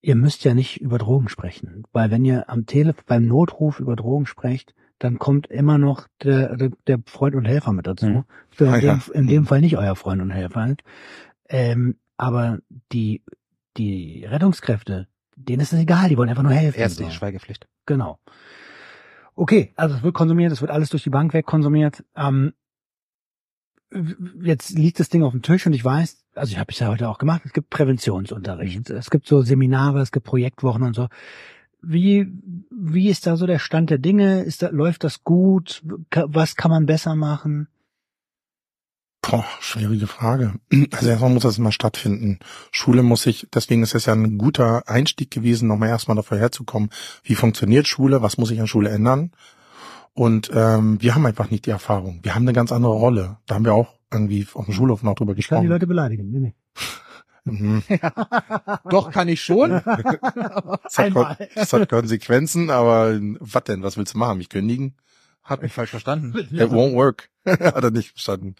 Ihr 0.00 0.16
müsst 0.16 0.44
ja 0.44 0.54
nicht 0.54 0.80
über 0.80 0.98
Drogen 0.98 1.28
sprechen, 1.28 1.84
weil 1.92 2.10
wenn 2.10 2.24
ihr 2.24 2.50
am 2.50 2.66
Telefon 2.66 3.04
beim 3.06 3.26
Notruf 3.26 3.78
über 3.78 3.94
Drogen 3.94 4.26
sprecht, 4.26 4.74
dann 4.98 5.18
kommt 5.18 5.48
immer 5.48 5.78
noch 5.78 6.06
der, 6.22 6.56
der, 6.56 6.70
der 6.86 6.98
Freund 7.06 7.34
und 7.34 7.44
Helfer 7.44 7.72
mit 7.72 7.86
dazu. 7.86 8.06
Mhm. 8.06 8.24
Ah, 8.60 8.76
in, 8.76 8.84
ja. 8.84 8.94
dem, 8.94 9.14
in 9.14 9.26
dem 9.26 9.46
Fall 9.46 9.60
nicht 9.60 9.76
euer 9.76 9.96
Freund 9.96 10.22
und 10.22 10.30
Helfer. 10.30 10.60
Halt. 10.60 10.82
Ähm, 11.48 11.96
aber 12.16 12.58
die, 12.92 13.22
die 13.76 14.24
Rettungskräfte, 14.24 15.08
denen 15.36 15.60
ist 15.60 15.72
es 15.72 15.80
egal, 15.80 16.08
die 16.08 16.16
wollen 16.16 16.28
einfach 16.28 16.42
nur 16.42 16.52
helfen. 16.52 16.80
ärztliche 16.80 17.10
so. 17.10 17.16
Schweigepflicht. 17.16 17.66
Genau. 17.86 18.18
Okay, 19.34 19.72
also 19.76 19.96
es 19.96 20.02
wird 20.02 20.14
konsumiert, 20.14 20.52
es 20.52 20.60
wird 20.60 20.70
alles 20.70 20.90
durch 20.90 21.02
die 21.02 21.10
Bank 21.10 21.32
weg 21.32 21.46
konsumiert. 21.46 22.04
Ähm, 22.14 22.52
jetzt 24.40 24.70
liegt 24.70 25.00
das 25.00 25.08
Ding 25.08 25.22
auf 25.22 25.32
dem 25.32 25.42
Tisch 25.42 25.66
und 25.66 25.72
ich 25.72 25.84
weiß, 25.84 26.21
also 26.34 26.52
ich 26.52 26.58
habe 26.58 26.72
es 26.72 26.78
ja 26.78 26.88
heute 26.88 27.08
auch 27.08 27.18
gemacht, 27.18 27.42
es 27.44 27.52
gibt 27.52 27.70
Präventionsunterricht, 27.70 28.90
es 28.90 29.10
gibt 29.10 29.26
so 29.26 29.42
Seminare, 29.42 30.00
es 30.00 30.12
gibt 30.12 30.26
Projektwochen 30.26 30.82
und 30.82 30.94
so. 30.94 31.08
Wie, 31.82 32.28
wie 32.70 33.08
ist 33.08 33.26
da 33.26 33.36
so 33.36 33.46
der 33.46 33.58
Stand 33.58 33.90
der 33.90 33.98
Dinge? 33.98 34.42
Ist 34.42 34.62
da, 34.62 34.68
läuft 34.68 35.02
das 35.04 35.24
gut? 35.24 35.82
Was 36.10 36.54
kann 36.54 36.70
man 36.70 36.86
besser 36.86 37.16
machen? 37.16 37.66
Boah, 39.20 39.44
schwierige 39.60 40.06
Frage. 40.06 40.54
Also 40.90 41.08
erstmal 41.08 41.30
muss 41.30 41.44
das 41.44 41.58
immer 41.58 41.72
stattfinden. 41.72 42.40
Schule 42.70 43.02
muss 43.02 43.22
sich, 43.22 43.46
deswegen 43.54 43.82
ist 43.82 43.94
es 43.94 44.06
ja 44.06 44.12
ein 44.12 44.36
guter 44.36 44.88
Einstieg 44.88 45.30
gewesen, 45.30 45.68
nochmal 45.68 45.90
erstmal 45.90 46.16
davor 46.16 46.38
herzukommen, 46.38 46.90
wie 47.22 47.36
funktioniert 47.36 47.86
Schule, 47.86 48.22
was 48.22 48.36
muss 48.38 48.48
sich 48.48 48.60
an 48.60 48.66
Schule 48.66 48.90
ändern. 48.90 49.30
Und 50.12 50.50
ähm, 50.54 51.00
wir 51.00 51.14
haben 51.14 51.24
einfach 51.24 51.50
nicht 51.50 51.66
die 51.66 51.70
Erfahrung. 51.70 52.20
Wir 52.22 52.34
haben 52.34 52.42
eine 52.42 52.52
ganz 52.52 52.72
andere 52.72 52.92
Rolle. 52.92 53.38
Da 53.46 53.54
haben 53.54 53.64
wir 53.64 53.74
auch 53.74 53.94
irgendwie 54.12 54.46
auf 54.54 54.66
dem 54.66 54.74
Schulhof 54.74 55.02
noch 55.02 55.14
drüber 55.14 55.32
Ich 55.36 55.48
kann 55.48 55.62
die 55.62 55.66
gesprochen. 55.66 55.68
Leute 55.68 55.86
beleidigen. 55.86 56.30
Nee, 56.30 56.38
nee. 56.40 56.54
Mhm. 57.44 57.82
Doch, 58.88 59.10
kann 59.10 59.28
ich 59.28 59.42
schon. 59.42 59.70
Das 59.70 59.84
hat, 59.84 60.98
Einmal. 60.98 61.36
Kon- 61.36 61.46
das 61.54 61.72
hat 61.72 61.88
Konsequenzen, 61.88 62.70
aber 62.70 63.18
was 63.40 63.64
denn? 63.64 63.82
Was 63.82 63.96
willst 63.96 64.14
du 64.14 64.18
machen? 64.18 64.38
Mich 64.38 64.48
kündigen? 64.48 64.96
Hat 65.42 65.60
mich 65.60 65.72
falsch 65.72 65.90
verstanden. 65.90 66.38
It 66.52 66.70
won't 66.70 66.94
work. 66.94 67.28
Hat 67.44 67.82
er 67.82 67.90
nicht 67.90 68.10
verstanden. 68.10 68.54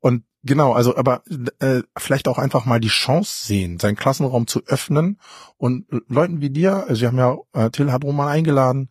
Und 0.00 0.24
genau, 0.42 0.74
also 0.74 0.94
aber 0.94 1.22
äh, 1.60 1.80
vielleicht 1.96 2.28
auch 2.28 2.36
einfach 2.36 2.66
mal 2.66 2.80
die 2.80 2.88
Chance 2.88 3.46
sehen, 3.46 3.78
seinen 3.78 3.96
Klassenraum 3.96 4.46
zu 4.46 4.62
öffnen 4.66 5.18
und 5.56 5.86
Leuten 6.08 6.42
wie 6.42 6.50
dir, 6.50 6.84
also 6.86 7.00
wir 7.00 7.08
haben 7.08 7.16
ja 7.18 7.38
äh, 7.54 7.70
Till 7.70 7.90
Habro 7.90 8.12
mal 8.12 8.28
eingeladen 8.28 8.90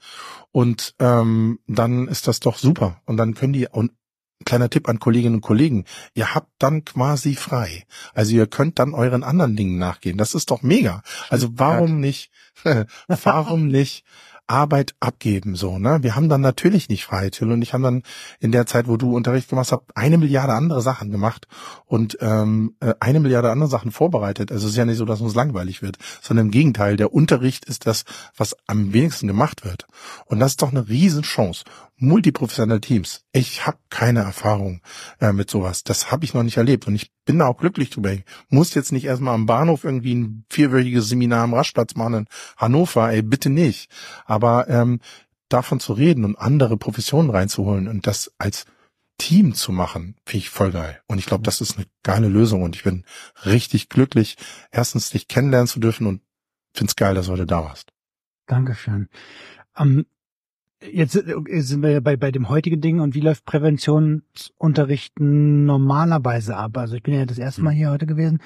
und 0.51 0.95
ähm, 0.97 1.59
dann 1.67 2.07
ist 2.07 2.27
das 2.27 2.39
doch 2.39 2.57
super. 2.57 3.01
Und 3.05 3.17
dann 3.17 3.35
können 3.35 3.53
die 3.53 3.67
und 3.67 3.91
kleiner 4.45 4.69
Tipp 4.69 4.87
an 4.89 4.99
Kolleginnen 4.99 5.35
und 5.35 5.41
Kollegen, 5.41 5.85
ihr 6.13 6.33
habt 6.33 6.49
dann 6.59 6.85
quasi 6.85 7.35
frei. 7.35 7.85
Also 8.13 8.35
ihr 8.35 8.47
könnt 8.47 8.79
dann 8.79 8.93
euren 8.93 9.23
anderen 9.23 9.55
Dingen 9.55 9.77
nachgehen. 9.77 10.17
Das 10.17 10.33
ist 10.33 10.51
doch 10.51 10.61
mega. 10.61 11.01
Also 11.29 11.49
warum 11.53 11.99
nicht, 11.99 12.31
warum 13.07 13.67
nicht 13.67 14.05
Arbeit 14.47 14.95
abgeben, 15.01 15.55
so, 15.55 15.77
ne? 15.77 15.99
Wir 16.03 16.15
haben 16.15 16.29
dann 16.29 16.39
natürlich 16.39 16.87
nicht 16.87 17.03
frei, 17.03 17.29
Till 17.29 17.51
und 17.51 17.61
ich 17.61 17.73
haben 17.73 17.83
dann 17.83 18.03
in 18.39 18.53
der 18.53 18.65
Zeit, 18.65 18.87
wo 18.87 18.95
du 18.95 19.13
Unterricht 19.13 19.49
gemacht 19.49 19.73
hast, 19.73 19.81
eine 19.93 20.17
Milliarde 20.17 20.53
andere 20.53 20.81
Sachen 20.81 21.11
gemacht 21.11 21.47
und 21.85 22.17
ähm, 22.21 22.73
äh, 22.79 22.93
eine 23.01 23.19
Milliarde 23.19 23.51
andere 23.51 23.69
Sachen 23.69 23.91
vorbereitet. 23.91 24.51
Also 24.53 24.65
es 24.65 24.71
ist 24.71 24.77
ja 24.77 24.85
nicht 24.85 24.97
so, 24.97 25.05
dass 25.05 25.19
uns 25.19 25.35
langweilig 25.35 25.81
wird, 25.81 25.97
sondern 26.21 26.47
im 26.47 26.51
Gegenteil, 26.51 26.95
der 26.95 27.13
Unterricht 27.13 27.65
ist 27.65 27.87
das, 27.87 28.05
was 28.37 28.55
am 28.67 28.93
wenigsten 28.93 29.27
gemacht 29.27 29.65
wird. 29.65 29.85
Und 30.27 30.39
das 30.39 30.51
ist 30.51 30.61
doch 30.61 30.71
eine 30.71 30.87
Riesenchance. 30.87 31.65
Multiprofessionelle 31.97 32.81
Teams. 32.81 33.25
Ich 33.31 33.65
habe 33.65 33.77
keine 33.89 34.19
Erfahrung 34.19 34.81
äh, 35.19 35.33
mit 35.33 35.49
sowas. 35.49 35.83
Das 35.83 36.11
habe 36.11 36.25
ich 36.25 36.33
noch 36.33 36.43
nicht 36.43 36.57
erlebt 36.57 36.87
und 36.87 36.95
ich 36.95 37.11
bin 37.25 37.39
da 37.39 37.47
auch 37.47 37.57
glücklich 37.57 37.89
drüber. 37.89 38.13
Ich 38.13 38.23
muss 38.49 38.73
jetzt 38.73 38.91
nicht 38.91 39.05
erstmal 39.05 39.33
am 39.33 39.47
Bahnhof 39.47 39.83
irgendwie 39.83 40.13
ein 40.13 40.45
vierwöchiges 40.49 41.09
Seminar 41.09 41.43
am 41.43 41.53
Rastplatz 41.53 41.95
machen 41.95 42.13
in 42.13 42.25
Hannover, 42.55 43.11
ey, 43.11 43.23
bitte 43.23 43.49
nicht. 43.49 43.89
Aber 44.25 44.69
ähm, 44.69 44.99
davon 45.49 45.79
zu 45.79 45.93
reden 45.93 46.23
und 46.25 46.35
andere 46.37 46.77
Professionen 46.77 47.29
reinzuholen 47.29 47.87
und 47.87 48.05
das 48.05 48.31
als 48.37 48.65
Team 49.17 49.55
zu 49.55 49.71
machen, 49.71 50.15
finde 50.25 50.37
ich 50.37 50.49
voll 50.49 50.71
geil. 50.71 51.01
Und 51.07 51.17
ich 51.17 51.25
glaube, 51.25 51.43
das 51.43 51.61
ist 51.61 51.77
eine 51.77 51.87
geile 52.03 52.27
Lösung 52.27 52.61
und 52.61 52.75
ich 52.75 52.83
bin 52.83 53.03
richtig 53.45 53.89
glücklich, 53.89 54.37
erstens 54.71 55.09
dich 55.09 55.27
kennenlernen 55.27 55.67
zu 55.67 55.79
dürfen 55.79 56.05
und 56.05 56.21
find's 56.73 56.95
geil, 56.95 57.15
dass 57.15 57.25
du 57.25 57.31
heute 57.31 57.47
da 57.47 57.63
warst. 57.63 57.91
Dankeschön. 58.45 59.09
Ähm, 59.75 60.05
jetzt 60.81 61.15
äh, 61.15 61.61
sind 61.61 61.81
wir 61.81 61.91
ja 61.91 61.99
bei, 61.99 62.17
bei 62.17 62.31
dem 62.31 62.49
heutigen 62.49 62.81
Ding 62.81 62.99
und 62.99 63.15
wie 63.15 63.21
läuft 63.21 63.45
Präventionsunterricht 63.45 65.19
normalerweise 65.19 66.55
ab? 66.55 66.77
Also 66.77 66.95
ich 66.95 67.03
bin 67.03 67.13
ja 67.13 67.25
das 67.25 67.37
erste 67.39 67.61
Mal 67.61 67.73
hier 67.73 67.91
heute 67.91 68.05
gewesen 68.05 68.39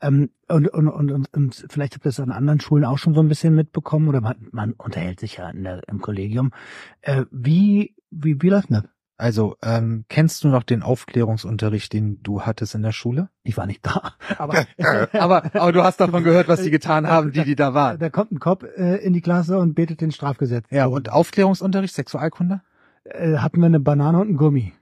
ähm, 0.00 0.30
und, 0.48 0.68
und, 0.68 0.88
und, 0.88 1.10
und, 1.10 1.34
und 1.34 1.66
vielleicht 1.68 1.94
habt 1.94 2.04
ihr 2.04 2.10
das 2.10 2.20
an 2.20 2.32
anderen 2.32 2.60
Schulen 2.60 2.84
auch 2.84 2.98
schon 2.98 3.14
so 3.14 3.20
ein 3.20 3.28
bisschen 3.28 3.54
mitbekommen 3.54 4.08
oder 4.08 4.20
man, 4.20 4.48
man 4.50 4.72
unterhält 4.72 5.20
sich 5.20 5.36
ja 5.38 5.50
in 5.50 5.64
der, 5.64 5.82
im 5.88 6.00
Kollegium. 6.00 6.52
Äh, 7.00 7.24
wie, 7.30 7.94
wie, 8.10 8.40
wie 8.40 8.48
läuft 8.48 8.70
das? 8.70 8.84
Also, 9.18 9.56
ähm, 9.62 10.04
kennst 10.08 10.44
du 10.44 10.48
noch 10.48 10.62
den 10.62 10.82
Aufklärungsunterricht, 10.82 11.92
den 11.92 12.22
du 12.22 12.42
hattest 12.42 12.74
in 12.74 12.82
der 12.82 12.92
Schule? 12.92 13.28
Ich 13.42 13.56
war 13.56 13.66
nicht 13.66 13.84
da. 13.84 14.14
Aber, 14.38 14.64
aber, 15.12 15.54
aber 15.54 15.72
du 15.72 15.82
hast 15.82 16.00
davon 16.00 16.24
gehört, 16.24 16.48
was 16.48 16.62
die 16.62 16.70
getan 16.70 17.06
haben, 17.06 17.32
die, 17.32 17.44
die 17.44 17.56
da 17.56 17.74
waren. 17.74 17.98
da 17.98 18.08
kommt 18.10 18.32
ein 18.32 18.38
Cop 18.38 18.62
äh, 18.62 18.96
in 18.96 19.12
die 19.12 19.20
Klasse 19.20 19.58
und 19.58 19.74
betet 19.74 20.00
den 20.00 20.12
Strafgesetz. 20.12 20.66
Ja, 20.70 20.86
und 20.86 21.10
Aufklärungsunterricht, 21.10 21.94
Sexualkunde? 21.94 22.62
äh, 23.04 23.38
hatten 23.38 23.60
wir 23.60 23.66
eine 23.66 23.80
Banane 23.80 24.18
und 24.18 24.28
einen 24.28 24.36
Gummi. 24.36 24.72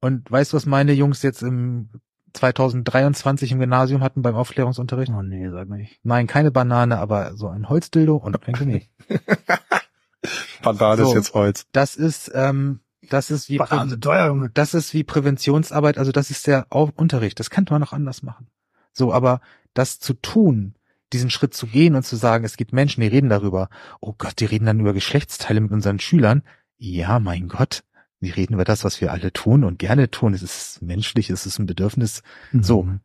Und 0.00 0.30
weißt 0.30 0.52
du, 0.52 0.56
was 0.56 0.66
meine 0.66 0.92
Jungs 0.92 1.22
jetzt 1.22 1.42
im 1.42 1.88
2023 2.34 3.52
im 3.52 3.60
Gymnasium 3.60 4.02
hatten 4.02 4.22
beim 4.22 4.34
Aufklärungsunterricht? 4.34 5.12
Oh 5.16 5.22
nee, 5.22 5.48
sag 5.50 5.68
mal 5.68 5.78
nicht. 5.78 6.00
Nein, 6.02 6.26
keine 6.26 6.50
Banane, 6.50 6.98
aber 6.98 7.36
so 7.36 7.48
ein 7.48 7.68
Holzdildo 7.68 8.16
und 8.16 8.46
ein 8.46 8.54
Gummi. 8.54 8.88
Banane 10.62 11.02
So. 11.02 11.08
ist 11.10 11.14
jetzt 11.14 11.34
Holz. 11.34 11.66
Das 11.72 11.96
ist, 11.96 12.30
ähm, 12.34 12.80
das 13.10 13.30
ist 13.30 13.48
wie, 13.48 13.58
sind 13.58 14.02
teuer, 14.02 14.48
das 14.54 14.74
ist 14.74 14.94
wie 14.94 15.04
Präventionsarbeit, 15.04 15.98
also 15.98 16.12
das 16.12 16.30
ist 16.30 16.46
der 16.46 16.66
Unterricht. 16.70 17.38
Das 17.40 17.50
könnte 17.50 17.72
man 17.72 17.80
noch 17.80 17.92
anders 17.92 18.22
machen. 18.22 18.48
So, 18.92 19.12
aber 19.12 19.40
das 19.74 19.98
zu 19.98 20.14
tun, 20.14 20.74
diesen 21.12 21.30
Schritt 21.30 21.54
zu 21.54 21.66
gehen 21.66 21.94
und 21.94 22.04
zu 22.04 22.16
sagen, 22.16 22.44
es 22.44 22.56
gibt 22.56 22.72
Menschen, 22.72 23.00
die 23.00 23.06
reden 23.06 23.28
darüber. 23.28 23.68
Oh 24.00 24.14
Gott, 24.16 24.40
die 24.40 24.46
reden 24.46 24.66
dann 24.66 24.80
über 24.80 24.92
Geschlechtsteile 24.92 25.60
mit 25.60 25.72
unseren 25.72 26.00
Schülern. 26.00 26.42
Ja, 26.76 27.18
mein 27.18 27.48
Gott. 27.48 27.84
Die 28.20 28.30
reden 28.30 28.54
über 28.54 28.64
das, 28.64 28.84
was 28.84 29.00
wir 29.00 29.12
alle 29.12 29.32
tun 29.32 29.64
und 29.64 29.78
gerne 29.78 30.10
tun. 30.10 30.34
Es 30.34 30.42
ist 30.42 30.82
menschlich, 30.82 31.30
es 31.30 31.46
ist 31.46 31.58
ein 31.58 31.66
Bedürfnis. 31.66 32.22
So. 32.52 32.84
Mhm. 32.84 33.00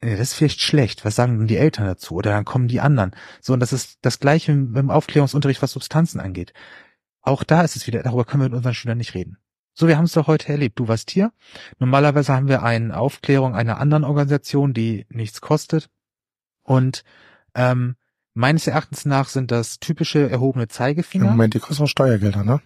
Äh, 0.00 0.16
Das 0.16 0.30
ist 0.30 0.34
vielleicht 0.34 0.60
schlecht. 0.60 1.04
Was 1.04 1.14
sagen 1.16 1.38
denn 1.38 1.46
die 1.48 1.58
Eltern 1.58 1.86
dazu? 1.86 2.14
Oder 2.14 2.30
dann 2.30 2.44
kommen 2.44 2.68
die 2.68 2.80
anderen. 2.80 3.12
So, 3.40 3.52
und 3.52 3.60
das 3.60 3.72
ist 3.72 3.98
das 4.02 4.18
Gleiche 4.18 4.54
beim 4.54 4.90
Aufklärungsunterricht, 4.90 5.62
was 5.62 5.72
Substanzen 5.72 6.20
angeht. 6.20 6.52
Auch 7.26 7.42
da 7.44 7.62
ist 7.62 7.76
es 7.76 7.86
wieder, 7.86 8.02
darüber 8.02 8.24
können 8.24 8.42
wir 8.42 8.48
mit 8.48 8.56
unseren 8.56 8.74
Schülern 8.74 8.98
nicht 8.98 9.14
reden. 9.14 9.36
So, 9.74 9.88
wir 9.88 9.98
haben 9.98 10.04
es 10.04 10.12
doch 10.12 10.26
heute 10.26 10.48
erlebt. 10.48 10.78
Du 10.78 10.88
warst 10.88 11.10
hier. 11.10 11.32
Normalerweise 11.78 12.32
haben 12.32 12.48
wir 12.48 12.62
eine 12.62 12.96
Aufklärung 12.96 13.54
einer 13.54 13.78
anderen 13.78 14.04
Organisation, 14.04 14.72
die 14.72 15.04
nichts 15.10 15.40
kostet. 15.42 15.90
Und 16.62 17.04
ähm, 17.54 17.96
meines 18.32 18.66
Erachtens 18.66 19.04
nach 19.04 19.28
sind 19.28 19.50
das 19.50 19.78
typische 19.80 20.30
erhobene 20.30 20.64
Im 20.64 20.70
Zeigefinger. 20.70 21.26
Moment, 21.26 21.54
die 21.54 21.58
kosten 21.58 21.82
auch 21.84 21.88
Steuergelder, 21.88 22.44
ne? 22.44 22.62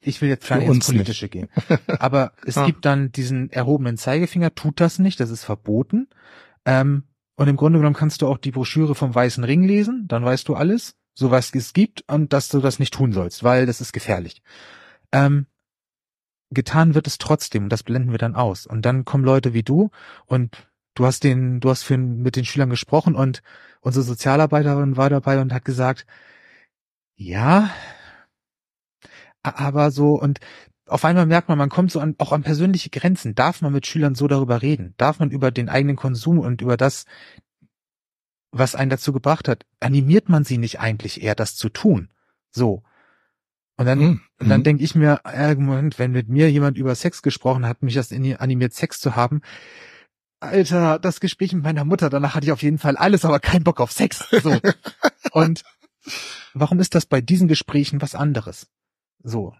Ich 0.00 0.20
will 0.20 0.28
jetzt 0.28 0.46
gar 0.46 0.58
nicht 0.58 0.66
ins 0.66 0.74
uns 0.76 0.88
nicht. 0.88 0.98
Politische 0.98 1.28
gehen. 1.28 1.48
Aber 1.98 2.32
es 2.44 2.58
Ah. 2.58 2.66
gibt 2.66 2.84
dann 2.84 3.12
diesen 3.12 3.50
erhobenen 3.50 3.96
Zeigefinger, 3.96 4.54
tut 4.54 4.80
das 4.80 4.98
nicht, 4.98 5.20
das 5.20 5.30
ist 5.30 5.44
verboten. 5.44 6.08
Ähm, 6.66 7.04
und 7.36 7.48
im 7.48 7.56
Grunde 7.56 7.78
genommen 7.78 7.96
kannst 7.96 8.20
du 8.22 8.28
auch 8.28 8.38
die 8.38 8.50
Broschüre 8.50 8.94
vom 8.94 9.14
Weißen 9.14 9.42
Ring 9.44 9.64
lesen, 9.64 10.04
dann 10.08 10.24
weißt 10.24 10.48
du 10.48 10.54
alles, 10.54 10.96
so 11.16 11.30
was 11.30 11.52
es 11.54 11.72
gibt 11.72 12.04
und 12.08 12.32
dass 12.32 12.48
du 12.48 12.60
das 12.60 12.78
nicht 12.78 12.94
tun 12.94 13.12
sollst, 13.12 13.42
weil 13.42 13.66
das 13.66 13.80
ist 13.80 13.92
gefährlich. 13.92 14.42
Ähm, 15.12 15.46
getan 16.50 16.94
wird 16.94 17.06
es 17.06 17.18
trotzdem 17.18 17.64
und 17.64 17.70
das 17.70 17.82
blenden 17.82 18.12
wir 18.12 18.18
dann 18.18 18.36
aus. 18.36 18.66
Und 18.66 18.82
dann 18.82 19.04
kommen 19.04 19.24
Leute 19.24 19.54
wie 19.54 19.62
du 19.62 19.90
und 20.26 20.68
du 20.94 21.06
hast 21.06 21.24
den, 21.24 21.60
du 21.60 21.70
hast 21.70 21.82
für, 21.82 21.96
mit 21.96 22.36
den 22.36 22.44
Schülern 22.44 22.70
gesprochen 22.70 23.14
und 23.14 23.42
unsere 23.80 24.04
Sozialarbeiterin 24.04 24.96
war 24.96 25.10
dabei 25.10 25.40
und 25.40 25.52
hat 25.52 25.64
gesagt, 25.64 26.06
ja, 27.16 27.70
aber 29.42 29.90
so 29.90 30.20
und 30.20 30.40
auf 30.88 31.04
einmal 31.04 31.26
merkt 31.26 31.48
man, 31.48 31.58
man 31.58 31.70
kommt 31.70 31.90
so 31.90 31.98
an, 31.98 32.14
auch 32.18 32.30
an 32.32 32.42
persönliche 32.42 32.90
Grenzen. 32.90 33.34
Darf 33.34 33.60
man 33.60 33.72
mit 33.72 33.86
Schülern 33.86 34.14
so 34.14 34.28
darüber 34.28 34.62
reden? 34.62 34.94
Darf 34.98 35.18
man 35.18 35.30
über 35.30 35.50
den 35.50 35.68
eigenen 35.68 35.96
Konsum 35.96 36.38
und 36.38 36.62
über 36.62 36.76
das, 36.76 37.06
was 38.58 38.74
einen 38.74 38.90
dazu 38.90 39.12
gebracht 39.12 39.48
hat, 39.48 39.64
animiert 39.80 40.28
man 40.28 40.44
sie 40.44 40.58
nicht 40.58 40.80
eigentlich 40.80 41.22
eher, 41.22 41.34
das 41.34 41.56
zu 41.56 41.68
tun? 41.68 42.10
So. 42.50 42.82
Und 43.76 43.86
dann, 43.86 43.98
Mhm. 43.98 44.20
und 44.38 44.48
dann 44.48 44.60
Mhm. 44.60 44.64
denke 44.64 44.84
ich 44.84 44.94
mir, 44.94 45.20
äh, 45.24 45.54
Moment, 45.54 45.98
wenn 45.98 46.12
mit 46.12 46.28
mir 46.28 46.50
jemand 46.50 46.78
über 46.78 46.94
Sex 46.94 47.22
gesprochen 47.22 47.66
hat, 47.66 47.82
mich 47.82 47.94
das 47.94 48.12
animiert, 48.12 48.72
Sex 48.72 49.00
zu 49.00 49.16
haben, 49.16 49.42
Alter, 50.40 50.98
das 50.98 51.20
Gespräch 51.20 51.52
mit 51.52 51.64
meiner 51.64 51.84
Mutter, 51.84 52.10
danach 52.10 52.34
hatte 52.34 52.46
ich 52.46 52.52
auf 52.52 52.62
jeden 52.62 52.78
Fall 52.78 52.96
alles, 52.96 53.24
aber 53.24 53.40
keinen 53.40 53.64
Bock 53.64 53.80
auf 53.80 53.92
Sex. 53.92 54.24
So. 54.42 54.58
und 55.32 55.64
warum 56.54 56.78
ist 56.78 56.94
das 56.94 57.06
bei 57.06 57.20
diesen 57.20 57.48
Gesprächen 57.48 58.02
was 58.02 58.14
anderes? 58.14 58.68
So. 59.22 59.54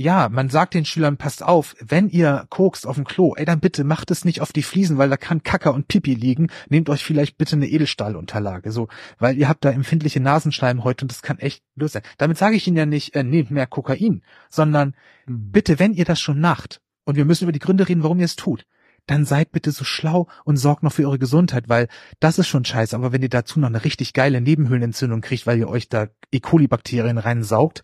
Ja, 0.00 0.28
man 0.28 0.48
sagt 0.48 0.74
den 0.74 0.84
Schülern, 0.84 1.16
passt 1.16 1.42
auf, 1.42 1.74
wenn 1.80 2.08
ihr 2.08 2.46
kokst 2.50 2.86
auf 2.86 2.94
dem 2.94 3.04
Klo, 3.04 3.34
ey, 3.34 3.44
dann 3.44 3.58
bitte 3.58 3.82
macht 3.82 4.12
es 4.12 4.24
nicht 4.24 4.40
auf 4.40 4.52
die 4.52 4.62
Fliesen, 4.62 4.96
weil 4.96 5.08
da 5.10 5.16
kann 5.16 5.42
Kacker 5.42 5.74
und 5.74 5.88
Pipi 5.88 6.14
liegen. 6.14 6.52
Nehmt 6.68 6.88
euch 6.88 7.02
vielleicht 7.02 7.36
bitte 7.36 7.56
eine 7.56 7.66
Edelstahlunterlage, 7.66 8.70
so, 8.70 8.86
weil 9.18 9.36
ihr 9.36 9.48
habt 9.48 9.64
da 9.64 9.70
empfindliche 9.70 10.20
Nasenschleimhäute 10.20 11.02
und 11.04 11.10
das 11.10 11.22
kann 11.22 11.40
echt 11.40 11.64
blöd 11.74 11.90
sein. 11.90 12.02
Damit 12.16 12.38
sage 12.38 12.54
ich 12.54 12.68
Ihnen 12.68 12.76
ja 12.76 12.86
nicht, 12.86 13.16
äh, 13.16 13.24
nehmt 13.24 13.50
mehr 13.50 13.66
Kokain, 13.66 14.22
sondern 14.48 14.94
Mhm. 15.26 15.50
bitte, 15.50 15.80
wenn 15.80 15.94
ihr 15.94 16.04
das 16.04 16.20
schon 16.20 16.38
macht, 16.40 16.80
und 17.04 17.16
wir 17.16 17.24
müssen 17.24 17.42
über 17.42 17.52
die 17.52 17.58
Gründe 17.58 17.88
reden, 17.88 18.04
warum 18.04 18.20
ihr 18.20 18.26
es 18.26 18.36
tut, 18.36 18.66
dann 19.08 19.24
seid 19.24 19.50
bitte 19.50 19.72
so 19.72 19.82
schlau 19.82 20.28
und 20.44 20.58
sorgt 20.58 20.84
noch 20.84 20.92
für 20.92 21.06
eure 21.06 21.18
Gesundheit, 21.18 21.68
weil 21.68 21.88
das 22.20 22.38
ist 22.38 22.46
schon 22.46 22.64
scheiße. 22.64 22.94
Aber 22.94 23.10
wenn 23.10 23.22
ihr 23.22 23.30
dazu 23.30 23.58
noch 23.58 23.66
eine 23.66 23.84
richtig 23.84 24.12
geile 24.12 24.40
Nebenhöhlenentzündung 24.40 25.22
kriegt, 25.22 25.48
weil 25.48 25.58
ihr 25.58 25.68
euch 25.68 25.88
da 25.88 26.06
E. 26.30 26.38
coli-Bakterien 26.38 27.18
reinsaugt, 27.18 27.82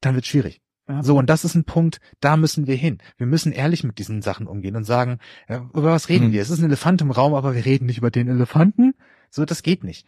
dann 0.00 0.14
wird 0.14 0.26
schwierig. 0.26 0.60
Ja. 0.88 1.02
So, 1.02 1.16
und 1.18 1.28
das 1.28 1.44
ist 1.44 1.54
ein 1.54 1.64
Punkt, 1.64 2.00
da 2.20 2.36
müssen 2.36 2.66
wir 2.66 2.74
hin. 2.76 2.98
Wir 3.18 3.26
müssen 3.26 3.52
ehrlich 3.52 3.84
mit 3.84 3.98
diesen 3.98 4.22
Sachen 4.22 4.46
umgehen 4.46 4.74
und 4.74 4.84
sagen, 4.84 5.18
äh, 5.46 5.56
über 5.56 5.92
was 5.92 6.08
reden 6.08 6.26
Hm. 6.26 6.32
wir? 6.32 6.40
Es 6.40 6.50
ist 6.50 6.60
ein 6.60 6.64
Elefant 6.64 7.02
im 7.02 7.10
Raum, 7.10 7.34
aber 7.34 7.54
wir 7.54 7.64
reden 7.64 7.86
nicht 7.86 7.98
über 7.98 8.10
den 8.10 8.28
Elefanten. 8.28 8.94
So, 9.30 9.44
das 9.44 9.62
geht 9.62 9.84
nicht. 9.84 10.06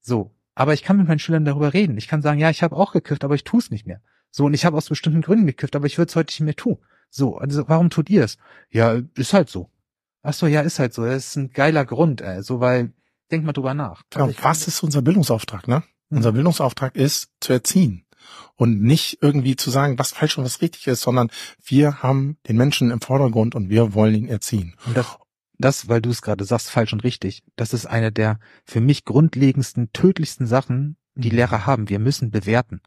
So, 0.00 0.34
aber 0.56 0.74
ich 0.74 0.82
kann 0.82 0.96
mit 0.96 1.06
meinen 1.06 1.20
Schülern 1.20 1.44
darüber 1.44 1.72
reden. 1.72 1.96
Ich 1.98 2.08
kann 2.08 2.22
sagen, 2.22 2.40
ja, 2.40 2.50
ich 2.50 2.64
habe 2.64 2.76
auch 2.76 2.92
gekifft, 2.92 3.22
aber 3.22 3.36
ich 3.36 3.44
tue 3.44 3.60
es 3.60 3.70
nicht 3.70 3.86
mehr. 3.86 4.00
So, 4.30 4.46
und 4.46 4.54
ich 4.54 4.64
habe 4.64 4.76
aus 4.76 4.88
bestimmten 4.88 5.22
Gründen 5.22 5.46
gekifft, 5.46 5.76
aber 5.76 5.86
ich 5.86 5.98
würde 5.98 6.08
es 6.10 6.16
heute 6.16 6.32
nicht 6.32 6.40
mehr 6.40 6.56
tun. 6.56 6.78
So, 7.10 7.38
also 7.38 7.68
warum 7.68 7.88
tut 7.88 8.10
ihr 8.10 8.24
es? 8.24 8.38
Ja, 8.70 9.00
ist 9.14 9.32
halt 9.32 9.48
so. 9.48 9.70
Ach 10.22 10.34
so, 10.34 10.46
ja, 10.46 10.62
ist 10.62 10.80
halt 10.80 10.92
so. 10.94 11.04
Das 11.04 11.28
ist 11.28 11.36
ein 11.36 11.50
geiler 11.50 11.84
Grund, 11.84 12.20
ey. 12.20 12.42
so 12.42 12.58
weil 12.60 12.92
denk 13.30 13.44
mal 13.44 13.52
drüber 13.52 13.74
nach. 13.74 14.02
Ja, 14.14 14.28
was 14.42 14.66
ist 14.66 14.82
unser 14.82 15.00
Bildungsauftrag, 15.00 15.68
ne? 15.68 15.84
Unser 16.10 16.32
Bildungsauftrag 16.32 16.96
ist 16.96 17.30
zu 17.40 17.52
erziehen 17.52 18.04
und 18.56 18.82
nicht 18.82 19.18
irgendwie 19.22 19.56
zu 19.56 19.70
sagen, 19.70 19.98
was 19.98 20.12
falsch 20.12 20.38
und 20.38 20.44
was 20.44 20.60
richtig 20.62 20.86
ist, 20.86 21.02
sondern 21.02 21.30
wir 21.64 22.02
haben 22.02 22.38
den 22.48 22.56
Menschen 22.56 22.90
im 22.90 23.00
Vordergrund 23.00 23.54
und 23.54 23.68
wir 23.70 23.94
wollen 23.94 24.14
ihn 24.14 24.28
erziehen. 24.28 24.74
Und 24.86 24.96
das, 24.96 25.18
das, 25.58 25.88
weil 25.88 26.00
du 26.00 26.10
es 26.10 26.22
gerade 26.22 26.44
sagst, 26.44 26.70
falsch 26.70 26.92
und 26.92 27.04
richtig, 27.04 27.42
das 27.56 27.72
ist 27.72 27.86
eine 27.86 28.12
der 28.12 28.38
für 28.64 28.80
mich 28.80 29.04
grundlegendsten, 29.04 29.92
tödlichsten 29.92 30.46
Sachen, 30.46 30.96
die 31.14 31.30
Lehrer 31.30 31.66
haben. 31.66 31.88
Wir 31.88 31.98
müssen 31.98 32.30
bewerten. 32.30 32.80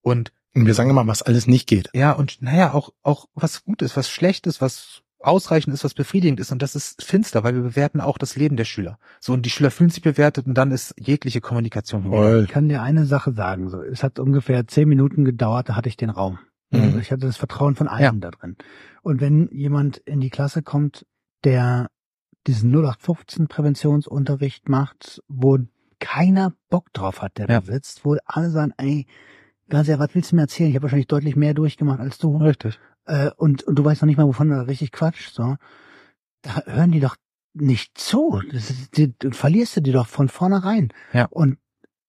Und 0.00 0.32
Und 0.54 0.66
wir 0.66 0.74
sagen 0.74 0.90
immer, 0.90 1.06
was 1.06 1.22
alles 1.22 1.46
nicht 1.46 1.68
geht. 1.68 1.90
ja, 1.92 2.12
und 2.12 2.40
naja, 2.40 2.72
auch, 2.72 2.90
auch 3.02 3.26
was 3.34 3.64
gut 3.64 3.82
ist, 3.82 3.96
was 3.96 4.08
schlecht 4.08 4.46
ist, 4.46 4.60
was 4.60 5.02
ausreichend 5.20 5.74
ist, 5.74 5.84
was 5.84 5.94
befriedigend 5.94 6.38
ist. 6.40 6.52
Und 6.52 6.62
das 6.62 6.74
ist 6.76 7.02
finster, 7.02 7.42
weil 7.44 7.54
wir 7.54 7.62
bewerten 7.62 8.00
auch 8.00 8.18
das 8.18 8.36
Leben 8.36 8.56
der 8.56 8.64
Schüler. 8.64 8.98
So, 9.20 9.32
und 9.32 9.44
die 9.44 9.50
Schüler 9.50 9.70
fühlen 9.70 9.90
sich 9.90 10.02
bewertet 10.02 10.46
und 10.46 10.54
dann 10.54 10.70
ist 10.70 10.94
jegliche 10.98 11.40
Kommunikation. 11.40 12.04
Voll. 12.04 12.44
Ich 12.44 12.50
kann 12.50 12.68
dir 12.68 12.82
eine 12.82 13.04
Sache 13.06 13.32
sagen. 13.32 13.68
So, 13.68 13.82
es 13.82 14.02
hat 14.02 14.18
ungefähr 14.18 14.66
zehn 14.66 14.88
Minuten 14.88 15.24
gedauert, 15.24 15.68
da 15.68 15.76
hatte 15.76 15.88
ich 15.88 15.96
den 15.96 16.10
Raum. 16.10 16.38
Mhm. 16.70 16.80
Also 16.82 16.98
ich 16.98 17.10
hatte 17.10 17.26
das 17.26 17.36
Vertrauen 17.36 17.74
von 17.74 17.88
allen 17.88 18.02
Ja. 18.02 18.12
da 18.12 18.30
drin. 18.30 18.56
Und 19.02 19.20
wenn 19.20 19.48
jemand 19.50 19.98
in 19.98 20.20
die 20.20 20.30
Klasse 20.30 20.62
kommt, 20.62 21.06
der 21.44 21.88
diesen 22.46 22.70
0815 22.70 23.48
Präventionsunterricht 23.48 24.68
macht, 24.68 25.20
wo 25.28 25.58
keiner 26.00 26.54
Bock 26.70 26.92
drauf 26.92 27.22
hat, 27.22 27.38
der 27.38 27.48
Ja. 27.48 27.60
da 27.60 27.66
sitzt, 27.72 28.04
wo 28.04 28.16
alle 28.24 28.50
sagen, 28.50 28.72
ey, 28.78 29.06
ganz 29.68 29.88
ehrlich, 29.88 30.00
was 30.08 30.14
willst 30.14 30.32
du 30.32 30.36
mir 30.36 30.42
erzählen? 30.42 30.70
Ich 30.70 30.76
habe 30.76 30.84
wahrscheinlich 30.84 31.08
deutlich 31.08 31.36
mehr 31.36 31.54
durchgemacht 31.54 32.00
als 32.00 32.18
du. 32.18 32.36
Richtig. 32.36 32.78
Äh, 33.08 33.30
und, 33.36 33.62
und 33.64 33.76
du 33.78 33.84
weißt 33.84 34.02
noch 34.02 34.06
nicht 34.06 34.18
mal, 34.18 34.26
wovon 34.26 34.48
du 34.50 34.66
richtig 34.66 34.92
quatscht, 34.92 35.34
so. 35.34 35.56
Da 36.42 36.62
hören 36.66 36.92
die 36.92 37.00
doch 37.00 37.16
nicht 37.54 37.98
zu. 37.98 38.40
Das 38.52 38.70
ist, 38.70 38.96
die, 38.96 39.12
du 39.18 39.30
verlierst 39.32 39.76
du 39.76 39.80
die 39.80 39.92
doch 39.92 40.06
von 40.06 40.28
vornherein. 40.28 40.92
Ja. 41.12 41.26
Und, 41.30 41.58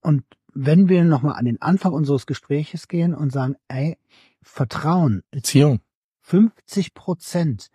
und 0.02 0.24
wenn 0.54 0.89
wir 0.89 1.04
nochmal 1.04 1.36
an 1.36 1.45
den 1.45 1.62
Anfang 1.62 1.93
unseres 1.93 2.26
Gespräches 2.28 2.88
gehen 2.88 3.16
und 3.16 3.32
sagen, 3.32 3.56
ey, 3.70 3.97
Vertrauen, 4.41 5.24
Erziehung. 5.32 5.80
50 6.22 6.93
Prozent 6.93 7.70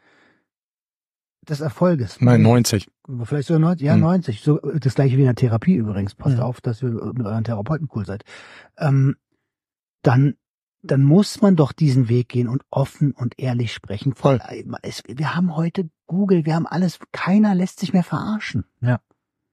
des 1.49 1.61
Erfolges. 1.61 2.20
Nein, 2.20 2.43
90. 2.43 2.89
Vielleicht 3.25 3.49
sogar 3.49 3.61
90, 3.61 3.85
ja, 3.87 3.95
Hm. 3.95 4.01
90. 4.01 4.41
So, 4.43 4.59
das 4.59 4.95
gleiche 4.95 5.16
wie 5.16 5.20
in 5.22 5.27
der 5.27 5.35
Therapie 5.35 5.75
übrigens. 5.75 6.14
Passt 6.14 6.37
Hm. 6.37 6.43
auf, 6.45 6.61
dass 6.61 6.83
ihr 6.83 6.91
mit 6.91 7.27
euren 7.27 7.45
Therapeuten 7.45 7.89
cool 7.95 8.07
seid. 8.07 8.22
Ähm, 8.79 9.16
dann, 10.03 10.37
dann 10.85 11.03
muss 11.03 11.41
man 11.41 11.57
doch 11.57 11.72
diesen 11.72 12.09
Weg 12.09 12.28
gehen 12.28 12.49
und 12.49 12.62
offen 12.70 13.12
und 13.12 13.39
ehrlich 13.39 13.72
sprechen. 13.72 14.14
Voll. 14.14 14.39
Wir 14.39 15.35
haben 15.35 15.57
heute 15.57 15.89
Google, 16.07 16.45
wir 16.45 16.55
haben 16.55 16.66
alles. 16.66 16.99
Keiner 17.12 17.55
lässt 17.55 17.80
sich 17.80 17.93
mehr 17.93 18.05
verarschen. 18.05 18.64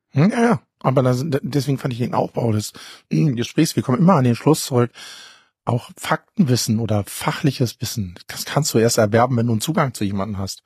Hm, 0.09 0.29
Ja, 0.31 0.41
ja. 0.41 0.61
Aber 0.83 1.03
das, 1.03 1.23
deswegen 1.25 1.77
fand 1.77 1.93
ich 1.93 1.99
den 1.99 2.13
Aufbau 2.15 2.51
des 2.51 2.73
Gesprächs, 3.09 3.75
wir 3.75 3.83
kommen 3.83 3.99
immer 3.99 4.15
an 4.15 4.23
den 4.23 4.35
Schluss 4.35 4.65
zurück. 4.65 4.91
Auch 5.63 5.91
Faktenwissen 5.95 6.79
oder 6.79 7.03
fachliches 7.05 7.79
Wissen, 7.81 8.15
das 8.27 8.45
kannst 8.45 8.73
du 8.73 8.79
erst 8.79 8.97
erwerben, 8.97 9.37
wenn 9.37 9.45
du 9.45 9.53
einen 9.53 9.61
Zugang 9.61 9.93
zu 9.93 10.03
jemandem 10.03 10.39
hast. 10.39 10.63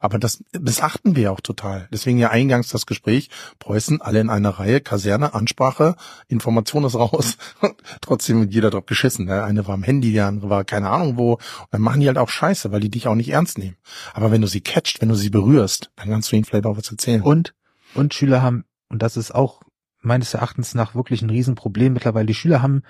Aber 0.00 0.18
das 0.18 0.42
missachten 0.58 1.16
wir 1.16 1.32
auch 1.32 1.40
total. 1.40 1.88
Deswegen 1.92 2.18
ja 2.18 2.30
eingangs 2.30 2.68
das 2.68 2.86
Gespräch, 2.86 3.28
Preußen, 3.58 4.00
alle 4.00 4.20
in 4.20 4.30
einer 4.30 4.50
Reihe, 4.50 4.80
Kaserne, 4.80 5.34
Ansprache, 5.34 5.96
Information 6.28 6.84
ist 6.84 6.94
raus. 6.94 7.36
Trotzdem 8.00 8.40
wird 8.40 8.54
jeder 8.54 8.70
drauf 8.70 8.86
geschissen. 8.86 9.26
Der 9.26 9.44
eine 9.44 9.66
war 9.66 9.74
am 9.74 9.82
Handy, 9.82 10.12
der 10.12 10.26
andere 10.26 10.48
war 10.48 10.64
keine 10.64 10.88
Ahnung 10.90 11.18
wo. 11.18 11.34
Und 11.34 11.68
dann 11.70 11.82
machen 11.82 12.00
die 12.00 12.06
halt 12.06 12.18
auch 12.18 12.30
Scheiße, 12.30 12.72
weil 12.72 12.80
die 12.80 12.90
dich 12.90 13.06
auch 13.06 13.14
nicht 13.14 13.30
ernst 13.30 13.58
nehmen. 13.58 13.76
Aber 14.14 14.30
wenn 14.30 14.40
du 14.40 14.46
sie 14.46 14.62
catcht, 14.62 15.02
wenn 15.02 15.10
du 15.10 15.14
sie 15.14 15.30
berührst, 15.30 15.90
dann 15.96 16.08
kannst 16.08 16.32
du 16.32 16.36
ihnen 16.36 16.44
vielleicht 16.44 16.66
auch 16.66 16.76
was 16.76 16.90
erzählen. 16.90 17.22
Und, 17.22 17.54
und 17.94 18.14
Schüler 18.14 18.40
haben, 18.40 18.64
und 18.88 19.02
das 19.02 19.16
ist 19.18 19.34
auch 19.34 19.62
meines 20.00 20.32
Erachtens 20.32 20.74
nach 20.74 20.94
wirklich 20.94 21.20
ein 21.22 21.30
Riesenproblem 21.30 21.92
mittlerweile, 21.92 22.26
die 22.26 22.34
Schüler 22.34 22.62
haben 22.62 22.82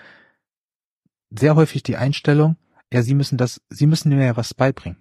sehr 1.31 1.57
häufig 1.57 1.83
die 1.83 1.97
Einstellung, 1.97 2.57
ja, 2.93 3.03
sie 3.03 3.15
müssen 3.15 3.37
das, 3.39 3.61
sie 3.69 3.87
müssen 3.87 4.15
mir 4.17 4.25
ja 4.25 4.37
was 4.37 4.55
beibringen. 4.55 4.99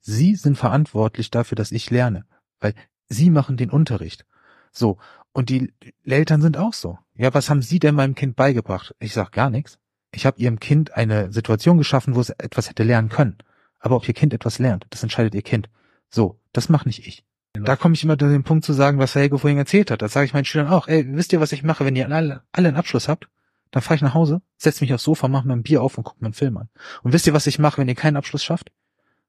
Sie 0.00 0.34
sind 0.36 0.56
verantwortlich 0.56 1.30
dafür, 1.30 1.56
dass 1.56 1.72
ich 1.72 1.90
lerne, 1.90 2.24
weil 2.60 2.74
sie 3.08 3.30
machen 3.30 3.56
den 3.56 3.70
Unterricht. 3.70 4.24
So. 4.72 4.98
Und 5.32 5.48
die 5.48 5.72
Eltern 6.04 6.42
sind 6.42 6.56
auch 6.56 6.72
so. 6.72 6.98
Ja, 7.14 7.32
was 7.34 7.50
haben 7.50 7.62
Sie 7.62 7.78
denn 7.78 7.94
meinem 7.94 8.14
Kind 8.14 8.34
beigebracht? 8.34 8.94
Ich 8.98 9.12
sag 9.12 9.30
gar 9.30 9.50
nichts. 9.50 9.78
Ich 10.12 10.26
habe 10.26 10.40
Ihrem 10.40 10.58
Kind 10.58 10.94
eine 10.94 11.32
Situation 11.32 11.78
geschaffen, 11.78 12.16
wo 12.16 12.20
es 12.20 12.30
etwas 12.30 12.68
hätte 12.68 12.82
lernen 12.82 13.10
können. 13.10 13.38
Aber 13.78 13.96
ob 13.96 14.08
Ihr 14.08 14.14
Kind 14.14 14.34
etwas 14.34 14.58
lernt, 14.58 14.86
das 14.90 15.02
entscheidet 15.02 15.34
Ihr 15.34 15.42
Kind. 15.42 15.68
So, 16.08 16.40
das 16.52 16.68
mache 16.68 16.88
nicht 16.88 17.06
ich. 17.06 17.24
Da 17.52 17.76
komme 17.76 17.94
ich 17.94 18.04
immer 18.04 18.18
zu 18.18 18.28
dem 18.28 18.44
Punkt 18.44 18.64
zu 18.64 18.72
sagen, 18.72 18.98
was 18.98 19.14
Helge 19.14 19.38
vorhin 19.38 19.58
erzählt 19.58 19.90
hat. 19.90 20.02
Das 20.02 20.12
sage 20.12 20.26
ich 20.26 20.34
meinen 20.34 20.44
Schülern 20.44 20.68
auch. 20.68 20.88
Ey, 20.88 21.04
wisst 21.14 21.32
ihr, 21.32 21.40
was 21.40 21.52
ich 21.52 21.62
mache, 21.62 21.84
wenn 21.84 21.96
ihr 21.96 22.10
alle, 22.10 22.42
alle 22.52 22.68
einen 22.68 22.76
Abschluss 22.76 23.08
habt? 23.08 23.28
Dann 23.70 23.82
fahre 23.82 23.96
ich 23.96 24.02
nach 24.02 24.14
Hause, 24.14 24.42
setze 24.56 24.82
mich 24.82 24.92
aufs 24.92 25.04
Sofa, 25.04 25.28
mache 25.28 25.46
mir 25.46 25.54
ein 25.54 25.62
Bier 25.62 25.82
auf 25.82 25.96
und 25.96 26.04
gucke 26.04 26.20
mir 26.20 26.26
einen 26.26 26.34
Film 26.34 26.56
an. 26.56 26.68
Und 27.02 27.12
wisst 27.12 27.26
ihr, 27.26 27.34
was 27.34 27.46
ich 27.46 27.58
mache, 27.58 27.78
wenn 27.78 27.88
ihr 27.88 27.94
keinen 27.94 28.16
Abschluss 28.16 28.42
schafft? 28.42 28.72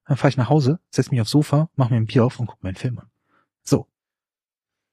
Dann 0.06 0.18
fahre 0.18 0.30
ich 0.30 0.38
nach 0.38 0.50
Hause, 0.50 0.80
setze 0.90 1.12
mich 1.12 1.22
aufs 1.22 1.32
Sofa, 1.32 1.70
mache 1.76 1.94
mir 1.94 2.00
ein 2.00 2.08
Bier 2.08 2.26
auf 2.26 2.40
und 2.40 2.48
gucke 2.48 2.60
mir 2.64 2.70
einen 2.70 2.78
Film 2.78 2.98
an. 3.00 3.10
So. 3.64 3.88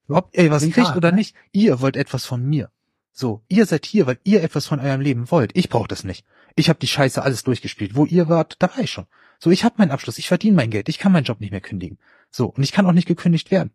Ob 0.08 0.36
ihr 0.36 0.50
was 0.50 0.68
kriegt 0.70 0.96
oder 0.96 1.12
nicht, 1.12 1.34
ihr 1.52 1.80
wollt 1.80 1.96
etwas 1.96 2.24
von 2.24 2.44
mir. 2.44 2.70
So, 3.12 3.42
ihr 3.48 3.66
seid 3.66 3.84
hier, 3.84 4.06
weil 4.06 4.18
ihr 4.22 4.42
etwas 4.44 4.66
von 4.66 4.78
eurem 4.78 5.00
Leben 5.00 5.30
wollt. 5.30 5.56
Ich 5.56 5.68
brauche 5.68 5.88
das 5.88 6.04
nicht. 6.04 6.24
Ich 6.54 6.68
habe 6.68 6.78
die 6.78 6.86
Scheiße 6.86 7.20
alles 7.20 7.42
durchgespielt. 7.42 7.96
Wo 7.96 8.04
ihr 8.04 8.28
wart, 8.28 8.56
da 8.60 8.68
war 8.68 8.78
ich 8.78 8.92
schon. 8.92 9.06
So, 9.40 9.50
ich 9.50 9.64
habe 9.64 9.74
meinen 9.78 9.90
Abschluss, 9.90 10.18
ich 10.18 10.28
verdiene 10.28 10.56
mein 10.56 10.70
Geld, 10.70 10.88
ich 10.88 10.98
kann 10.98 11.12
meinen 11.12 11.24
Job 11.24 11.40
nicht 11.40 11.50
mehr 11.50 11.60
kündigen. 11.60 11.98
So, 12.30 12.46
und 12.46 12.62
ich 12.62 12.72
kann 12.72 12.86
auch 12.86 12.92
nicht 12.92 13.08
gekündigt 13.08 13.50
werden. 13.50 13.72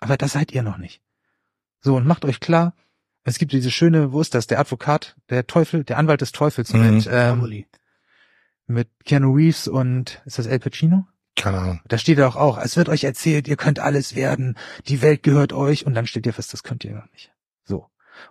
Aber 0.00 0.16
da 0.16 0.26
seid 0.26 0.52
ihr 0.52 0.62
noch 0.62 0.78
nicht. 0.78 1.02
So, 1.80 1.96
und 1.96 2.06
macht 2.06 2.24
euch 2.24 2.40
klar, 2.40 2.74
es 3.24 3.38
gibt 3.38 3.52
diese 3.52 3.70
schöne, 3.70 4.12
wo 4.12 4.20
ist 4.20 4.34
das, 4.34 4.46
der 4.46 4.58
Advokat, 4.60 5.16
der 5.28 5.46
Teufel, 5.46 5.84
der 5.84 5.98
Anwalt 5.98 6.20
des 6.20 6.32
Teufels 6.32 6.72
Mhm. 6.72 6.94
mit, 6.96 7.08
ähm, 7.10 7.64
mit 8.66 8.88
Keanu 9.04 9.32
Reeves 9.34 9.68
und, 9.68 10.22
ist 10.24 10.38
das 10.38 10.46
El 10.46 10.58
Pacino? 10.60 11.06
Keine 11.36 11.58
Ahnung. 11.58 11.80
Da 11.86 11.98
steht 11.98 12.20
auch 12.20 12.36
auch, 12.36 12.58
es 12.58 12.76
wird 12.76 12.88
euch 12.88 13.04
erzählt, 13.04 13.46
ihr 13.48 13.56
könnt 13.56 13.78
alles 13.78 14.14
werden, 14.16 14.56
die 14.88 15.02
Welt 15.02 15.22
gehört 15.22 15.52
euch 15.52 15.86
und 15.86 15.94
dann 15.94 16.06
steht 16.06 16.26
ihr 16.26 16.32
fest, 16.32 16.52
das 16.52 16.62
könnt 16.64 16.84
ihr 16.84 16.92
gar 16.92 17.08
nicht. 17.12 17.32
So. 17.64 17.86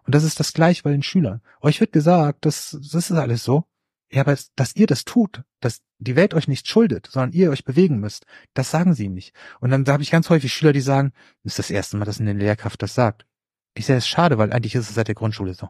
Und 0.05 0.13
das 0.13 0.23
ist 0.23 0.39
das 0.39 0.51
gleiche 0.53 0.83
bei 0.83 0.91
den 0.91 1.03
Schülern. 1.03 1.41
Euch 1.61 1.79
wird 1.79 1.93
gesagt, 1.93 2.45
das, 2.45 2.71
das 2.71 3.09
ist 3.09 3.11
alles 3.11 3.43
so. 3.43 3.63
Ja, 4.11 4.21
aber 4.21 4.37
dass 4.55 4.75
ihr 4.75 4.87
das 4.87 5.03
tut, 5.05 5.43
dass 5.59 5.81
die 5.99 6.15
Welt 6.15 6.33
euch 6.33 6.47
nicht 6.47 6.67
schuldet, 6.67 7.07
sondern 7.11 7.33
ihr 7.33 7.49
euch 7.49 7.65
bewegen 7.65 7.99
müsst, 7.99 8.25
das 8.53 8.71
sagen 8.71 8.93
sie 8.93 9.05
ihm 9.05 9.13
nicht. 9.13 9.33
Und 9.59 9.69
dann 9.69 9.83
da 9.83 9.93
habe 9.93 10.03
ich 10.03 10.11
ganz 10.11 10.29
häufig 10.29 10.53
Schüler, 10.53 10.71
die 10.73 10.81
sagen, 10.81 11.11
das 11.43 11.53
ist 11.53 11.59
das 11.59 11.71
erste 11.71 11.97
Mal, 11.97 12.05
dass 12.05 12.19
eine 12.19 12.33
Lehrkraft 12.33 12.81
das 12.81 12.93
sagt. 12.93 13.25
Ich 13.77 13.85
sehe 13.85 13.97
es 13.97 14.07
schade, 14.07 14.37
weil 14.37 14.51
eigentlich 14.51 14.75
ist 14.75 14.89
es 14.89 14.95
seit 14.95 15.07
der 15.07 15.15
Grundschule 15.15 15.53
so. 15.53 15.69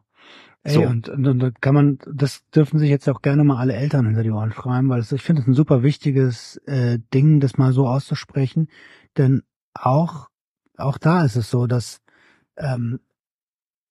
Ey, 0.63 0.75
So. 0.75 0.81
und, 0.83 1.09
und, 1.09 1.25
und 1.25 1.61
kann 1.61 1.75
man, 1.75 1.99
das 2.11 2.43
dürfen 2.49 2.79
sich 2.79 2.89
jetzt 2.89 3.07
auch 3.09 3.21
gerne 3.21 3.43
mal 3.43 3.57
alle 3.57 3.73
Eltern 3.73 4.05
hinter 4.05 4.23
die 4.23 4.31
Ohren 4.31 4.51
schreiben, 4.51 4.89
weil 4.89 4.99
es, 4.99 5.11
ich 5.11 5.21
finde 5.21 5.41
es 5.41 5.47
ein 5.47 5.53
super 5.53 5.83
wichtiges 5.83 6.57
äh, 6.65 6.99
Ding, 7.13 7.39
das 7.39 7.57
mal 7.57 7.73
so 7.73 7.87
auszusprechen. 7.87 8.69
Denn 9.17 9.43
auch, 9.73 10.29
auch 10.77 10.97
da 10.97 11.23
ist 11.23 11.35
es 11.35 11.49
so, 11.49 11.67
dass, 11.67 12.01
ähm, 12.57 12.99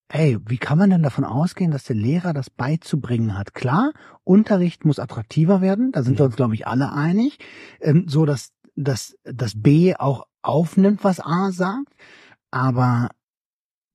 ey, 0.08 0.38
wie 0.46 0.58
kann 0.58 0.78
man 0.78 0.90
denn 0.90 1.02
davon 1.02 1.24
ausgehen, 1.24 1.70
dass 1.70 1.84
der 1.84 1.96
Lehrer 1.96 2.32
das 2.32 2.50
beizubringen 2.50 3.36
hat? 3.36 3.54
Klar, 3.54 3.92
Unterricht 4.24 4.84
muss 4.84 4.98
attraktiver 4.98 5.60
werden, 5.60 5.92
da 5.92 6.02
sind 6.02 6.18
wir 6.18 6.26
uns, 6.26 6.36
glaube 6.36 6.54
ich, 6.54 6.66
alle 6.66 6.92
einig, 6.92 7.38
ähm, 7.80 8.06
so 8.08 8.24
dass, 8.24 8.52
dass 8.74 9.16
das 9.24 9.60
B 9.60 9.94
auch 9.96 10.26
aufnimmt, 10.42 11.04
was 11.04 11.20
A 11.20 11.50
sagt, 11.50 11.92
aber 12.50 13.10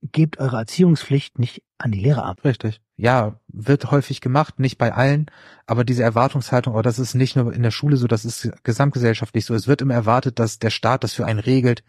gebt 0.02 0.40
eure 0.40 0.58
Erziehungspflicht 0.58 1.40
nicht 1.40 1.64
an 1.78 1.92
die 1.92 2.00
Lehrer 2.00 2.26
ab. 2.26 2.44
Richtig. 2.44 2.82
Ja, 2.96 3.40
wird 3.48 3.90
häufig 3.92 4.22
gemacht, 4.22 4.60
nicht 4.60 4.78
bei 4.78 4.94
allen, 4.94 5.28
aber 5.66 5.84
diese 5.84 6.04
Erwartungshaltung, 6.04 6.74
aber 6.74 6.84
das 6.84 7.00
ist 7.00 7.16
nicht 7.16 7.36
nur 7.36 7.52
in 7.54 7.64
der 7.64 7.72
Schule 7.72 7.98
so, 7.98 8.08
das 8.08 8.26
ist 8.26 8.52
gesamtgesellschaftlich 8.64 9.46
so. 9.46 9.56
Es 9.56 9.68
wird 9.68 9.82
immer 9.82 9.94
erwartet, 9.94 10.40
dass 10.40 10.60
der 10.60 10.70
Staat 10.70 11.04
das 11.04 11.14
für 11.14 11.26
einen 11.26 11.40
regelt. 11.40 11.84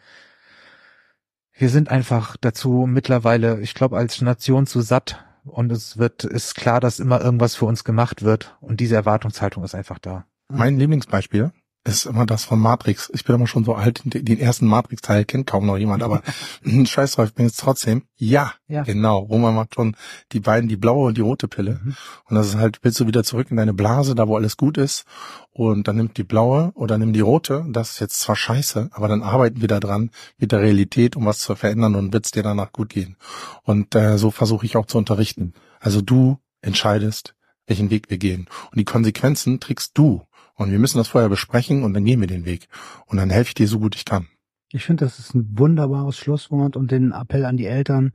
Wir 1.52 1.68
sind 1.68 1.90
einfach 1.90 2.36
dazu 2.40 2.86
mittlerweile, 2.88 3.60
ich 3.60 3.74
glaube, 3.74 3.98
als 3.98 4.20
Nation 4.22 4.66
zu 4.66 4.80
satt 4.80 5.24
und 5.44 5.70
es 5.70 5.98
wird, 5.98 6.24
ist 6.24 6.54
klar, 6.54 6.80
dass 6.80 6.98
immer 6.98 7.20
irgendwas 7.20 7.56
für 7.56 7.66
uns 7.66 7.84
gemacht 7.84 8.22
wird 8.22 8.56
und 8.60 8.80
diese 8.80 8.94
Erwartungshaltung 8.94 9.64
ist 9.64 9.74
einfach 9.74 9.98
da. 9.98 10.24
Mein 10.48 10.78
Lieblingsbeispiel 10.78 11.52
ist 11.84 12.06
immer 12.06 12.26
das 12.26 12.44
von 12.44 12.60
Matrix. 12.60 13.10
Ich 13.12 13.24
bin 13.24 13.34
immer 13.34 13.46
schon 13.48 13.64
so 13.64 13.74
alt, 13.74 14.02
den 14.04 14.38
ersten 14.38 14.66
Matrix-Teil 14.66 15.24
kennt 15.24 15.48
kaum 15.48 15.66
noch 15.66 15.76
jemand, 15.76 16.02
aber 16.02 16.22
scheiß 16.64 17.12
drauf, 17.12 17.28
ich 17.28 17.34
bin 17.34 17.46
jetzt 17.46 17.58
trotzdem. 17.58 18.04
Ja, 18.16 18.52
Ja. 18.68 18.82
genau. 18.84 19.18
Roman 19.18 19.54
macht 19.54 19.74
schon 19.74 19.96
die 20.32 20.38
beiden, 20.40 20.68
die 20.68 20.76
blaue 20.76 21.08
und 21.08 21.16
die 21.16 21.22
rote 21.22 21.48
Pille. 21.48 21.80
Mhm. 21.82 21.96
Und 22.26 22.36
das 22.36 22.48
ist 22.48 22.56
halt, 22.56 22.78
willst 22.82 23.00
du 23.00 23.06
wieder 23.08 23.24
zurück 23.24 23.48
in 23.50 23.56
deine 23.56 23.74
Blase, 23.74 24.14
da 24.14 24.28
wo 24.28 24.36
alles 24.36 24.56
gut 24.56 24.78
ist. 24.78 25.04
Und 25.50 25.88
dann 25.88 25.96
nimmt 25.96 26.16
die 26.18 26.22
blaue 26.24 26.70
oder 26.74 26.98
nimm 26.98 27.12
die 27.12 27.20
rote. 27.20 27.64
Das 27.70 27.90
ist 27.90 28.00
jetzt 28.00 28.20
zwar 28.20 28.36
scheiße, 28.36 28.90
aber 28.92 29.08
dann 29.08 29.22
arbeiten 29.22 29.60
wir 29.60 29.68
da 29.68 29.80
dran 29.80 30.10
mit 30.38 30.52
der 30.52 30.60
Realität, 30.60 31.16
um 31.16 31.26
was 31.26 31.40
zu 31.40 31.54
verändern 31.56 31.96
und 31.96 32.12
wird's 32.12 32.30
dir 32.30 32.42
danach 32.44 32.72
gut 32.72 32.90
gehen. 32.90 33.16
Und 33.64 33.94
äh, 33.96 34.18
so 34.18 34.30
versuche 34.30 34.66
ich 34.66 34.76
auch 34.76 34.86
zu 34.86 34.98
unterrichten. 34.98 35.52
Also 35.80 36.00
du 36.00 36.38
entscheidest, 36.60 37.34
welchen 37.66 37.90
Weg 37.90 38.08
wir 38.08 38.18
gehen. 38.18 38.46
Und 38.70 38.78
die 38.78 38.84
Konsequenzen 38.84 39.58
trägst 39.60 39.98
du. 39.98 40.22
Und 40.54 40.70
wir 40.70 40.78
müssen 40.78 40.98
das 40.98 41.08
vorher 41.08 41.28
besprechen 41.28 41.82
und 41.82 41.94
dann 41.94 42.04
gehen 42.04 42.20
wir 42.20 42.26
den 42.26 42.44
Weg. 42.44 42.68
Und 43.06 43.16
dann 43.16 43.30
helfe 43.30 43.48
ich 43.48 43.54
dir 43.54 43.68
so 43.68 43.78
gut 43.78 43.96
ich 43.96 44.04
kann. 44.04 44.28
Ich 44.70 44.84
finde, 44.84 45.04
das 45.04 45.18
ist 45.18 45.34
ein 45.34 45.58
wunderbares 45.58 46.16
Schlusswort 46.16 46.76
und 46.76 46.90
den 46.90 47.12
Appell 47.12 47.44
an 47.44 47.56
die 47.56 47.66
Eltern. 47.66 48.12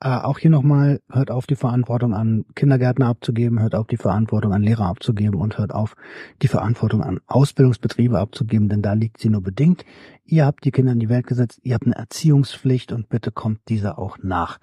Äh, 0.00 0.10
auch 0.10 0.38
hier 0.38 0.50
nochmal, 0.50 1.00
hört 1.10 1.32
auf, 1.32 1.46
die 1.46 1.56
Verantwortung 1.56 2.14
an 2.14 2.44
Kindergärtner 2.54 3.06
abzugeben, 3.06 3.60
hört 3.60 3.74
auf, 3.74 3.88
die 3.88 3.96
Verantwortung 3.96 4.52
an 4.52 4.62
Lehrer 4.62 4.86
abzugeben 4.86 5.40
und 5.40 5.58
hört 5.58 5.74
auf, 5.74 5.96
die 6.40 6.46
Verantwortung 6.46 7.02
an 7.02 7.18
Ausbildungsbetriebe 7.26 8.16
abzugeben, 8.16 8.68
denn 8.68 8.80
da 8.80 8.92
liegt 8.92 9.18
sie 9.18 9.28
nur 9.28 9.42
bedingt. 9.42 9.84
Ihr 10.24 10.46
habt 10.46 10.64
die 10.64 10.70
Kinder 10.70 10.92
in 10.92 11.00
die 11.00 11.08
Welt 11.08 11.26
gesetzt, 11.26 11.58
ihr 11.64 11.74
habt 11.74 11.86
eine 11.86 11.96
Erziehungspflicht 11.96 12.92
und 12.92 13.08
bitte 13.08 13.32
kommt 13.32 13.60
dieser 13.68 13.98
auch 13.98 14.18
nach. 14.22 14.58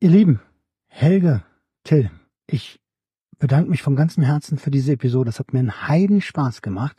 Ihr 0.00 0.10
Lieben, 0.10 0.40
Helge, 0.86 1.42
Till, 1.84 2.10
ich 2.46 2.80
bedanke 3.38 3.70
mich 3.70 3.82
von 3.82 3.96
ganzem 3.96 4.22
Herzen 4.22 4.58
für 4.58 4.70
diese 4.70 4.92
Episode. 4.92 5.30
Es 5.30 5.38
hat 5.38 5.52
mir 5.52 5.60
einen 5.60 5.88
Heiden 5.88 6.20
Spaß 6.20 6.62
gemacht. 6.62 6.96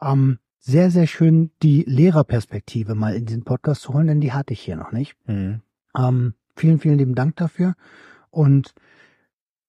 Ähm, 0.00 0.38
sehr, 0.58 0.90
sehr 0.90 1.06
schön, 1.06 1.50
die 1.62 1.84
Lehrerperspektive 1.86 2.94
mal 2.94 3.14
in 3.14 3.24
diesen 3.26 3.44
Podcast 3.44 3.82
zu 3.82 3.94
holen, 3.94 4.06
denn 4.06 4.20
die 4.20 4.32
hatte 4.32 4.52
ich 4.52 4.60
hier 4.60 4.76
noch 4.76 4.92
nicht. 4.92 5.16
Mhm. 5.26 5.62
Ähm, 5.96 6.34
vielen, 6.54 6.78
vielen 6.80 6.98
lieben 6.98 7.14
Dank 7.14 7.36
dafür. 7.36 7.74
Und 8.30 8.74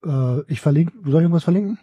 äh, 0.05 0.41
ich 0.51 0.59
verlinke, 0.61 0.93
soll 1.03 1.21
ich 1.21 1.23
irgendwas 1.23 1.43
verlinken? 1.45 1.79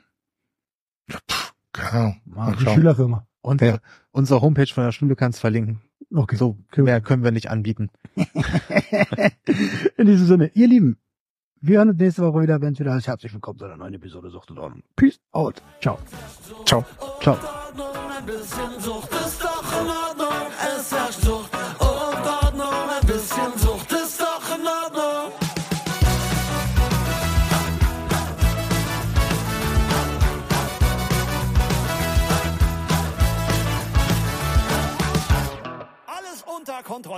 Keine 1.73 2.17
Ahnung. 2.37 2.57
Die. 2.61 2.65
Schülerfirma. 2.67 3.27
Und 3.41 3.61
Ja. 3.63 3.79
unsere 4.11 4.41
Homepage 4.43 4.67
von 4.67 4.85
der 4.85 4.93
Schule 4.93 5.17
kannst 5.17 5.41
verlinken. 5.41 5.81
Okay. 6.13 6.37
So, 6.37 6.59
Okay. 6.71 6.83
mehr 6.83 7.01
können 7.01 7.25
wir 7.25 7.31
nicht 7.31 7.51
anbieten. 7.51 7.91
In 9.97 10.07
diesem 10.07 10.27
Sinne, 10.27 10.51
ihr 10.55 10.69
Lieben, 10.69 10.99
wir 11.61 11.79
hören 11.79 11.89
uns 11.91 11.99
nächste 11.99 12.23
Woche 12.23 12.43
wieder, 12.43 12.61
wenn 12.61 12.73
es 12.73 12.81
wieder 12.81 12.95
heißt. 12.95 13.07
Herzlich 13.07 13.33
willkommen 13.33 13.59
zu 13.59 13.65
einer 13.65 13.77
neuen 13.77 13.95
Episode 13.95 14.31
Sucht 14.31 14.51
und 14.51 14.59
Ordnung. 14.59 14.83
Peace 14.97 15.19
out. 15.33 15.63
Ciao. 15.81 15.99
Ciao. 16.65 16.85
Ciao. 17.21 17.37
Ein 17.37 18.27
bisschen 18.27 18.81
Sucht 18.81 19.11
ist 19.13 19.43
doch 19.43 19.81
in 19.81 19.89
Ordnung. 19.89 20.53
Es 20.77 20.93
herrscht 20.93 21.21
Sucht 21.21 21.51
und 21.81 22.27
Ordnung. 22.27 22.91
Ein 23.01 23.07
bisschen 23.07 23.59
Sucht 23.59 23.93
ist 23.93 24.21
doch 24.21 24.57
in 24.57 24.67
Ordnung. 24.67 25.33
Alles 36.07 36.45
unter 36.57 36.83
Kontrolle. 36.83 37.17